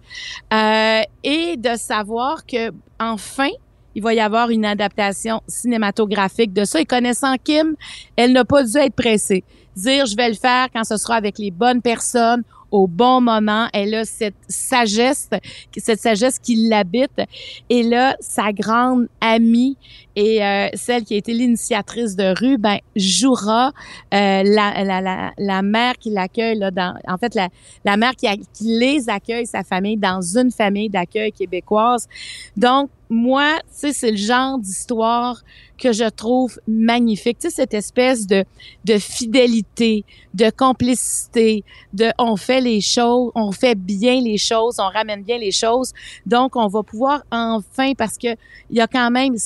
euh, 0.53 1.01
et 1.23 1.55
de 1.55 1.77
savoir 1.77 2.45
que 2.45 2.71
enfin 2.99 3.51
il 3.95 4.03
va 4.03 4.13
y 4.13 4.19
avoir 4.19 4.49
une 4.49 4.65
adaptation 4.65 5.41
cinématographique 5.47 6.51
de 6.51 6.65
ça. 6.65 6.81
Et 6.81 6.85
connaissant 6.85 7.35
Kim, 7.41 7.77
elle 8.17 8.33
n'a 8.33 8.43
pas 8.43 8.63
dû 8.63 8.77
être 8.79 8.95
pressée. 8.95 9.45
Dire 9.77 10.05
je 10.07 10.17
vais 10.17 10.27
le 10.27 10.35
faire 10.35 10.67
quand 10.73 10.83
ce 10.83 10.97
sera 10.97 11.15
avec 11.15 11.39
les 11.39 11.51
bonnes 11.51 11.81
personnes 11.81 12.43
au 12.71 12.87
bon 12.87 13.21
moment. 13.21 13.67
Elle 13.73 13.95
a 13.95 14.05
cette 14.05 14.35
sagesse, 14.47 15.29
cette 15.75 15.99
sagesse 15.99 16.39
qui 16.39 16.67
l'habite. 16.67 17.21
Et 17.69 17.83
là, 17.83 18.15
sa 18.19 18.51
grande 18.51 19.07
amie 19.21 19.77
et 20.19 20.43
euh, 20.43 20.67
celle 20.73 21.03
qui 21.03 21.13
a 21.13 21.17
été 21.17 21.31
l'initiatrice 21.31 22.15
de 22.15 22.33
rue, 22.39 22.57
ben 22.57 22.79
jouera 22.95 23.67
euh, 23.67 24.41
la, 24.43 24.83
la, 24.83 24.99
la, 24.99 25.31
la, 25.37 25.61
mère 25.61 25.93
qui 25.99 26.09
l'accueille 26.09 26.57
là 26.57 26.71
dans, 26.71 26.97
en 27.07 27.19
fait 27.19 27.35
la, 27.35 27.49
la 27.85 27.97
mère 27.97 28.15
qui, 28.15 28.25
qui 28.51 28.63
les 28.63 29.09
accueille 29.11 29.45
sa 29.45 29.63
famille 29.63 29.95
dans 29.95 30.19
une 30.21 30.49
famille 30.49 30.89
d'accueil 30.89 31.31
québécoise. 31.31 32.07
Donc 32.55 32.89
moi, 33.09 33.59
tu 33.59 33.67
sais, 33.71 33.93
c'est 33.93 34.11
le 34.11 34.17
genre 34.17 34.57
d'histoire 34.57 35.41
que 35.77 35.93
je 35.93 36.09
trouve 36.09 36.59
magnifique. 36.67 37.37
Tu 37.39 37.49
sais, 37.49 37.55
cette 37.55 37.73
espèce 37.73 38.27
de, 38.27 38.43
de 38.83 38.97
fidélité, 38.97 40.03
de 40.33 40.49
complicité, 40.49 41.63
de 41.93 42.07
on 42.17 42.35
fait 42.35 42.59
les 42.59 42.81
choses, 42.81 43.31
on 43.35 43.51
fait 43.51 43.75
bien 43.75 44.19
les 44.19 44.37
choses, 44.37 44.77
on 44.79 44.89
ramène 44.89 45.23
bien 45.23 45.37
les 45.37 45.51
choses. 45.51 45.93
Donc, 46.25 46.55
on 46.55 46.67
va 46.67 46.83
pouvoir 46.83 47.23
enfin, 47.31 47.93
parce 47.97 48.17
que 48.17 48.35
il 48.69 48.77
y 48.77 48.81
a 48.81 48.87
quand 48.87 49.11
même 49.11 49.37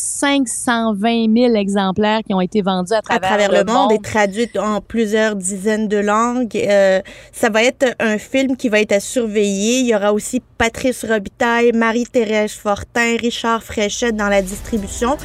520 0.63 1.34
000 1.36 1.56
exemplaires 1.56 2.21
qui 2.26 2.34
ont 2.34 2.41
été 2.41 2.62
vendus 2.62 2.93
à 2.93 3.02
travers, 3.02 3.32
à 3.32 3.38
travers 3.38 3.52
le, 3.52 3.71
monde, 3.71 3.91
et 3.91 4.00
traduits 4.00 4.50
en 4.60 4.82
plusieurs 4.82 5.36
dizaines 5.36 5.88
de 5.88 5.97
langues. 5.97 6.56
Euh, 6.56 7.02
ça 7.32 7.50
va 7.50 7.63
être 7.63 7.95
un 8.00 8.17
film 8.17 8.56
qui 8.56 8.69
va 8.69 8.80
être 8.80 8.91
à 8.91 9.00
surveiller. 9.00 9.80
Il 9.80 9.88
y 9.88 9.95
aura 9.95 10.13
aussi 10.13 10.41
Patrice 10.58 11.06
Robitaille, 11.06 11.71
Marie-Thérèse 11.74 12.54
Fortin, 12.54 13.17
Richard 13.19 13.63
Fréchette 13.63 14.15
dans 14.15 14.30
la 14.30 14.41
distribution 14.41 15.17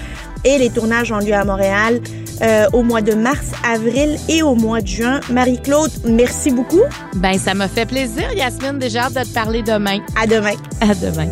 et 0.46 0.59
les 0.59 0.70
tournages 0.70 1.12
ont 1.12 1.18
lieu 1.18 1.35
à 1.35 1.44
Montréal 1.44 2.01
euh, 2.40 2.66
au 2.72 2.83
mois 2.83 3.03
de 3.03 3.14
mars, 3.14 3.53
avril 3.64 4.16
et 4.29 4.42
au 4.42 4.55
mois 4.55 4.81
de 4.81 4.87
juin. 4.87 5.20
Marie-Claude, 5.31 5.90
merci 6.05 6.51
beaucoup. 6.51 6.83
Ben, 7.16 7.38
ça 7.38 7.55
m'a 7.55 7.68
fait 7.68 7.87
plaisir, 7.87 8.33
Yasmine. 8.33 8.79
Déjà 8.79 9.05
hâte 9.05 9.14
de 9.14 9.22
te 9.22 9.35
parler 9.35 9.62
demain. 9.62 9.99
À 10.16 10.27
demain. 10.27 10.55
À 10.81 10.94
demain. 10.94 11.27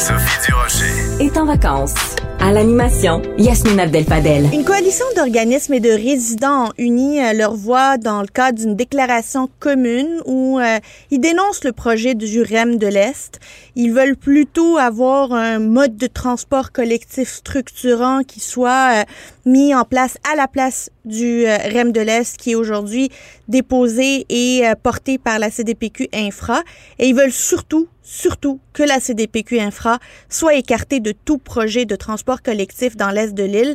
Sophie 0.00 0.46
Durocher 0.46 1.26
est 1.26 1.36
en 1.36 1.44
vacances. 1.44 2.16
À 2.42 2.52
l'animation, 2.52 3.20
Yasmine 3.36 3.78
Abdel-Fadel. 3.78 4.48
Une 4.54 4.64
coalition 4.64 5.04
d'organismes 5.14 5.74
et 5.74 5.80
de 5.80 5.90
résidents 5.90 6.68
ont 6.68 6.72
uni 6.78 7.20
euh, 7.20 7.34
leur 7.34 7.54
voix 7.54 7.98
dans 7.98 8.22
le 8.22 8.28
cadre 8.28 8.58
d'une 8.58 8.76
déclaration 8.76 9.50
commune 9.60 10.22
où 10.24 10.58
euh, 10.58 10.78
ils 11.10 11.20
dénoncent 11.20 11.64
le 11.64 11.72
projet 11.72 12.14
du 12.14 12.42
REM 12.42 12.78
de 12.78 12.86
l'Est. 12.86 13.40
Ils 13.76 13.92
veulent 13.92 14.16
plutôt 14.16 14.78
avoir 14.78 15.32
un 15.32 15.58
mode 15.58 15.98
de 15.98 16.06
transport 16.06 16.72
collectif 16.72 17.28
structurant 17.28 18.22
qui 18.22 18.40
soit 18.40 19.00
euh, 19.00 19.04
mis 19.44 19.74
en 19.74 19.84
place 19.84 20.16
à 20.32 20.34
la 20.34 20.48
place 20.48 20.88
du 21.04 21.44
REM 21.44 21.92
de 21.92 22.00
l'Est 22.00 22.38
qui 22.38 22.52
est 22.52 22.54
aujourd'hui 22.54 23.10
déposé 23.48 24.24
et 24.30 24.62
porté 24.82 25.18
par 25.18 25.38
la 25.38 25.50
CDPQ 25.50 26.08
Infra. 26.14 26.62
Et 26.98 27.08
ils 27.08 27.14
veulent 27.14 27.32
surtout 27.32 27.86
surtout 28.10 28.58
que 28.72 28.82
la 28.82 28.98
CDPQ 28.98 29.60
Infra 29.60 30.00
soit 30.28 30.54
écartée 30.54 30.98
de 30.98 31.12
tout 31.12 31.38
projet 31.38 31.84
de 31.84 31.94
transport 31.94 32.29
collectif 32.36 32.96
dans 32.96 33.10
l'est 33.10 33.34
de 33.34 33.44
l'île. 33.44 33.74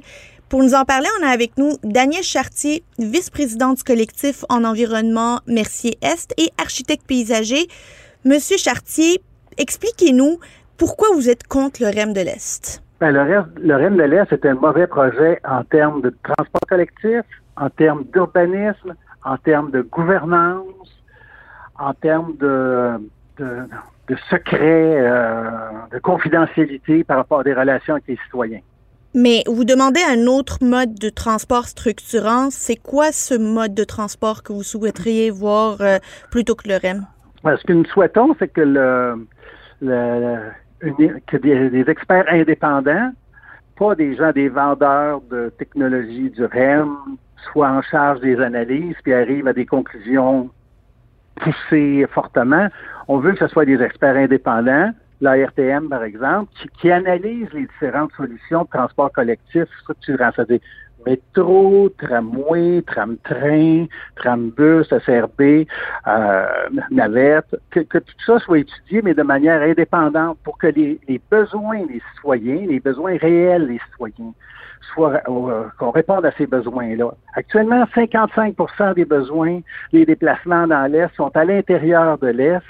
Pour 0.50 0.64
nous 0.64 0.76
en 0.76 0.86
parler, 0.86 1.08
on 1.20 1.26
a 1.26 1.30
avec 1.30 1.58
nous 1.58 1.74
Daniel 1.84 2.24
Chartier, 2.24 2.84
vice-président 3.00 3.74
du 3.74 3.84
collectif 3.84 4.46
en 4.50 4.64
environnement 4.64 5.40
Mercier-Est 5.48 6.34
et 6.38 6.50
architecte 6.58 7.06
paysager. 7.08 7.68
Monsieur 8.24 8.58
Chartier, 8.58 9.22
expliquez-nous 9.58 10.40
pourquoi 10.78 11.08
vous 11.16 11.30
êtes 11.30 11.48
contre 11.48 11.82
le 11.82 11.88
REM 11.88 12.14
de 12.14 12.22
l'Est. 12.22 12.82
Ben, 13.00 13.12
le, 13.12 13.76
REM 13.76 13.98
de 13.98 14.04
l'Est 14.04 14.32
est 14.32 14.46
un 14.46 14.54
mauvais 14.56 14.88
projet 14.88 15.40
en 15.44 15.64
termes 15.64 16.02
de 16.02 16.16
transport 16.24 16.62
collectif, 16.70 17.22
en 17.58 17.70
termes 17.70 18.04
d'urbanisme, 18.14 18.96
en 19.24 19.38
termes 19.38 19.72
de 19.72 19.82
gouvernance, 19.82 20.64
en 21.78 21.94
termes 21.94 22.36
de 22.38 23.00
secret, 24.30 24.98
euh, 24.98 25.50
de 25.92 26.00
confidentialité 26.00 27.04
par 27.04 27.18
rapport 27.18 27.40
à 27.40 27.44
des 27.44 27.54
relations 27.54 27.96
avec 27.96 28.08
les 28.08 28.18
citoyens. 28.26 28.62
Mais 29.16 29.44
vous 29.48 29.64
demandez 29.64 30.02
un 30.08 30.28
autre 30.28 30.58
mode 30.62 30.96
de 30.96 31.10
transport 31.10 31.66
structurant. 31.66 32.50
C'est 32.50 32.76
quoi 32.76 33.14
ce 33.14 33.34
mode 33.34 33.74
de 33.74 33.86
transport 33.86 34.44
que 34.44 34.52
vous 34.52 34.64
souhaiteriez 34.64 35.32
voir 35.32 35.78
euh, 35.80 36.00
plutôt 36.32 36.56
que 36.56 36.68
le 36.68 36.76
REM? 36.76 37.06
Ce 37.46 37.64
que 37.66 37.74
nous 37.74 37.86
souhaitons, 37.86 38.36
c'est 38.40 38.50
que, 38.50 38.60
le, 38.60 39.26
que 41.28 41.38
des, 41.38 41.90
experts 41.90 42.26
indépendants, 42.28 43.12
pas 43.78 43.96
des 43.96 44.16
gens, 44.16 44.32
des 44.32 44.50
vendeurs 44.50 45.22
de 45.32 45.50
technologie 45.58 46.30
du 46.32 46.44
REM, 46.44 46.98
soient 47.52 47.70
en 47.70 47.82
charge 47.84 48.20
des 48.20 48.38
analyses 48.42 48.96
puis 49.04 49.14
arrivent 49.14 49.48
à 49.48 49.54
des 49.54 49.66
conclusions 49.66 50.50
poussées 51.42 52.06
fortement. 52.12 52.68
On 53.08 53.20
veut 53.20 53.34
que 53.34 53.40
ce 53.40 53.48
soit 53.48 53.66
des 53.66 53.82
experts 53.82 54.16
indépendants 54.16 54.92
l'ARTM, 55.22 55.90
par 55.90 56.04
exemple, 56.04 56.52
qui, 56.80 56.92
analyse 56.92 57.48
les 57.54 57.66
différentes 57.68 58.12
solutions 58.18 58.64
de 58.64 58.70
transport 58.70 59.12
collectif 59.12 59.66
structurant, 59.82 60.32
métro, 61.06 61.90
tramway, 61.98 62.82
tram-train, 62.84 63.88
tram-bus, 64.16 64.88
SRB, 64.90 65.68
euh, 66.08 66.46
navette, 66.92 67.56
que, 67.72 67.82
tout 67.82 68.14
ça 68.26 68.40
soit 68.40 68.60
étudié, 68.60 69.02
mais 69.02 69.14
de 69.14 69.24
manière 69.24 69.62
indépendante 69.62 70.38
pour 70.44 70.58
que 70.58 70.68
les, 70.68 71.00
besoins 71.30 71.86
des 71.86 72.02
citoyens, 72.14 72.66
les 72.68 72.80
besoins 72.80 73.18
réels 73.18 73.68
des 73.68 73.80
citoyens, 73.92 74.34
soient, 74.94 75.22
euh, 75.28 75.66
qu'on 75.80 75.92
réponde 75.92 76.26
à 76.26 76.32
ces 76.38 76.48
besoins-là. 76.48 77.12
Actuellement, 77.34 77.86
55% 77.96 78.94
des 78.96 79.06
besoins 79.06 79.62
des 79.92 80.06
déplacements 80.06 80.68
dans 80.68 80.92
l'Est 80.92 81.14
sont 81.16 81.32
à 81.36 81.46
l'intérieur 81.46 82.18
de 82.18 82.28
l'Est. 82.28 82.64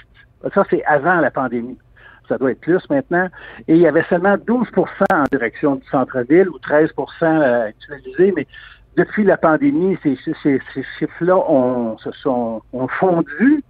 Ça, 0.54 0.64
c'est 0.70 0.84
avant 0.84 1.16
la 1.16 1.30
pandémie 1.30 1.78
ça 2.28 2.38
doit 2.38 2.52
être 2.52 2.60
plus 2.60 2.82
maintenant. 2.90 3.28
Et 3.68 3.74
il 3.74 3.80
y 3.80 3.86
avait 3.86 4.04
seulement 4.08 4.36
12% 4.36 4.66
en 5.12 5.24
direction 5.30 5.76
du 5.76 5.86
centre-ville 5.88 6.48
ou 6.48 6.58
13% 6.58 6.90
euh, 7.22 7.68
actualisés, 7.68 8.32
mais 8.36 8.46
depuis 8.96 9.24
la 9.24 9.36
pandémie, 9.36 9.98
ces, 10.02 10.16
chiffres-là 10.98 11.36
ont, 11.36 11.98
se 11.98 12.10
sont 12.12 12.62
ont 12.72 12.88
fondu. 12.88 13.62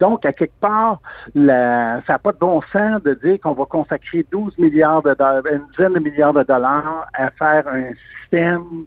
Donc, 0.00 0.24
à 0.24 0.32
quelque 0.32 0.58
part, 0.60 1.00
ça 1.34 2.02
n'a 2.08 2.18
pas 2.18 2.32
de 2.32 2.38
bon 2.38 2.62
sens 2.72 3.02
de 3.02 3.12
dire 3.22 3.38
qu'on 3.40 3.52
va 3.52 3.66
consacrer 3.66 4.24
12 4.32 4.56
milliards 4.58 5.02
de 5.02 5.12
dollars, 5.12 5.46
une 5.46 5.66
dizaine 5.72 5.92
de 5.92 5.98
milliards 5.98 6.32
de 6.32 6.42
dollars 6.42 7.06
à 7.12 7.30
faire 7.32 7.68
un 7.68 7.90
système 8.22 8.86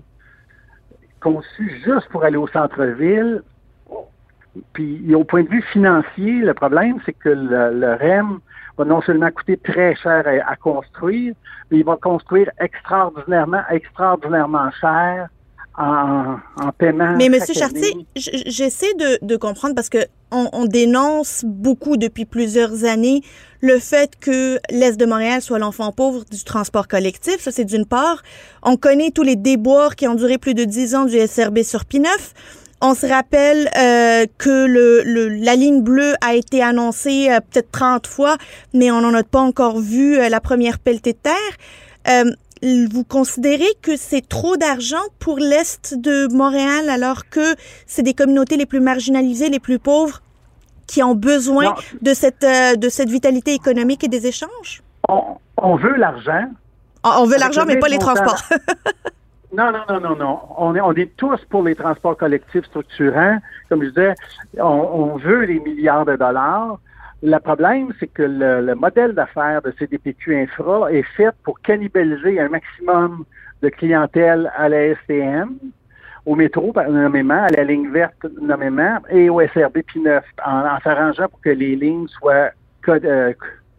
conçu 1.19 1.81
juste 1.85 2.09
pour 2.09 2.23
aller 2.23 2.37
au 2.37 2.47
centre-ville. 2.47 3.43
Puis, 4.73 5.13
au 5.15 5.23
point 5.23 5.43
de 5.43 5.49
vue 5.49 5.63
financier, 5.71 6.33
le 6.41 6.53
problème, 6.53 6.99
c'est 7.05 7.13
que 7.13 7.29
le 7.29 7.93
REM 7.95 8.39
va 8.77 8.85
non 8.85 9.01
seulement 9.01 9.29
coûter 9.31 9.57
très 9.57 9.95
cher 9.95 10.23
à, 10.45 10.55
construire, 10.55 11.33
mais 11.69 11.79
il 11.79 11.85
va 11.85 11.97
construire 11.97 12.49
extraordinairement, 12.59 13.61
extraordinairement 13.69 14.71
cher 14.79 15.27
en, 15.77 16.37
paiement. 16.77 17.15
Mais 17.17 17.29
Monsieur 17.29 17.53
Chartier, 17.55 18.05
j'essaie 18.15 18.93
de, 19.21 19.35
comprendre 19.37 19.75
parce 19.75 19.89
que 19.89 20.05
on, 20.31 20.65
dénonce 20.65 21.45
beaucoup 21.45 21.97
depuis 21.97 22.25
plusieurs 22.25 22.85
années 22.85 23.21
le 23.61 23.77
fait 23.77 24.19
que 24.19 24.59
l'Est 24.71 24.99
de 24.99 25.05
Montréal 25.05 25.41
soit 25.41 25.59
l'enfant 25.59 25.91
pauvre 25.91 26.25
du 26.29 26.43
transport 26.43 26.87
collectif. 26.87 27.39
Ça, 27.39 27.51
c'est 27.51 27.65
d'une 27.65 27.85
part. 27.85 28.23
On 28.63 28.75
connaît 28.75 29.11
tous 29.11 29.21
les 29.21 29.35
déboires 29.35 29.95
qui 29.95 30.07
ont 30.07 30.15
duré 30.15 30.37
plus 30.39 30.55
de 30.55 30.63
dix 30.63 30.95
ans 30.95 31.05
du 31.05 31.17
SRB 31.19 31.59
sur 31.61 31.81
P9. 31.81 32.07
On 32.85 32.95
se 32.95 33.05
rappelle 33.05 33.69
euh, 33.77 34.25
que 34.37 34.67
le, 34.67 35.29
la 35.41 35.55
ligne 35.55 35.81
bleue 35.81 36.15
a 36.19 36.33
été 36.35 36.61
annoncée 36.61 37.29
euh, 37.31 37.39
peut-être 37.39 37.71
30 37.71 38.07
fois, 38.07 38.35
mais 38.73 38.91
on 38.91 38.99
n'en 38.99 39.13
a 39.13 39.23
pas 39.23 39.39
encore 39.39 39.79
vu 39.79 40.17
euh, 40.17 40.27
la 40.27 40.41
première 40.41 40.79
pelletée 40.79 41.13
de 41.13 41.17
terre. 41.17 42.27
vous 42.91 43.03
considérez 43.05 43.69
que 43.81 43.95
c'est 43.95 44.27
trop 44.27 44.57
d'argent 44.57 45.05
pour 45.17 45.37
l'Est 45.37 45.97
de 45.97 46.27
Montréal 46.33 46.89
alors 46.89 47.29
que 47.29 47.55
c'est 47.87 48.03
des 48.03 48.13
communautés 48.13 48.57
les 48.57 48.65
plus 48.65 48.81
marginalisées, 48.81 49.47
les 49.47 49.61
plus 49.61 49.79
pauvres 49.79 50.21
qui 50.85 51.01
ont 51.01 51.15
besoin 51.15 51.75
de 52.01 52.13
cette, 52.13 52.45
de 52.45 52.89
cette 52.89 53.09
vitalité 53.09 53.53
économique 53.53 54.03
et 54.03 54.09
des 54.09 54.27
échanges? 54.27 54.83
On, 55.07 55.77
veut 55.77 55.95
l'argent. 55.95 56.49
On 57.05 57.25
veut 57.27 57.37
l'argent, 57.37 57.63
mais 57.65 57.79
pas 57.79 57.87
les 57.87 57.97
transports. 57.97 58.43
Non, 59.53 59.71
non, 59.71 59.83
non, 59.87 59.99
non, 59.99 60.15
non. 60.15 60.39
On 60.57 60.75
est, 60.75 60.81
on 60.81 60.93
est 60.93 61.15
tous 61.15 61.39
pour 61.45 61.61
les 61.63 61.75
transports 61.75 62.17
collectifs 62.17 62.65
structurants. 62.65 63.37
Comme 63.69 63.83
je 63.83 63.89
disais, 63.89 64.15
on, 64.57 65.15
veut 65.17 65.43
les 65.45 65.59
milliards 65.59 66.05
de 66.05 66.15
dollars. 66.15 66.79
Le 67.21 67.37
problème, 67.37 67.93
c'est 67.99 68.07
que 68.07 68.23
le, 68.23 68.73
modèle 68.73 69.13
d'affaires 69.13 69.61
de 69.61 69.71
CDPQ 69.77 70.41
Infra 70.41 70.91
est 70.91 71.05
fait 71.15 71.31
pour 71.43 71.59
cannibaliser 71.61 72.39
un 72.39 72.49
maximum 72.49 73.25
de 73.61 73.69
clientèle 73.69 74.51
à 74.57 74.69
la 74.69 74.95
STM, 74.95 75.51
au 76.25 76.35
métro 76.35 76.73
nommément, 76.89 77.43
à 77.43 77.49
la 77.49 77.63
ligne 77.63 77.91
verte 77.91 78.25
nommément, 78.41 78.97
et 79.09 79.29
au 79.29 79.39
SRB 79.39 79.77
P9, 79.77 80.21
en, 80.45 80.79
s'arrangeant 80.83 81.27
pour 81.29 81.41
que 81.41 81.49
les 81.49 81.75
lignes 81.75 82.07
soient 82.07 82.49
euh, 82.89 83.33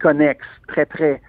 connexes, 0.04 0.54
très 0.68 0.86
près 0.86 1.20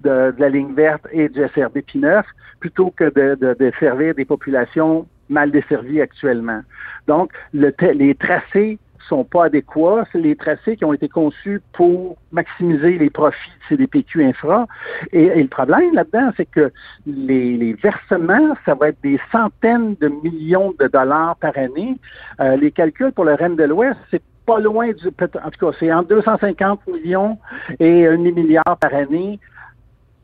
de, 0.00 0.32
de, 0.32 0.40
la 0.40 0.48
ligne 0.48 0.74
verte 0.74 1.06
et 1.12 1.28
du 1.28 1.40
SRB 1.54 1.78
P9 1.88 2.24
plutôt 2.60 2.90
que 2.90 3.04
de, 3.04 3.54
de, 3.58 3.72
servir 3.78 4.14
des 4.14 4.24
populations 4.24 5.06
mal 5.28 5.50
desservies 5.50 6.00
actuellement. 6.00 6.62
Donc, 7.08 7.32
le, 7.52 7.74
les 7.92 8.14
tracés 8.14 8.78
sont 9.08 9.24
pas 9.24 9.46
adéquats. 9.46 10.04
C'est 10.12 10.20
les 10.20 10.36
tracés 10.36 10.76
qui 10.76 10.84
ont 10.84 10.92
été 10.92 11.08
conçus 11.08 11.60
pour 11.72 12.16
maximiser 12.30 12.98
les 12.98 13.10
profits 13.10 13.50
de 13.50 13.64
CDPQ 13.68 14.24
Infra. 14.24 14.66
Et, 15.12 15.42
le 15.42 15.48
problème 15.48 15.92
là-dedans, 15.94 16.30
c'est 16.36 16.46
que 16.46 16.70
les, 17.06 17.74
versements, 17.74 18.54
ça 18.64 18.74
va 18.74 18.88
être 18.88 19.02
des 19.02 19.18
centaines 19.30 19.96
de 20.00 20.08
millions 20.08 20.72
de 20.78 20.86
dollars 20.86 21.36
par 21.36 21.56
année. 21.58 21.96
Euh, 22.40 22.56
les 22.56 22.70
calculs 22.70 23.12
pour 23.12 23.24
le 23.24 23.34
Rennes 23.34 23.56
de 23.56 23.64
l'Ouest, 23.64 23.98
c'est 24.10 24.22
pas 24.46 24.58
loin 24.58 24.92
du... 24.92 25.08
En 25.08 25.50
tout 25.50 25.66
cas, 25.66 25.76
c'est 25.78 25.92
entre 25.92 26.08
250 26.08 26.86
millions 26.86 27.38
et 27.78 28.06
un 28.06 28.16
milliard 28.16 28.76
par 28.80 28.94
année 28.94 29.38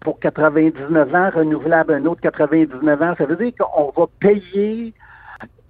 pour 0.00 0.18
99 0.20 1.14
ans, 1.14 1.30
renouvelable 1.34 1.94
un 1.94 2.04
autre 2.06 2.20
99 2.20 3.02
ans. 3.02 3.14
Ça 3.18 3.26
veut 3.26 3.36
dire 3.36 3.52
qu'on 3.58 3.92
va 3.96 4.06
payer 4.20 4.94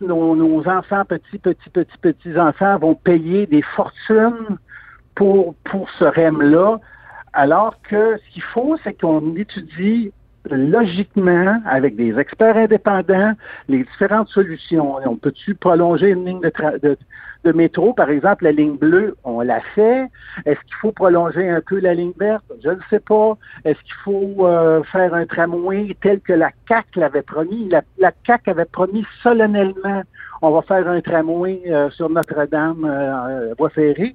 nos, 0.00 0.68
enfants, 0.68 1.04
petits, 1.04 1.38
petits, 1.38 1.70
petits, 1.70 1.98
petits 1.98 2.38
enfants 2.38 2.78
vont 2.78 2.94
payer 2.94 3.46
des 3.46 3.62
fortunes 3.62 4.58
pour, 5.14 5.54
pour 5.64 5.90
ce 5.98 6.04
REM-là, 6.04 6.78
alors 7.32 7.74
que 7.82 8.16
ce 8.18 8.32
qu'il 8.32 8.42
faut, 8.42 8.76
c'est 8.84 8.94
qu'on 8.94 9.34
étudie 9.34 10.12
logiquement, 10.50 11.60
avec 11.66 11.96
des 11.96 12.18
experts 12.18 12.56
indépendants, 12.56 13.32
les 13.68 13.84
différentes 13.84 14.28
solutions. 14.28 14.96
On 15.04 15.16
peut-tu 15.16 15.54
prolonger 15.54 16.10
une 16.10 16.24
ligne 16.24 16.40
de, 16.40 17.52
métro, 17.52 17.92
par 17.94 18.10
exemple, 18.10 18.44
la 18.44 18.52
ligne 18.52 18.76
bleue, 18.76 19.16
on 19.24 19.40
l'a 19.40 19.60
fait. 19.74 20.06
Est-ce 20.44 20.60
qu'il 20.60 20.74
faut 20.80 20.92
prolonger 20.92 21.48
un 21.48 21.60
peu 21.60 21.78
la 21.78 21.94
ligne 21.94 22.12
verte? 22.18 22.44
Je 22.62 22.70
ne 22.70 22.80
sais 22.90 23.00
pas. 23.00 23.38
Est-ce 23.64 23.80
qu'il 23.82 23.94
faut 24.04 24.46
euh, 24.46 24.82
faire 24.84 25.14
un 25.14 25.24
tramway 25.24 25.96
tel 26.02 26.20
que 26.20 26.34
la 26.34 26.50
CAC 26.66 26.96
l'avait 26.96 27.22
promis? 27.22 27.68
La, 27.70 27.82
la 27.98 28.12
CAC 28.12 28.48
avait 28.48 28.64
promis 28.66 29.04
solennellement, 29.22 30.02
on 30.42 30.50
va 30.50 30.62
faire 30.62 30.88
un 30.88 31.00
tramway 31.00 31.62
euh, 31.66 31.90
sur 31.90 32.08
Notre-Dame, 32.08 32.84
euh, 32.84 33.54
voie 33.58 33.70
ferrée. 33.70 34.14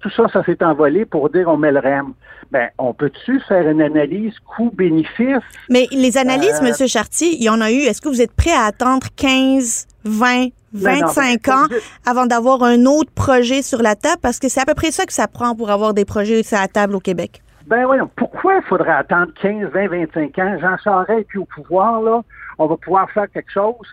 Tout 0.00 0.10
ça, 0.10 0.28
ça 0.32 0.44
s'est 0.44 0.62
envolé 0.62 1.04
pour 1.04 1.30
dire 1.30 1.48
on 1.48 1.56
met 1.56 1.72
le 1.72 1.80
REM. 1.80 2.12
Ben, 2.50 2.68
on 2.78 2.94
peut-tu 2.94 3.40
faire 3.40 3.68
une 3.68 3.82
analyse 3.82 4.32
coût-bénéfice? 4.56 5.42
Mais 5.68 5.86
les 5.90 6.16
analyses, 6.16 6.62
M. 6.62 6.88
Chartier, 6.88 7.34
il 7.34 7.42
y 7.42 7.50
en 7.50 7.60
a 7.60 7.70
eu. 7.70 7.80
Est-ce 7.80 8.00
que 8.00 8.08
vous 8.08 8.22
êtes 8.22 8.32
prêt 8.32 8.52
à 8.52 8.64
attendre 8.64 9.06
15, 9.16 9.86
20, 10.04 10.46
25 10.72 11.48
ans 11.48 11.66
avant 12.06 12.26
d'avoir 12.26 12.62
un 12.62 12.86
autre 12.86 13.10
projet 13.12 13.60
sur 13.62 13.82
la 13.82 13.96
table? 13.96 14.20
Parce 14.22 14.38
que 14.38 14.48
c'est 14.48 14.60
à 14.60 14.64
peu 14.64 14.74
près 14.74 14.92
ça 14.92 15.04
que 15.04 15.12
ça 15.12 15.28
prend 15.28 15.54
pour 15.54 15.70
avoir 15.70 15.92
des 15.92 16.04
projets 16.04 16.42
sur 16.42 16.58
la 16.58 16.68
table 16.68 16.94
au 16.94 17.00
Québec. 17.00 17.42
Ben 17.66 17.84
oui, 17.84 17.98
pourquoi 18.16 18.56
il 18.56 18.62
faudrait 18.62 18.92
attendre 18.92 19.30
15, 19.42 19.70
20, 19.74 19.88
25 19.88 20.38
ans? 20.38 20.58
Jean 20.58 20.76
Charest 20.82 21.26
puis 21.28 21.38
au 21.38 21.44
pouvoir, 21.44 22.00
là, 22.00 22.22
on 22.56 22.66
va 22.66 22.76
pouvoir 22.78 23.10
faire 23.10 23.26
quelque 23.30 23.52
chose. 23.52 23.86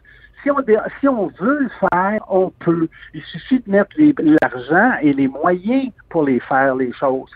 Si 0.45 0.51
on, 0.51 0.57
si 0.99 1.07
on 1.07 1.27
veut 1.39 1.59
le 1.61 1.69
faire, 1.79 2.23
on 2.29 2.51
peut. 2.59 2.87
Il 3.15 3.23
suffit 3.23 3.59
de 3.65 3.71
mettre 3.71 3.89
l'argent 3.97 4.91
et 5.01 5.11
les 5.11 5.27
moyens 5.27 5.91
pour 6.09 6.23
les 6.23 6.39
faire, 6.39 6.75
les 6.75 6.93
choses 6.93 7.31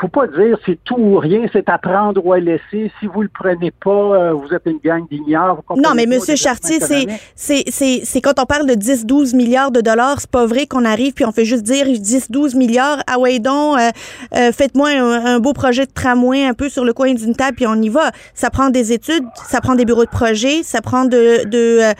faut 0.00 0.08
pas 0.08 0.26
dire 0.28 0.56
c'est 0.64 0.78
tout 0.84 0.96
ou 0.96 1.18
rien, 1.18 1.46
c'est 1.52 1.68
à 1.68 1.78
prendre 1.78 2.24
ou 2.24 2.32
à 2.32 2.38
laisser. 2.38 2.92
Si 3.00 3.06
vous 3.06 3.22
le 3.22 3.28
prenez 3.28 3.72
pas, 3.72 3.90
euh, 3.90 4.32
vous 4.32 4.54
êtes 4.54 4.62
une 4.66 4.78
gang 4.78 5.06
d'ignares. 5.08 5.60
Non, 5.76 5.90
mais 5.94 6.06
Monsieur 6.06 6.36
Chartier, 6.36 6.78
c'est 6.80 7.06
c'est 7.34 7.64
c'est 8.04 8.20
quand 8.20 8.38
on 8.38 8.46
parle 8.46 8.66
de 8.66 8.74
10-12 8.74 9.34
milliards 9.34 9.70
de 9.70 9.80
dollars, 9.80 10.20
c'est 10.20 10.30
pas 10.30 10.46
vrai 10.46 10.66
qu'on 10.66 10.84
arrive 10.84 11.14
puis 11.14 11.24
on 11.24 11.32
fait 11.32 11.44
juste 11.44 11.64
dire 11.64 11.86
10-12 11.86 12.56
milliards. 12.56 13.02
Ah 13.06 13.18
ouais 13.18 13.38
donc, 13.38 13.78
euh, 13.78 13.90
euh, 14.36 14.52
faites-moi 14.52 14.90
un, 14.90 15.40
beau 15.40 15.52
projet 15.52 15.86
de 15.86 15.92
tramway 15.92 16.44
un 16.44 16.54
peu 16.54 16.68
sur 16.68 16.84
le 16.84 16.92
coin 16.92 17.12
d'une 17.14 17.34
table 17.34 17.56
puis 17.56 17.66
on 17.66 17.74
y 17.74 17.88
va. 17.88 18.12
Ça 18.34 18.50
prend 18.50 18.70
des 18.70 18.92
études, 18.92 19.24
ça 19.34 19.60
prend 19.60 19.74
des 19.74 19.84
bureaux 19.84 20.04
de 20.04 20.10
projet, 20.10 20.62
ça 20.62 20.80
prend 20.80 21.04
de, 21.04 21.44
de 21.48 21.94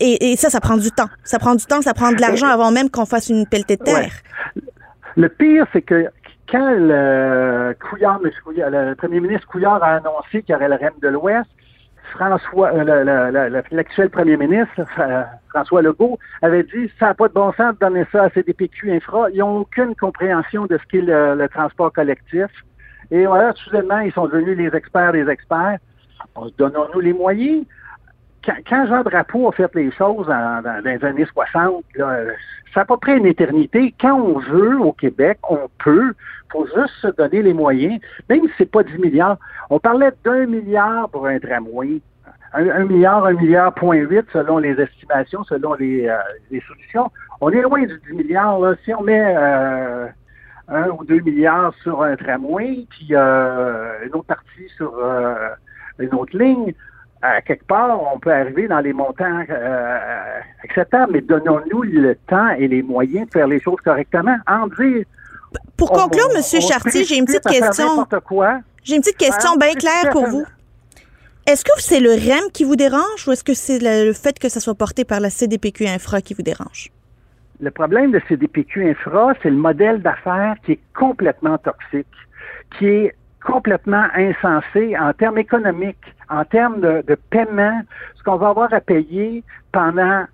et, 0.00 0.36
ça, 0.36 0.50
ça 0.50 0.60
prend 0.60 0.76
du 0.76 0.90
temps. 0.90 1.08
Ça 1.24 1.38
prend 1.38 1.54
du 1.54 1.64
temps, 1.64 1.82
ça 1.82 1.94
prend 1.94 2.12
de 2.12 2.20
l'argent 2.20 2.48
avant 2.48 2.70
même 2.70 2.90
qu'on 2.90 3.06
fasse 3.06 3.28
une 3.28 3.46
pelletée 3.46 3.76
de 3.76 3.84
terre. 3.84 4.12
Le 5.16 5.28
pire, 5.28 5.66
c'est 5.72 5.82
que 5.82 6.06
quand 6.50 6.70
le, 6.70 7.76
Couillard, 7.80 8.20
le 8.22 8.94
premier 8.94 9.20
ministre 9.20 9.46
Couillard 9.46 9.82
a 9.82 9.96
annoncé 9.96 10.42
qu'il 10.42 10.52
y 10.52 10.54
aurait 10.54 10.68
le 10.68 10.74
REM 10.74 10.94
de 11.00 11.08
l'Ouest, 11.08 11.48
François, 12.10 12.72
euh, 12.74 13.62
l'actuel 13.70 14.10
premier 14.10 14.36
ministre, 14.36 14.80
euh, 14.98 15.22
François 15.50 15.82
Legault, 15.82 16.18
avait 16.42 16.64
dit 16.64 16.90
ça 16.98 17.06
n'a 17.06 17.14
pas 17.14 17.28
de 17.28 17.34
bon 17.34 17.52
sens 17.52 17.74
de 17.74 17.78
donner 17.78 18.04
ça 18.10 18.24
à 18.24 18.30
CDPQ 18.30 18.92
Infra. 18.92 19.30
Ils 19.30 19.38
n'ont 19.38 19.58
aucune 19.58 19.94
compréhension 19.94 20.66
de 20.66 20.78
ce 20.78 20.82
qu'est 20.90 21.02
le, 21.02 21.46
transport 21.48 21.92
collectif. 21.92 22.48
Et 23.10 23.26
voilà, 23.26 23.52
soudainement, 23.54 24.00
ils 24.00 24.12
sont 24.12 24.26
devenus 24.26 24.56
les 24.56 24.76
experts 24.76 25.12
des 25.12 25.28
experts. 25.28 25.78
Donnons-nous 26.58 27.00
les 27.00 27.12
moyens. 27.12 27.64
Quand, 28.44 28.86
Jean 28.86 29.02
Drapeau 29.02 29.48
a 29.48 29.52
fait 29.52 29.74
les 29.74 29.90
choses 29.92 30.26
dans, 30.26 30.82
les 30.84 31.04
années 31.04 31.26
60, 31.26 31.84
ça 32.74 32.80
n'a 32.80 32.84
pas 32.84 32.96
pris 32.96 33.16
une 33.16 33.26
éternité. 33.26 33.94
Quand 34.00 34.14
on 34.14 34.38
veut 34.38 34.78
au 34.80 34.92
Québec, 34.92 35.38
on 35.48 35.68
peut. 35.82 36.12
Il 36.12 36.52
faut 36.52 36.66
juste 36.66 36.94
se 37.00 37.08
donner 37.08 37.42
les 37.42 37.54
moyens, 37.54 38.00
même 38.28 38.42
si 38.42 38.52
c'est 38.58 38.70
pas 38.70 38.82
10 38.82 38.98
milliards. 38.98 39.38
On 39.68 39.78
parlait 39.78 40.10
d'un 40.24 40.46
milliard 40.46 41.08
pour 41.10 41.26
un 41.26 41.38
tramway. 41.38 42.00
Un, 42.52 42.84
milliard, 42.84 43.24
un 43.24 43.34
milliard, 43.34 43.72
point 43.74 43.98
huit, 43.98 44.26
selon 44.32 44.58
les 44.58 44.72
estimations, 44.80 45.44
selon 45.44 45.74
les, 45.74 46.08
euh, 46.08 46.16
les, 46.50 46.60
solutions. 46.62 47.08
On 47.40 47.50
est 47.50 47.62
loin 47.62 47.82
du 47.82 48.00
10 48.08 48.14
milliards. 48.14 48.58
Là. 48.58 48.74
Si 48.84 48.92
on 48.92 49.02
met 49.02 49.22
euh, 49.36 50.08
un 50.66 50.88
ou 50.88 51.04
deux 51.04 51.20
milliards 51.20 51.72
sur 51.84 52.02
un 52.02 52.16
tramway, 52.16 52.86
puis 52.90 53.10
euh, 53.12 54.04
une 54.04 54.14
autre 54.14 54.26
partie 54.26 54.68
sur 54.76 54.92
une 56.00 56.12
autre 56.12 56.36
ligne, 56.36 56.74
à 57.22 57.42
quelque 57.42 57.66
part, 57.66 58.00
on 58.12 58.18
peut 58.18 58.32
arriver 58.32 58.68
dans 58.68 58.80
les 58.80 58.92
montants 58.92 59.44
acceptables, 60.64 61.12
mais 61.12 61.20
donnons-nous 61.20 61.82
le 61.82 62.14
temps 62.26 62.50
et 62.50 62.68
les 62.68 62.82
moyens 62.82 63.26
de 63.26 63.32
faire 63.32 63.46
les 63.46 63.60
choses 63.60 63.80
correctement. 63.82 64.36
En 64.46 64.66
dire 64.68 65.04
pour 65.76 65.90
conclure, 65.90 66.28
M. 66.34 66.42
Chartier, 66.60 67.04
j'ai 67.04 67.16
une 67.16 67.24
petite 67.24 67.44
question. 67.44 68.06
J'ai 68.84 68.96
une 68.96 69.00
petite 69.00 69.16
question 69.16 69.56
bien 69.56 69.74
claire 69.74 70.10
pour 70.12 70.26
vous. 70.26 70.44
Est-ce 71.46 71.64
que 71.64 71.70
c'est 71.78 72.00
le 72.00 72.10
REM 72.10 72.50
qui 72.52 72.64
vous 72.64 72.76
dérange 72.76 73.26
ou 73.26 73.32
est-ce 73.32 73.42
que 73.42 73.54
c'est 73.54 73.78
le, 73.80 74.12
fait 74.12 74.38
que 74.38 74.48
ça 74.48 74.60
soit 74.60 74.74
porté 74.74 75.04
par 75.04 75.20
la 75.20 75.30
CDPQ 75.30 75.86
Infra 75.86 76.20
qui 76.20 76.34
vous 76.34 76.42
dérange? 76.42 76.90
Le 77.60 77.70
problème 77.70 78.12
de 78.12 78.20
CDPQ 78.28 78.90
Infra, 78.90 79.32
c'est 79.42 79.50
le 79.50 79.56
modèle 79.56 80.00
d'affaires 80.02 80.54
qui 80.64 80.72
est 80.72 80.80
complètement 80.94 81.58
toxique, 81.58 82.06
qui 82.78 82.86
est 82.86 83.14
complètement 83.44 84.04
insensé 84.14 84.96
en 84.98 85.12
termes 85.12 85.38
économiques, 85.38 86.14
en 86.28 86.44
termes 86.44 86.80
de, 86.80 87.02
de 87.06 87.16
paiement, 87.30 87.80
ce 88.16 88.22
qu'on 88.22 88.36
va 88.36 88.48
avoir 88.48 88.72
à 88.72 88.80
payer 88.80 89.42
pendant 89.72 90.24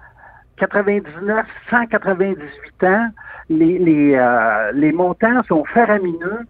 99, 0.59 1.47
198 1.71 2.85
ans, 2.85 3.09
les, 3.49 3.79
les, 3.79 4.15
euh, 4.15 4.73
les 4.73 4.93
montants 4.93 5.43
sont 5.49 5.65
faramineux. 5.65 6.41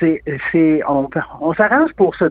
C'est, 0.00 0.22
c'est, 0.50 0.82
on, 0.88 1.08
on 1.40 1.54
s'arrange 1.54 1.92
pour 1.94 2.14
se, 2.16 2.24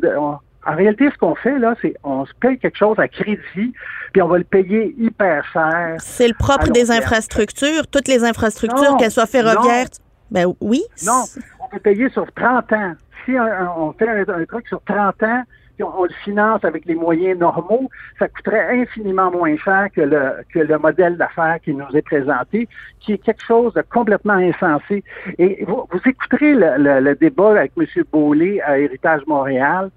en 0.65 0.75
réalité, 0.75 1.09
ce 1.11 1.17
qu'on 1.17 1.35
fait, 1.35 1.57
là, 1.57 1.75
c'est 1.81 1.95
on 2.03 2.25
se 2.25 2.33
paye 2.39 2.59
quelque 2.59 2.77
chose 2.77 2.99
à 2.99 3.07
crédit, 3.07 3.73
puis 4.13 4.21
on 4.21 4.27
va 4.27 4.37
le 4.37 4.43
payer 4.43 4.93
hyper 4.97 5.43
cher. 5.51 5.95
C'est 5.99 6.27
le 6.27 6.35
propre 6.35 6.69
des 6.69 6.91
infrastructures. 6.91 7.87
Toutes 7.87 8.07
les 8.07 8.23
infrastructures, 8.23 8.97
qu'elles 8.97 9.11
soient 9.11 9.25
ferroviaires. 9.25 9.87
Ben 10.29 10.45
oui. 10.61 10.83
Non, 11.05 11.23
on 11.59 11.67
peut 11.69 11.79
payer 11.79 12.09
sur 12.09 12.31
30 12.33 12.71
ans. 12.73 12.93
Si 13.25 13.33
on, 13.39 13.93
fait 13.93 14.09
un, 14.09 14.45
truc 14.45 14.67
sur 14.67 14.81
30 14.83 15.23
ans, 15.23 15.43
on, 15.83 16.03
le 16.03 16.13
finance 16.23 16.63
avec 16.63 16.85
les 16.85 16.95
moyens 16.95 17.39
normaux, 17.39 17.89
ça 18.19 18.27
coûterait 18.27 18.81
infiniment 18.81 19.31
moins 19.31 19.55
cher 19.57 19.87
que 19.93 20.01
le, 20.01 20.43
que 20.53 20.59
le 20.59 20.77
modèle 20.77 21.17
d'affaires 21.17 21.59
qui 21.63 21.73
nous 21.73 21.85
est 21.93 22.01
présenté, 22.01 22.67
qui 22.99 23.13
est 23.13 23.17
quelque 23.17 23.43
chose 23.43 23.73
de 23.73 23.81
complètement 23.81 24.33
insensé. 24.33 25.03
Et 25.37 25.63
vous, 25.65 25.87
écouterez 26.05 26.53
le, 26.55 27.13
débat 27.15 27.51
avec 27.51 27.71
M. 27.77 27.85
Beaulé 28.11 28.61
à 28.61 28.79
Héritage 28.79 29.21
Montréal, 29.27 29.89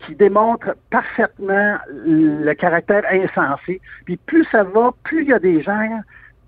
qui 0.00 0.14
démontre 0.14 0.74
parfaitement 0.90 1.76
le 1.88 2.52
caractère 2.54 3.04
insensé. 3.10 3.80
Puis 4.04 4.16
plus 4.16 4.44
ça 4.52 4.62
va, 4.62 4.92
plus 5.02 5.22
il 5.22 5.28
y 5.28 5.32
a 5.32 5.38
des 5.38 5.62
gens, 5.62 6.00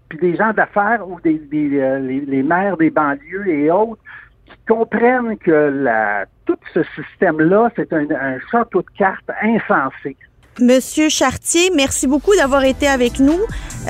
puis 0.08 0.18
des 0.18 0.36
gens 0.36 0.52
d'affaires 0.52 1.08
ou 1.08 1.20
des, 1.20 1.40
euh, 1.52 1.98
les 1.98 2.42
maires 2.42 2.76
des 2.76 2.90
banlieues 2.90 3.48
et 3.48 3.70
autres 3.70 4.02
qui 4.46 4.56
comprennent 4.68 5.36
que 5.38 5.50
la, 5.50 6.24
tout 6.44 6.58
ce 6.72 6.80
système-là, 6.94 7.70
c'est 7.76 7.92
un, 7.92 8.06
château 8.50 8.82
de 8.82 8.98
cartes 8.98 9.30
insensé. 9.42 10.16
Monsieur 10.58 11.10
Chartier, 11.10 11.70
merci 11.76 12.06
beaucoup 12.06 12.34
d'avoir 12.34 12.64
été 12.64 12.88
avec 12.88 13.20
nous. 13.20 13.38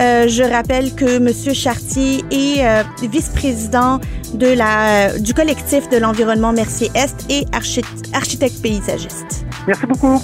Euh, 0.00 0.26
je 0.26 0.42
rappelle 0.42 0.94
que 0.96 1.20
Monsieur 1.20 1.52
Chartier 1.52 2.24
est 2.32 2.66
euh, 2.66 2.82
vice-président 3.08 4.00
de 4.34 4.48
la 4.48 5.16
du 5.16 5.32
collectif 5.32 5.88
de 5.88 5.98
l'environnement 5.98 6.52
Mercier 6.52 6.90
Est 6.96 7.30
et 7.30 7.44
architecte 7.52 8.60
paysagiste. 8.60 9.46
Merci 9.68 9.86
beaucoup. 9.86 10.20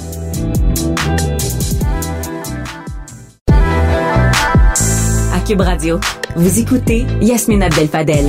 À 5.32 5.40
Cube 5.46 5.60
Radio, 5.60 6.00
vous 6.34 6.58
écoutez 6.58 7.06
Yasmine 7.20 7.62
Abdel-Fadel 7.62 8.26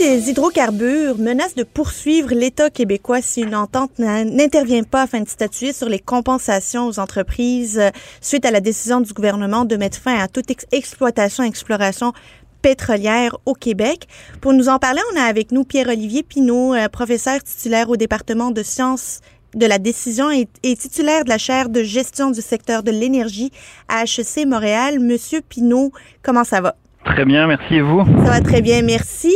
les 0.00 0.30
hydrocarbures 0.30 1.18
menacent 1.18 1.54
de 1.54 1.62
poursuivre 1.62 2.30
l'État 2.30 2.70
québécois 2.70 3.20
si 3.20 3.42
une 3.42 3.54
entente 3.54 3.98
n'intervient 3.98 4.82
pas 4.82 5.02
afin 5.02 5.20
de 5.20 5.28
statuer 5.28 5.74
sur 5.74 5.90
les 5.90 5.98
compensations 5.98 6.86
aux 6.86 6.98
entreprises 6.98 7.78
euh, 7.78 7.90
suite 8.22 8.46
à 8.46 8.50
la 8.50 8.60
décision 8.60 9.02
du 9.02 9.12
gouvernement 9.12 9.66
de 9.66 9.76
mettre 9.76 9.98
fin 9.98 10.18
à 10.18 10.26
toute 10.26 10.50
exploitation 10.72 11.44
exploration 11.44 12.14
pétrolière 12.62 13.36
au 13.44 13.52
Québec. 13.52 14.06
Pour 14.40 14.54
nous 14.54 14.70
en 14.70 14.78
parler, 14.78 15.02
on 15.12 15.20
a 15.20 15.24
avec 15.24 15.52
nous 15.52 15.64
Pierre-Olivier 15.64 16.22
Pinault, 16.22 16.74
euh, 16.74 16.88
professeur 16.88 17.42
titulaire 17.42 17.90
au 17.90 17.96
département 17.96 18.50
de 18.50 18.62
sciences 18.62 19.20
de 19.54 19.66
la 19.66 19.78
décision 19.78 20.30
et, 20.30 20.46
titulaire 20.76 21.24
de 21.24 21.28
la 21.28 21.38
chaire 21.38 21.68
de 21.68 21.82
gestion 21.82 22.30
du 22.30 22.40
secteur 22.40 22.82
de 22.82 22.90
l'énergie 22.90 23.50
à 23.88 24.04
HEC 24.04 24.46
Montréal. 24.46 24.98
Monsieur 24.98 25.42
Pinault, 25.42 25.92
comment 26.22 26.44
ça 26.44 26.62
va? 26.62 26.76
Très 27.04 27.24
bien, 27.24 27.46
merci 27.46 27.74
et 27.74 27.82
vous? 27.82 28.04
Ça 28.24 28.30
va 28.30 28.40
très 28.40 28.62
bien, 28.62 28.82
merci. 28.82 29.34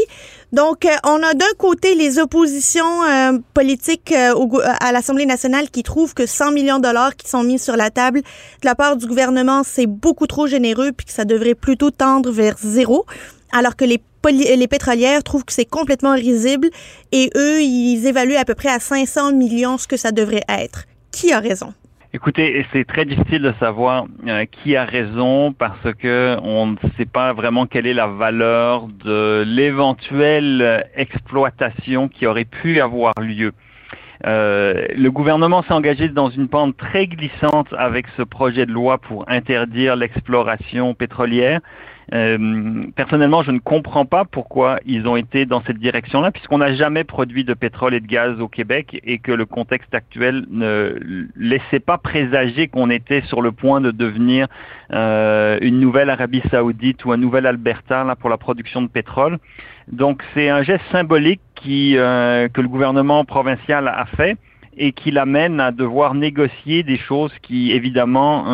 Donc, 0.54 0.84
euh, 0.84 0.90
on 1.02 1.20
a 1.24 1.34
d'un 1.34 1.52
côté 1.58 1.96
les 1.96 2.20
oppositions 2.20 3.02
euh, 3.02 3.38
politiques 3.54 4.12
euh, 4.12 4.32
à 4.78 4.92
l'Assemblée 4.92 5.26
nationale 5.26 5.68
qui 5.68 5.82
trouvent 5.82 6.14
que 6.14 6.26
100 6.26 6.52
millions 6.52 6.76
de 6.76 6.84
dollars 6.84 7.16
qui 7.16 7.28
sont 7.28 7.42
mis 7.42 7.58
sur 7.58 7.76
la 7.76 7.90
table 7.90 8.20
de 8.20 8.64
la 8.64 8.76
part 8.76 8.96
du 8.96 9.08
gouvernement, 9.08 9.62
c'est 9.64 9.88
beaucoup 9.88 10.28
trop 10.28 10.46
généreux 10.46 10.92
puis 10.92 11.06
que 11.06 11.12
ça 11.12 11.24
devrait 11.24 11.56
plutôt 11.56 11.90
tendre 11.90 12.30
vers 12.30 12.54
zéro, 12.62 13.04
alors 13.50 13.74
que 13.74 13.84
les, 13.84 14.00
les 14.30 14.68
pétrolières 14.68 15.24
trouvent 15.24 15.44
que 15.44 15.52
c'est 15.52 15.64
complètement 15.64 16.14
risible 16.14 16.70
et 17.10 17.32
eux, 17.34 17.60
ils 17.60 18.06
évaluent 18.06 18.36
à 18.36 18.44
peu 18.44 18.54
près 18.54 18.68
à 18.68 18.78
500 18.78 19.32
millions 19.32 19.76
ce 19.76 19.88
que 19.88 19.96
ça 19.96 20.12
devrait 20.12 20.44
être. 20.48 20.84
Qui 21.10 21.32
a 21.32 21.40
raison? 21.40 21.74
Écoutez, 22.14 22.64
c'est 22.72 22.84
très 22.84 23.04
difficile 23.04 23.42
de 23.42 23.52
savoir 23.58 24.06
euh, 24.28 24.44
qui 24.44 24.76
a 24.76 24.84
raison 24.84 25.52
parce 25.52 25.92
que 25.98 26.36
on 26.44 26.66
ne 26.66 26.76
sait 26.96 27.06
pas 27.06 27.32
vraiment 27.32 27.66
quelle 27.66 27.88
est 27.88 27.92
la 27.92 28.06
valeur 28.06 28.86
de 29.04 29.42
l'éventuelle 29.44 30.86
exploitation 30.94 32.06
qui 32.06 32.28
aurait 32.28 32.44
pu 32.44 32.80
avoir 32.80 33.14
lieu. 33.20 33.50
Euh, 34.26 34.86
le 34.96 35.10
gouvernement 35.10 35.64
s'est 35.64 35.74
engagé 35.74 36.08
dans 36.08 36.30
une 36.30 36.46
pente 36.46 36.76
très 36.76 37.08
glissante 37.08 37.74
avec 37.76 38.06
ce 38.16 38.22
projet 38.22 38.64
de 38.64 38.70
loi 38.70 38.98
pour 38.98 39.28
interdire 39.28 39.96
l'exploration 39.96 40.94
pétrolière. 40.94 41.60
Euh, 42.12 42.84
personnellement, 42.96 43.42
je 43.42 43.50
ne 43.50 43.58
comprends 43.58 44.04
pas 44.04 44.24
pourquoi 44.24 44.78
ils 44.84 45.06
ont 45.06 45.16
été 45.16 45.46
dans 45.46 45.62
cette 45.62 45.78
direction-là, 45.78 46.30
puisqu'on 46.30 46.58
n'a 46.58 46.74
jamais 46.74 47.04
produit 47.04 47.44
de 47.44 47.54
pétrole 47.54 47.94
et 47.94 48.00
de 48.00 48.06
gaz 48.06 48.40
au 48.40 48.48
Québec 48.48 49.00
et 49.04 49.18
que 49.18 49.32
le 49.32 49.46
contexte 49.46 49.94
actuel 49.94 50.44
ne 50.50 50.98
laissait 51.36 51.80
pas 51.80 51.98
présager 51.98 52.68
qu'on 52.68 52.90
était 52.90 53.22
sur 53.22 53.40
le 53.40 53.52
point 53.52 53.80
de 53.80 53.90
devenir 53.90 54.48
euh, 54.92 55.58
une 55.62 55.80
nouvelle 55.80 56.10
Arabie 56.10 56.42
saoudite 56.50 57.04
ou 57.04 57.12
un 57.12 57.16
nouvel 57.16 57.46
Alberta 57.46 58.04
là, 58.04 58.16
pour 58.16 58.28
la 58.28 58.36
production 58.36 58.82
de 58.82 58.88
pétrole. 58.88 59.38
Donc 59.90 60.22
c'est 60.34 60.48
un 60.48 60.62
geste 60.62 60.84
symbolique 60.92 61.40
euh, 61.66 62.48
que 62.48 62.60
le 62.60 62.68
gouvernement 62.68 63.24
provincial 63.24 63.88
a 63.88 64.04
fait 64.16 64.36
et 64.76 64.92
qui 64.92 65.10
l'amène 65.10 65.60
à 65.60 65.70
devoir 65.70 66.14
négocier 66.14 66.82
des 66.82 66.98
choses 66.98 67.32
qui 67.42 67.70
évidemment 67.70 68.44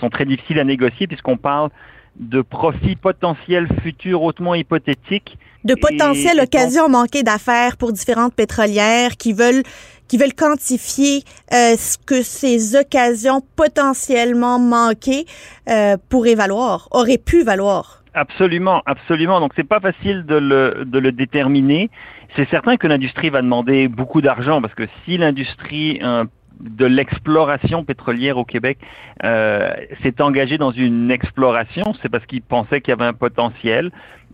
sont 0.00 0.08
très 0.08 0.24
difficiles 0.24 0.58
à 0.58 0.64
négocier 0.64 1.06
puisqu'on 1.06 1.36
parle 1.36 1.68
de 2.16 2.42
profits 2.42 2.96
potentiels 2.96 3.68
futurs 3.82 4.22
hautement 4.22 4.54
hypothétiques. 4.54 5.38
De 5.64 5.74
potentielles 5.74 6.40
occasions 6.40 6.88
manquées 6.88 7.22
d'affaires 7.22 7.76
pour 7.76 7.92
différentes 7.92 8.34
pétrolières 8.34 9.16
qui 9.16 9.32
veulent 9.32 9.62
qui 10.08 10.18
veulent 10.18 10.34
quantifier 10.34 11.22
euh, 11.54 11.76
ce 11.76 11.96
que 11.96 12.22
ces 12.22 12.74
occasions 12.74 13.42
potentiellement 13.54 14.58
manquées 14.58 15.24
euh, 15.68 15.96
pourraient 16.08 16.34
valoir, 16.34 16.88
auraient 16.90 17.16
pu 17.16 17.44
valoir. 17.44 18.02
Absolument, 18.14 18.82
absolument. 18.86 19.38
Donc 19.38 19.52
c'est 19.54 19.68
pas 19.68 19.78
facile 19.78 20.26
de 20.26 20.34
le, 20.34 20.84
de 20.84 20.98
le 20.98 21.12
déterminer. 21.12 21.90
C'est 22.34 22.48
certain 22.50 22.76
que 22.76 22.88
l'industrie 22.88 23.30
va 23.30 23.40
demander 23.40 23.86
beaucoup 23.86 24.20
d'argent 24.20 24.60
parce 24.60 24.74
que 24.74 24.88
si 25.04 25.16
l'industrie 25.16 26.00
euh, 26.02 26.24
de 26.60 26.86
l'exploration 26.86 27.84
pétrolière 27.84 28.38
au 28.38 28.44
Québec 28.44 28.78
euh, 29.24 29.72
s'est 30.02 30.20
engagé 30.20 30.58
dans 30.58 30.72
une 30.72 31.10
exploration, 31.10 31.94
c'est 32.02 32.08
parce 32.08 32.26
qu'il 32.26 32.42
pensait 32.42 32.80
qu'il 32.80 32.92
y 32.92 32.94
avait 32.94 33.06
un 33.06 33.14
potentiel. 33.14 33.90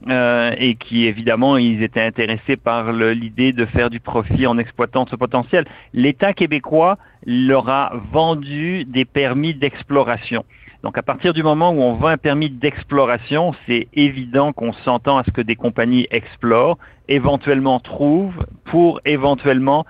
euh, 0.08 0.54
et 0.58 0.74
qui 0.76 1.06
évidemment 1.06 1.56
ils 1.56 1.82
étaient 1.82 2.02
intéressés 2.02 2.56
par 2.56 2.92
l'idée 2.92 3.52
de 3.52 3.64
faire 3.64 3.90
du 3.90 3.98
profit 3.98 4.46
en 4.46 4.58
exploitant 4.58 5.06
ce 5.06 5.16
potentiel. 5.16 5.64
L'État 5.94 6.32
québécois 6.32 6.98
leur 7.24 7.68
a 7.68 7.92
vendu 8.12 8.84
des 8.84 9.04
permis 9.04 9.54
d'exploration. 9.54 10.44
Donc 10.82 10.98
à 10.98 11.02
partir 11.02 11.32
du 11.32 11.42
moment 11.42 11.70
où 11.70 11.80
on 11.80 11.94
vend 11.94 12.08
un 12.08 12.18
permis 12.18 12.50
d'exploration, 12.50 13.54
c'est 13.66 13.88
évident 13.94 14.52
qu'on 14.52 14.72
s'entend 14.72 15.18
à 15.18 15.24
ce 15.24 15.30
que 15.30 15.40
des 15.40 15.56
compagnies 15.56 16.06
explorent, 16.10 16.78
éventuellement 17.08 17.80
trouvent 17.80 18.46
pour 18.66 19.00
éventuellement 19.04 19.84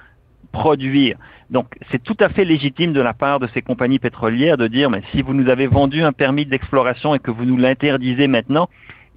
produire. 0.46 1.16
Donc, 1.50 1.66
c'est 1.90 2.02
tout 2.02 2.16
à 2.20 2.28
fait 2.28 2.44
légitime 2.44 2.92
de 2.92 3.00
la 3.00 3.14
part 3.14 3.38
de 3.38 3.48
ces 3.54 3.62
compagnies 3.62 3.98
pétrolières 3.98 4.56
de 4.56 4.66
dire, 4.66 4.90
mais 4.90 5.02
si 5.12 5.22
vous 5.22 5.34
nous 5.34 5.48
avez 5.48 5.66
vendu 5.66 6.02
un 6.02 6.12
permis 6.12 6.44
d'exploration 6.44 7.14
et 7.14 7.18
que 7.18 7.30
vous 7.30 7.44
nous 7.44 7.56
l'interdisez 7.56 8.26
maintenant, 8.26 8.68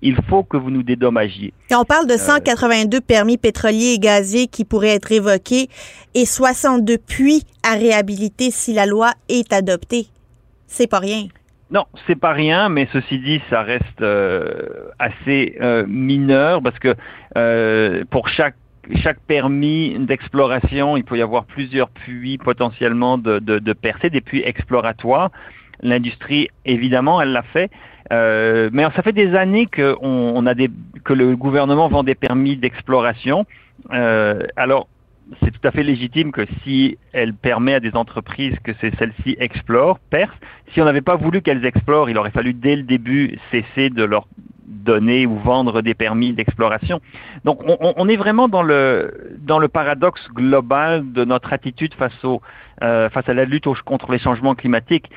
il 0.02 0.16
faut 0.30 0.44
que 0.44 0.56
vous 0.56 0.72
nous 0.72 0.84
dédommagiez. 0.84 1.54
On 1.72 1.84
parle 1.84 2.08
de 2.08 2.16
182 2.16 2.98
euh, 2.98 3.02
permis 3.02 3.38
pétroliers 3.38 3.94
et 3.96 4.00
gaziers 4.00 4.48
qui 4.48 4.64
pourraient 4.64 4.96
être 4.96 5.12
évoqués 5.12 5.70
et 6.14 6.26
62 6.26 6.98
puits 6.98 7.44
à 7.70 7.74
réhabiliter 7.74 8.52
si 8.52 8.74
la 8.74 8.86
loi 8.86 9.12
est 9.28 9.52
adoptée. 9.52 10.08
C'est 10.68 10.88
pas 10.88 11.00
rien. 11.00 11.28
Non, 11.72 11.86
c'est 12.08 12.16
pas 12.16 12.32
rien, 12.32 12.70
mais 12.70 12.88
ceci 12.94 13.20
dit, 13.20 13.42
ça 13.50 13.62
reste 13.62 14.02
euh, 14.02 14.90
assez 14.98 15.58
euh, 15.62 15.86
mineur 15.88 16.62
parce 16.62 16.80
que 16.80 16.96
pour 18.06 18.30
chaque 18.30 18.56
chaque 19.04 19.20
permis 19.22 19.98
d'exploration, 20.00 20.98
il 20.98 21.04
peut 21.04 21.18
y 21.18 21.22
avoir 21.22 21.46
plusieurs 21.46 21.90
puits 21.90 22.38
potentiellement 22.38 23.18
de, 23.18 23.40
de, 23.40 23.74
percées, 23.74 24.10
des 24.10 24.22
puits 24.22 24.42
exploratoires. 24.44 25.32
L'industrie, 25.82 26.50
évidemment, 26.66 27.22
elle 27.22 27.32
l'a 27.32 27.44
fait. 27.44 27.70
Euh, 28.12 28.70
mais 28.74 28.84
ça 28.96 29.04
fait 29.04 29.14
des 29.14 29.36
années 29.36 29.68
que, 29.68 29.96
on, 30.02 30.46
a 30.46 30.54
des, 30.54 30.70
que 31.04 31.14
le 31.14 31.36
gouvernement 31.36 31.88
vend 31.88 32.04
des 32.04 32.16
permis 32.16 32.58
d'exploration. 32.58 33.46
Euh, 33.94 34.44
alors, 34.56 34.88
c'est 35.44 35.52
tout 35.52 35.68
à 35.68 35.72
fait 35.72 35.84
légitime 35.84 36.32
que 36.32 36.46
si 36.64 36.98
elle 37.14 37.34
permet 37.34 37.76
à 37.76 37.80
des 37.80 37.96
entreprises 37.96 38.56
que 38.64 38.72
celles-ci 38.82 39.38
explorent, 39.40 40.00
percent, 40.10 40.36
si 40.74 40.82
on 40.82 40.86
n'avait 40.86 41.02
pas 41.02 41.16
voulu 41.16 41.42
qu'elles 41.42 41.66
explorent, 41.66 42.10
il 42.10 42.18
aurait 42.18 42.32
fallu 42.32 42.54
dès 42.54 42.76
le 42.76 42.84
début 42.84 43.38
cesser 43.52 43.90
de 43.90 44.04
leur 44.04 44.28
donner 44.70 45.26
ou 45.26 45.36
vendre 45.40 45.82
des 45.82 45.94
permis 45.94 46.34
d'exploration. 46.34 47.02
Donc 47.44 47.62
on, 47.66 48.08
est 48.08 48.16
vraiment 48.16 48.48
dans 48.48 48.64
le 48.64 49.38
dans 49.40 49.60
le 49.60 49.68
paradoxe 49.68 50.22
global 50.34 51.12
de 51.12 51.26
notre 51.26 51.52
attitude 51.52 51.94
face 51.96 52.24
au 52.24 52.42
euh, 52.84 53.10
face 53.10 53.28
à 53.28 53.34
la 53.34 53.46
lutte 53.46 53.66
contre 53.84 54.12
les 54.12 54.20
changements 54.20 54.56
climatiques 54.56 55.10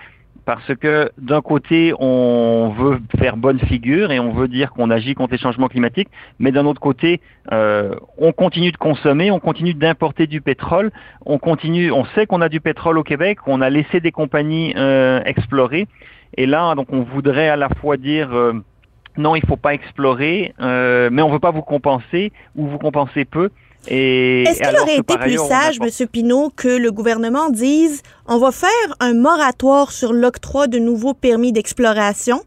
parce 0.45 0.75
que 0.75 1.11
d'un 1.19 1.41
côté, 1.41 1.93
on 1.99 2.75
veut 2.77 3.01
faire 3.19 3.37
bonne 3.37 3.61
figure 3.61 4.11
et 4.11 4.19
on 4.19 4.33
veut 4.33 4.49
dire 4.49 4.73
qu'on 4.73 4.91
agit 4.91 5.15
contre 5.15 5.33
les 5.33 5.39
changements 5.39 5.69
climatiques, 5.69 6.09
mais 6.41 6.51
d'un 6.51 6.67
autre 6.67 6.81
côté, 6.81 7.21
euh, 7.53 7.95
on 8.19 8.33
continue 8.33 8.73
de 8.73 8.77
consommer, 8.77 9.31
on 9.31 9.39
continue 9.39 9.75
d'importer 9.75 10.27
du 10.27 10.41
pétrole, 10.41 10.91
on 11.27 11.39
continue, 11.39 11.93
on 11.93 12.05
sait 12.07 12.27
qu'on 12.27 12.41
a 12.41 12.49
du 12.49 12.61
pétrole 12.61 12.99
au 12.99 13.05
Québec, 13.05 13.39
on 13.47 13.61
a 13.61 13.71
laissé 13.71 14.01
des 14.01 14.11
compagnies 14.11 14.75
euh, 14.77 15.23
explorer, 15.25 15.87
et 16.37 16.47
là, 16.47 16.75
donc, 16.75 16.93
on 16.93 17.03
voudrait 17.03 17.49
à 17.49 17.57
la 17.57 17.69
fois 17.69 17.97
dire 17.97 18.33
euh, 18.33 18.55
non, 19.17 19.37
il 19.37 19.45
faut 19.47 19.57
pas 19.57 19.75
explorer, 19.75 20.55
euh, 20.61 21.11
mais 21.13 21.23
on 21.23 21.31
veut 21.31 21.39
pas 21.39 21.51
vous 21.51 21.63
compenser 21.63 22.33
ou 22.57 22.67
vous 22.67 22.79
compenser 22.79 23.25
peu. 23.25 23.51
Est-ce 23.89 24.63
qu'il 24.63 24.79
aurait 24.79 24.99
été 24.99 25.19
plus 25.19 25.39
sage, 25.39 25.79
M. 25.81 26.07
Pinault, 26.07 26.53
que 26.55 26.69
le 26.69 26.93
gouvernement 26.93 27.51
dise 27.51 28.03
on 28.27 28.39
va 28.39 28.53
faire 28.53 28.71
un 29.01 29.15
moratoire 29.15 29.91
sur 29.91 30.13
l'octroi 30.13 30.69
de 30.69 30.79
nouveaux 30.79 31.15
permis 31.15 31.53
d'exploration, 31.53 32.43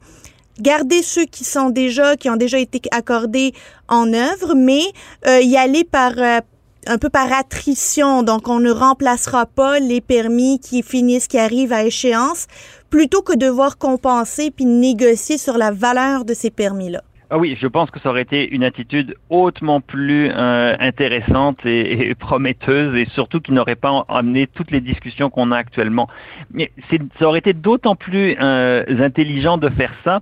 garder 0.59 1.03
ceux 1.03 1.26
qui 1.26 1.43
sont 1.43 1.70
déjà, 1.70 2.16
qui 2.16 2.30
ont 2.30 2.38
déjà 2.38 2.57
été 2.57 2.82
accordés 2.91 3.53
en 3.89 4.13
œuvre, 4.13 4.55
mais 4.55 4.84
euh, 5.28 5.41
y 5.41 5.57
aller 5.57 5.84
par 5.84 6.13
euh, 6.18 6.39
un 6.88 6.97
peu 6.97 7.09
par 7.09 7.31
attrition. 7.31 8.23
Donc, 8.23 8.47
on 8.47 8.59
ne 8.59 8.71
remplacera 8.71 9.45
pas 9.45 9.79
les 9.79 10.01
permis 10.01 10.59
qui 10.59 10.83
finissent, 10.83 11.27
qui 11.27 11.38
arrivent 11.38 11.73
à 11.73 11.83
échéance, 11.83 12.47
plutôt 12.89 13.21
que 13.21 13.33
de 13.33 13.45
devoir 13.45 13.77
compenser 13.77 14.51
puis 14.51 14.65
négocier 14.65 15.38
sur 15.38 15.57
la 15.57 15.71
valeur 15.71 16.25
de 16.25 16.33
ces 16.33 16.51
permis-là. 16.51 17.01
Ah 17.31 17.39
oui, 17.39 17.57
je 17.59 17.65
pense 17.65 17.89
que 17.89 17.99
ça 17.99 18.09
aurait 18.09 18.21
été 18.21 18.47
une 18.53 18.63
attitude 18.63 19.15
hautement 19.29 19.81
plus 19.81 20.29
euh, 20.29 20.75
intéressante 20.79 21.65
et, 21.65 22.13
prometteuse 22.19 22.95
et 22.95 23.07
surtout 23.13 23.41
qui 23.41 23.51
n'aurait 23.51 23.75
pas 23.75 24.05
amené 24.07 24.45
toutes 24.47 24.69
les 24.69 24.79
discussions 24.79 25.31
qu'on 25.31 25.51
a 25.51 25.57
actuellement. 25.57 26.07
Mais 26.51 26.71
ça 27.19 27.27
aurait 27.27 27.39
été 27.39 27.53
d'autant 27.53 27.95
plus 27.95 28.38
euh, 28.39 28.83
intelligent 28.99 29.57
de 29.57 29.69
faire 29.69 29.93
ça 30.03 30.21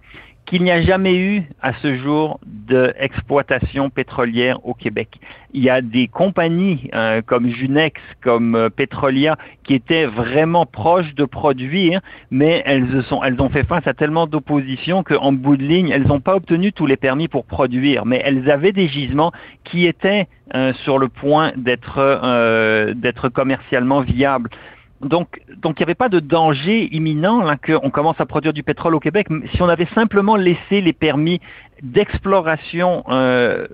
qu'il 0.54 0.62
n'y 0.62 0.72
a 0.72 0.84
jamais 0.84 1.16
eu 1.16 1.42
à 1.64 1.74
ce 1.82 1.96
jour 1.96 2.40
d'exploitation 2.46 3.90
pétrolière 3.90 4.64
au 4.64 4.76
Québec. 4.76 5.10
Il 5.52 5.64
y 5.64 5.70
a 5.72 5.82
des 5.82 6.08
compagnies 6.08 6.92
euh, 6.94 7.24
comme 7.26 7.50
Junex, 7.50 8.00
comme 8.22 8.54
euh, 8.54 8.70
Petrolia, 8.70 9.36
qui 9.64 9.74
étaient 9.74 10.06
vraiment 10.06 10.68
proches 10.68 11.16
de 11.16 11.26
produire, 11.26 12.02
mais 12.30 12.62
elles, 12.68 13.04
ont 13.12 13.50
fait 13.50 13.64
face 13.64 13.88
à 13.88 13.96
tellement 13.96 14.28
d'opposition 14.28 15.02
qu'en 15.02 15.32
bout 15.32 15.58
de 15.58 15.64
ligne, 15.64 15.90
elles 15.90 16.06
n'ont 16.06 16.20
pas 16.20 16.36
obtenu 16.36 16.72
tous 16.72 16.86
les 16.86 16.98
permis 16.98 17.28
pour 17.28 17.46
produire, 17.46 18.06
mais 18.06 18.22
elles 18.24 18.52
avaient 18.52 18.74
des 18.74 18.88
gisements 18.88 19.32
qui 19.64 19.88
étaient 19.88 20.28
euh, 20.54 20.72
sur 20.84 21.00
le 21.00 21.08
point 21.08 21.52
d'être 21.56 22.94
d'être 22.94 23.30
commercialement 23.30 24.02
viables 24.02 24.52
donc, 25.04 25.42
donc 25.58 25.80
il 25.80 25.82
n'y 25.82 25.86
avait 25.86 25.96
pas 25.96 26.10
de 26.10 26.20
danger 26.20 26.90
imminent 26.96 27.44
là 27.44 27.58
qu'on 27.58 27.90
commence 27.90 28.20
à 28.20 28.26
produire 28.26 28.54
du 28.54 28.64
pétrole 28.64 28.96
au 28.96 29.00
Québec. 29.00 29.28
Si 29.54 29.62
on 29.62 29.70
avait 29.70 29.88
simplement 29.94 30.36
laissé 30.36 30.82
les 30.82 30.94
permis 30.94 31.40
d'exploration 31.82 33.04
euh, 33.10 33.68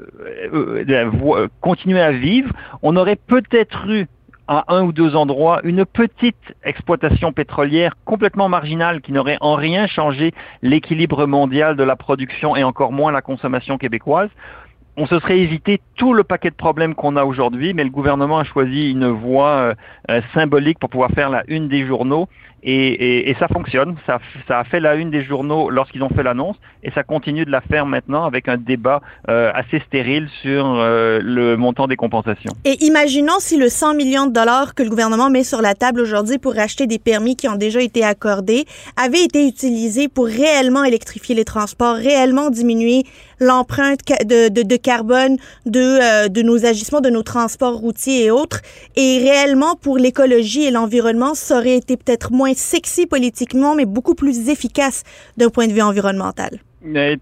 euh, 0.54 0.84
euh, 0.90 1.48
continuer 1.62 2.02
à 2.02 2.12
vivre, 2.12 2.52
on 2.82 2.96
aurait 2.96 3.18
peut-être 3.18 3.88
eu 3.90 4.08
à 4.48 4.66
un 4.74 4.82
ou 4.82 4.92
deux 4.92 5.16
endroits 5.16 5.62
une 5.64 5.86
petite 5.86 6.56
exploitation 6.64 7.32
pétrolière 7.32 7.96
complètement 8.04 8.50
marginale 8.50 9.02
qui 9.02 9.12
n'aurait 9.12 9.38
en 9.42 9.54
rien 9.54 9.86
changé 9.86 10.34
l'équilibre 10.64 11.28
mondial 11.28 11.76
de 11.76 11.84
la 11.84 11.96
production 11.96 12.56
et 12.56 12.64
encore 12.64 12.92
moins 12.92 13.12
la 13.12 13.22
consommation 13.22 13.78
québécoise 13.78 14.30
on 15.00 15.08
se 15.08 15.18
serait 15.20 15.40
évité 15.40 15.80
tout 15.96 16.14
le 16.14 16.26
paquet 16.26 16.50
de 16.50 16.56
problèmes 16.56 16.94
qu'on 16.94 17.16
a 17.16 17.24
aujourd'hui, 17.24 17.74
mais 17.74 17.86
le 17.86 17.90
gouvernement 17.90 18.38
a 18.40 18.44
choisi 18.44 18.92
une 18.92 19.08
voie 19.08 19.50
euh, 19.50 19.74
euh, 20.12 20.22
symbolique 20.34 20.78
pour 20.78 20.90
pouvoir 20.90 21.12
faire 21.12 21.30
la 21.30 21.44
une 21.48 21.70
des 21.70 21.88
journaux 21.88 22.28
et, 22.62 23.34
ça 23.40 23.48
fonctionne. 23.48 23.96
Ça, 24.06 24.20
a 24.50 24.64
fait 24.66 24.82
la 24.82 24.96
une 24.96 25.12
des 25.12 25.24
journaux 25.24 25.70
lorsqu'ils 25.70 26.04
ont 26.04 26.10
fait 26.10 26.24
l'annonce 26.24 26.58
et 26.84 26.92
ça 26.92 27.04
continue 27.04 27.46
de 27.46 27.52
la 27.52 27.62
faire 27.62 27.86
maintenant 27.86 28.26
avec 28.26 28.50
un 28.50 28.58
débat 28.58 29.02
euh, 29.30 29.50
assez 29.54 29.80
stérile 29.88 30.28
sur 30.42 30.76
le 30.76 31.56
montant 31.56 31.88
des 31.88 31.96
compensations. 31.96 32.52
Et 32.66 32.84
imaginons 32.84 33.40
si 33.40 33.56
le 33.56 33.70
100 33.70 33.94
millions 33.94 34.26
de 34.26 34.34
dollars 34.34 34.76
que 34.76 34.84
le 34.84 34.90
gouvernement 34.90 35.30
met 35.30 35.46
sur 35.46 35.62
la 35.62 35.74
table 35.74 36.02
aujourd'hui 36.02 36.38
pour 36.38 36.60
acheter 36.60 36.86
des 36.86 37.00
permis 37.00 37.38
qui 37.38 37.48
ont 37.48 37.56
déjà 37.56 37.80
été 37.80 38.04
accordés 38.04 38.66
avait 39.02 39.24
été 39.24 39.48
utilisé 39.48 40.10
pour 40.10 40.26
réellement 40.26 40.84
électrifier 40.84 41.36
les 41.36 41.46
transports, 41.46 41.96
réellement 41.96 42.50
diminuer 42.50 43.06
l'empreinte 43.40 44.00
de, 44.08 44.50
de, 44.50 44.64
de, 44.64 44.76
carbone 44.76 45.38
de, 45.66 45.80
euh, 45.80 46.28
de 46.28 46.42
nos 46.42 46.66
agissements, 46.66 47.02
de 47.02 47.10
nos 47.10 47.24
transports 47.24 47.76
routiers 47.76 48.26
et 48.26 48.32
autres. 48.32 48.62
Et 48.96 49.20
réellement, 49.20 49.76
pour 49.76 49.98
l'écologie 49.98 50.64
et 50.64 50.72
l'environnement, 50.72 51.34
ça 51.34 51.58
aurait 51.58 51.78
été 51.78 51.98
peut-être 51.98 52.32
moins 52.32 52.54
sexy 52.54 53.06
politiquement, 53.06 53.76
mais 53.76 53.86
beaucoup 53.86 54.16
plus 54.16 54.50
efficace 54.50 55.04
d'un 55.38 55.50
point 55.50 55.68
de 55.68 55.74
vue 55.74 55.82
environnemental. 55.82 56.60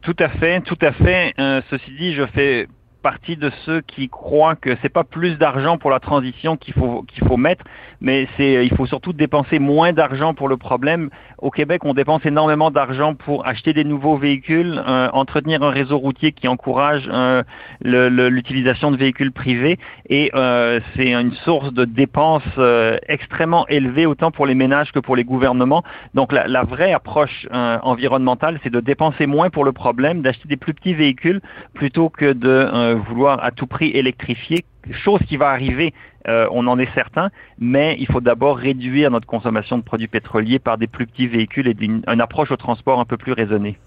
Tout 0.02 0.16
à 0.20 0.30
fait, 0.30 0.62
tout 0.62 0.78
à 0.82 0.92
fait. 0.92 1.34
Euh, 1.40 1.62
ceci 1.70 1.92
dit, 2.00 2.14
je 2.14 2.26
fais 2.28 2.68
partie 3.02 3.38
de 3.38 3.52
ceux 3.66 3.82
qui 3.82 4.10
croient 4.10 4.56
que 4.56 4.76
c'est 4.82 4.90
pas 4.90 5.04
plus 5.04 5.38
d'argent 5.38 5.78
pour 5.78 5.90
la 5.90 6.00
transition 6.00 6.58
qu'il 6.58 6.74
faut 6.74 7.04
qu'il 7.04 7.26
faut 7.26 7.38
mettre, 7.38 7.64
mais 8.02 8.28
c'est 8.38 8.66
il 8.66 8.76
faut 8.76 8.86
surtout 8.86 9.14
dépenser 9.14 9.60
moins 9.60 9.94
d'argent 9.94 10.34
pour 10.34 10.48
le 10.48 10.58
problème. 10.58 11.10
Au 11.40 11.52
Québec, 11.52 11.82
on 11.86 11.94
dépense 11.94 12.26
énormément 12.26 12.72
d'argent 12.72 13.16
pour 13.16 13.48
acheter 13.48 13.74
des 13.74 13.84
nouveaux 13.84 14.18
véhicules, 14.18 14.82
euh, 14.88 15.10
entretenir 15.14 15.64
un 15.64 15.70
réseau 15.70 15.98
routier 15.98 16.32
qui 16.32 16.48
encourage 16.48 17.08
euh, 17.12 17.44
l'utilisation 17.82 18.92
de 18.92 18.98
véhicules 18.98 19.32
privés, 19.32 19.78
et 20.10 20.32
euh, 20.36 20.80
c'est 20.96 21.14
une 21.14 21.34
source 21.34 21.74
de 21.74 21.86
dépenses 21.86 22.44
euh, 22.58 22.98
extrêmement 23.08 23.68
élevée 23.68 24.06
autant 24.06 24.32
pour 24.32 24.46
les 24.46 24.56
ménages 24.56 24.92
que 24.92 25.00
pour 25.00 25.16
les 25.16 25.24
gouvernements. 25.24 25.84
Donc 26.14 26.32
la, 26.32 26.64
vraie 26.64 26.94
approche 26.94 27.48
euh, 27.54 27.78
environnementale, 27.82 28.60
c'est 28.64 28.72
de 28.72 28.80
dépenser 28.80 29.26
moins 29.26 29.50
pour 29.50 29.64
le 29.64 29.72
problème, 29.72 30.22
d'acheter 30.22 30.48
des 30.48 30.58
plus 30.58 30.74
petits 30.74 30.94
véhicules 30.94 31.42
plutôt 31.74 32.10
que 32.10 32.34
de 32.34 32.94
vouloir 33.08 33.44
à 33.44 33.52
tout 33.52 33.68
prix 33.68 33.90
électrifier 33.90 34.66
chose 34.92 35.20
qui 35.28 35.38
va 35.38 35.50
arriver, 35.50 35.94
euh, 36.28 36.48
on 36.52 36.68
en 36.68 36.78
est 36.78 36.94
certain, 36.94 37.30
mais 37.60 37.96
il 38.00 38.08
faut 38.08 38.22
d'abord 38.22 38.58
réduire 38.58 39.12
notre 39.12 39.28
consommation 39.28 39.78
de 39.78 39.84
produits 39.84 40.08
pétroliers 40.08 40.60
par 40.60 40.78
des 40.78 40.88
plus 40.88 41.08
petits 41.08 41.28
véhicules 41.28 41.68
et 41.68 41.76
une, 41.80 42.04
approche 42.22 42.52
au 42.52 42.58
transport 42.58 43.00
un 43.00 43.06
peu 43.06 43.18
plus 43.18 43.34
raisonnée. 43.34 43.78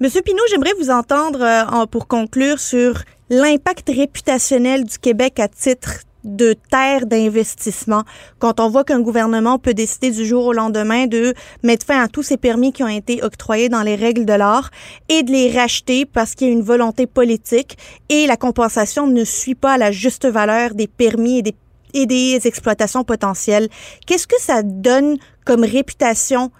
Monsieur 0.00 0.20
Pinault, 0.20 0.42
j'aimerais 0.50 0.74
vous 0.78 0.90
entendre 0.90 1.40
euh, 1.40 1.86
pour 1.86 2.06
conclure 2.06 2.58
sur 2.58 3.00
l'impact 3.30 3.88
réputationnel 3.88 4.84
du 4.84 4.98
Québec 4.98 5.40
à 5.40 5.48
titre 5.48 6.00
de 6.26 6.54
terres 6.70 7.06
d'investissement. 7.06 8.02
Quand 8.38 8.60
on 8.60 8.68
voit 8.68 8.84
qu'un 8.84 9.00
gouvernement 9.00 9.58
peut 9.58 9.74
décider 9.74 10.10
du 10.10 10.26
jour 10.26 10.46
au 10.46 10.52
lendemain 10.52 11.06
de 11.06 11.32
mettre 11.62 11.86
fin 11.86 12.02
à 12.02 12.08
tous 12.08 12.24
ces 12.24 12.36
permis 12.36 12.72
qui 12.72 12.82
ont 12.82 12.88
été 12.88 13.22
octroyés 13.22 13.68
dans 13.68 13.82
les 13.82 13.94
règles 13.94 14.26
de 14.26 14.32
l'art 14.32 14.70
et 15.08 15.22
de 15.22 15.30
les 15.30 15.50
racheter 15.50 16.04
parce 16.04 16.34
qu'il 16.34 16.48
y 16.48 16.50
a 16.50 16.52
une 16.52 16.62
volonté 16.62 17.06
politique 17.06 17.78
et 18.08 18.26
la 18.26 18.36
compensation 18.36 19.06
ne 19.06 19.24
suit 19.24 19.54
pas 19.54 19.78
la 19.78 19.92
juste 19.92 20.26
valeur 20.26 20.74
des 20.74 20.88
permis 20.88 21.38
et 21.38 21.42
des, 21.42 21.54
et 21.96 22.06
des 22.06 22.46
exploitations 22.46 23.04
potentielles. 23.04 23.68
Qu'est-ce 24.06 24.26
que 24.26 24.40
ça 24.40 24.62
donne 24.62 25.16
comme 25.44 25.64
réputation 25.64 26.50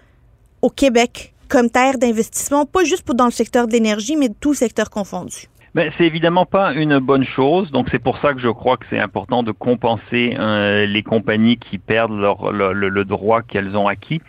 au 0.62 0.70
Québec 0.70 1.34
comme 1.48 1.70
terre 1.70 1.98
d'investissement, 1.98 2.66
pas 2.66 2.82
juste 2.82 3.04
pour 3.04 3.14
dans 3.14 3.26
le 3.26 3.30
secteur 3.30 3.68
de 3.68 3.72
l'énergie, 3.72 4.16
mais 4.16 4.28
tout 4.40 4.54
secteur 4.54 4.90
confondu? 4.90 5.46
Mais 5.74 5.92
c'est 5.98 6.04
évidemment 6.04 6.46
pas 6.46 6.72
une 6.72 6.98
bonne 6.98 7.24
chose, 7.24 7.70
donc 7.70 7.88
c'est 7.90 7.98
pour 7.98 8.18
ça 8.18 8.32
que 8.32 8.40
je 8.40 8.48
crois 8.48 8.78
que 8.78 8.86
c'est 8.88 8.98
important 8.98 9.42
de 9.42 9.52
compenser 9.52 10.34
euh, 10.38 10.86
les 10.86 11.02
compagnies 11.02 11.58
qui 11.58 11.76
perdent 11.76 12.18
le, 12.18 13.04
droit 13.04 13.42
qu'elles 13.42 13.76
ont 13.76 13.86
acquis. 13.86 14.22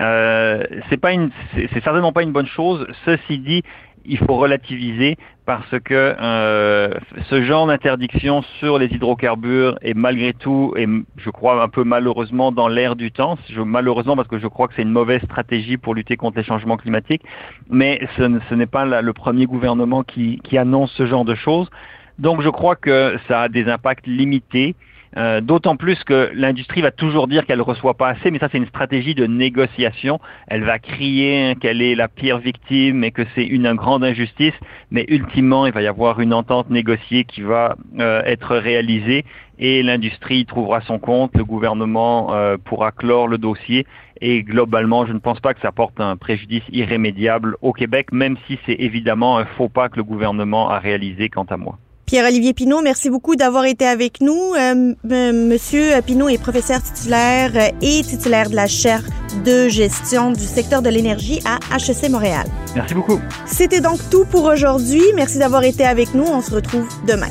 Euh, 0.00 0.64
c'est 0.90 0.96
pas 0.96 1.12
une, 1.12 1.30
c'est 1.54 1.82
certainement 1.84 2.12
pas 2.12 2.22
une 2.22 2.32
bonne 2.32 2.48
chose. 2.48 2.84
Ceci 3.04 3.38
dit, 3.38 3.62
il 4.08 4.18
faut 4.18 4.36
relativiser 4.36 5.16
parce 5.46 5.78
que 5.84 6.16
euh, 6.20 6.90
ce 7.30 7.42
genre 7.42 7.66
d'interdiction 7.66 8.42
sur 8.58 8.78
les 8.78 8.86
hydrocarbures 8.86 9.78
est 9.82 9.94
malgré 9.94 10.32
tout, 10.32 10.74
et 10.76 10.86
je 11.16 11.30
crois 11.30 11.62
un 11.62 11.68
peu 11.68 11.84
malheureusement 11.84 12.52
dans 12.52 12.68
l'air 12.68 12.96
du 12.96 13.12
temps, 13.12 13.38
malheureusement 13.56 14.16
parce 14.16 14.28
que 14.28 14.38
je 14.38 14.46
crois 14.46 14.68
que 14.68 14.74
c'est 14.74 14.82
une 14.82 14.90
mauvaise 14.90 15.22
stratégie 15.22 15.76
pour 15.76 15.94
lutter 15.94 16.16
contre 16.16 16.38
les 16.38 16.44
changements 16.44 16.76
climatiques, 16.76 17.22
mais 17.70 18.00
ce, 18.16 18.54
n'est 18.54 18.66
pas 18.66 18.84
le 19.00 19.12
premier 19.12 19.46
gouvernement 19.46 20.02
qui 20.02 20.58
annonce 20.58 20.92
ce 20.92 21.06
genre 21.06 21.24
de 21.24 21.34
choses. 21.34 21.70
Donc 22.18 22.42
je 22.42 22.48
crois 22.48 22.74
que 22.74 23.16
ça 23.28 23.42
a 23.42 23.48
des 23.48 23.68
impacts 23.68 24.06
limités. 24.06 24.74
Euh, 25.16 25.40
d'autant 25.40 25.76
plus 25.76 26.02
que 26.04 26.30
l'industrie 26.34 26.82
va 26.82 26.90
toujours 26.90 27.28
dire 27.28 27.46
qu'elle 27.46 27.58
ne 27.58 27.62
reçoit 27.62 27.94
pas 27.94 28.08
assez, 28.08 28.30
mais 28.30 28.38
ça 28.38 28.48
c'est 28.50 28.58
une 28.58 28.66
stratégie 28.66 29.14
de 29.14 29.26
négociation. 29.26 30.20
Elle 30.48 30.64
va 30.64 30.78
crier 30.78 31.56
qu'elle 31.60 31.80
est 31.80 31.94
la 31.94 32.08
pire 32.08 32.38
victime 32.38 33.04
et 33.04 33.10
que 33.10 33.22
c'est 33.34 33.46
une 33.46 33.72
grande 33.74 34.04
injustice, 34.04 34.54
mais 34.90 35.06
ultimement 35.08 35.66
il 35.66 35.72
va 35.72 35.82
y 35.82 35.86
avoir 35.86 36.20
une 36.20 36.34
entente 36.34 36.68
négociée 36.70 37.24
qui 37.24 37.40
va 37.40 37.76
euh, 37.98 38.22
être 38.24 38.56
réalisée 38.56 39.24
et 39.58 39.82
l'industrie 39.82 40.44
trouvera 40.44 40.80
son 40.82 40.98
compte, 40.98 41.34
le 41.36 41.44
gouvernement 41.44 42.32
euh, 42.34 42.56
pourra 42.62 42.92
clore 42.92 43.28
le 43.28 43.38
dossier 43.38 43.86
et 44.20 44.42
globalement 44.42 45.06
je 45.06 45.12
ne 45.12 45.18
pense 45.18 45.40
pas 45.40 45.54
que 45.54 45.60
ça 45.60 45.72
porte 45.72 46.00
un 46.00 46.16
préjudice 46.16 46.62
irrémédiable 46.70 47.56
au 47.62 47.72
Québec, 47.72 48.12
même 48.12 48.36
si 48.46 48.58
c'est 48.66 48.76
évidemment 48.78 49.38
un 49.38 49.46
faux 49.46 49.68
pas 49.68 49.88
que 49.88 49.96
le 49.96 50.04
gouvernement 50.04 50.68
a 50.68 50.78
réalisé 50.78 51.28
quant 51.28 51.46
à 51.48 51.56
moi. 51.56 51.78
Pierre-Olivier 52.08 52.54
Pinault, 52.54 52.80
merci 52.80 53.10
beaucoup 53.10 53.36
d'avoir 53.36 53.66
été 53.66 53.86
avec 53.86 54.22
nous. 54.22 54.54
Euh, 54.54 54.94
Monsieur 55.04 56.00
Pinault 56.00 56.30
est 56.30 56.38
professeur 56.38 56.82
titulaire 56.82 57.52
et 57.82 58.02
titulaire 58.02 58.48
de 58.48 58.56
la 58.56 58.66
chaire 58.66 59.02
de 59.44 59.68
gestion 59.68 60.32
du 60.32 60.44
secteur 60.44 60.80
de 60.80 60.88
l'énergie 60.88 61.40
à 61.44 61.58
HEC 61.76 62.08
Montréal. 62.08 62.46
Merci 62.74 62.94
beaucoup. 62.94 63.20
C'était 63.44 63.82
donc 63.82 64.00
tout 64.08 64.24
pour 64.24 64.44
aujourd'hui. 64.44 65.02
Merci 65.16 65.36
d'avoir 65.36 65.64
été 65.64 65.84
avec 65.84 66.14
nous. 66.14 66.24
On 66.24 66.40
se 66.40 66.54
retrouve 66.54 66.88
demain. 67.06 67.28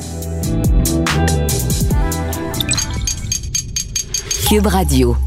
Cube 4.47 4.67
Radio. 4.67 5.17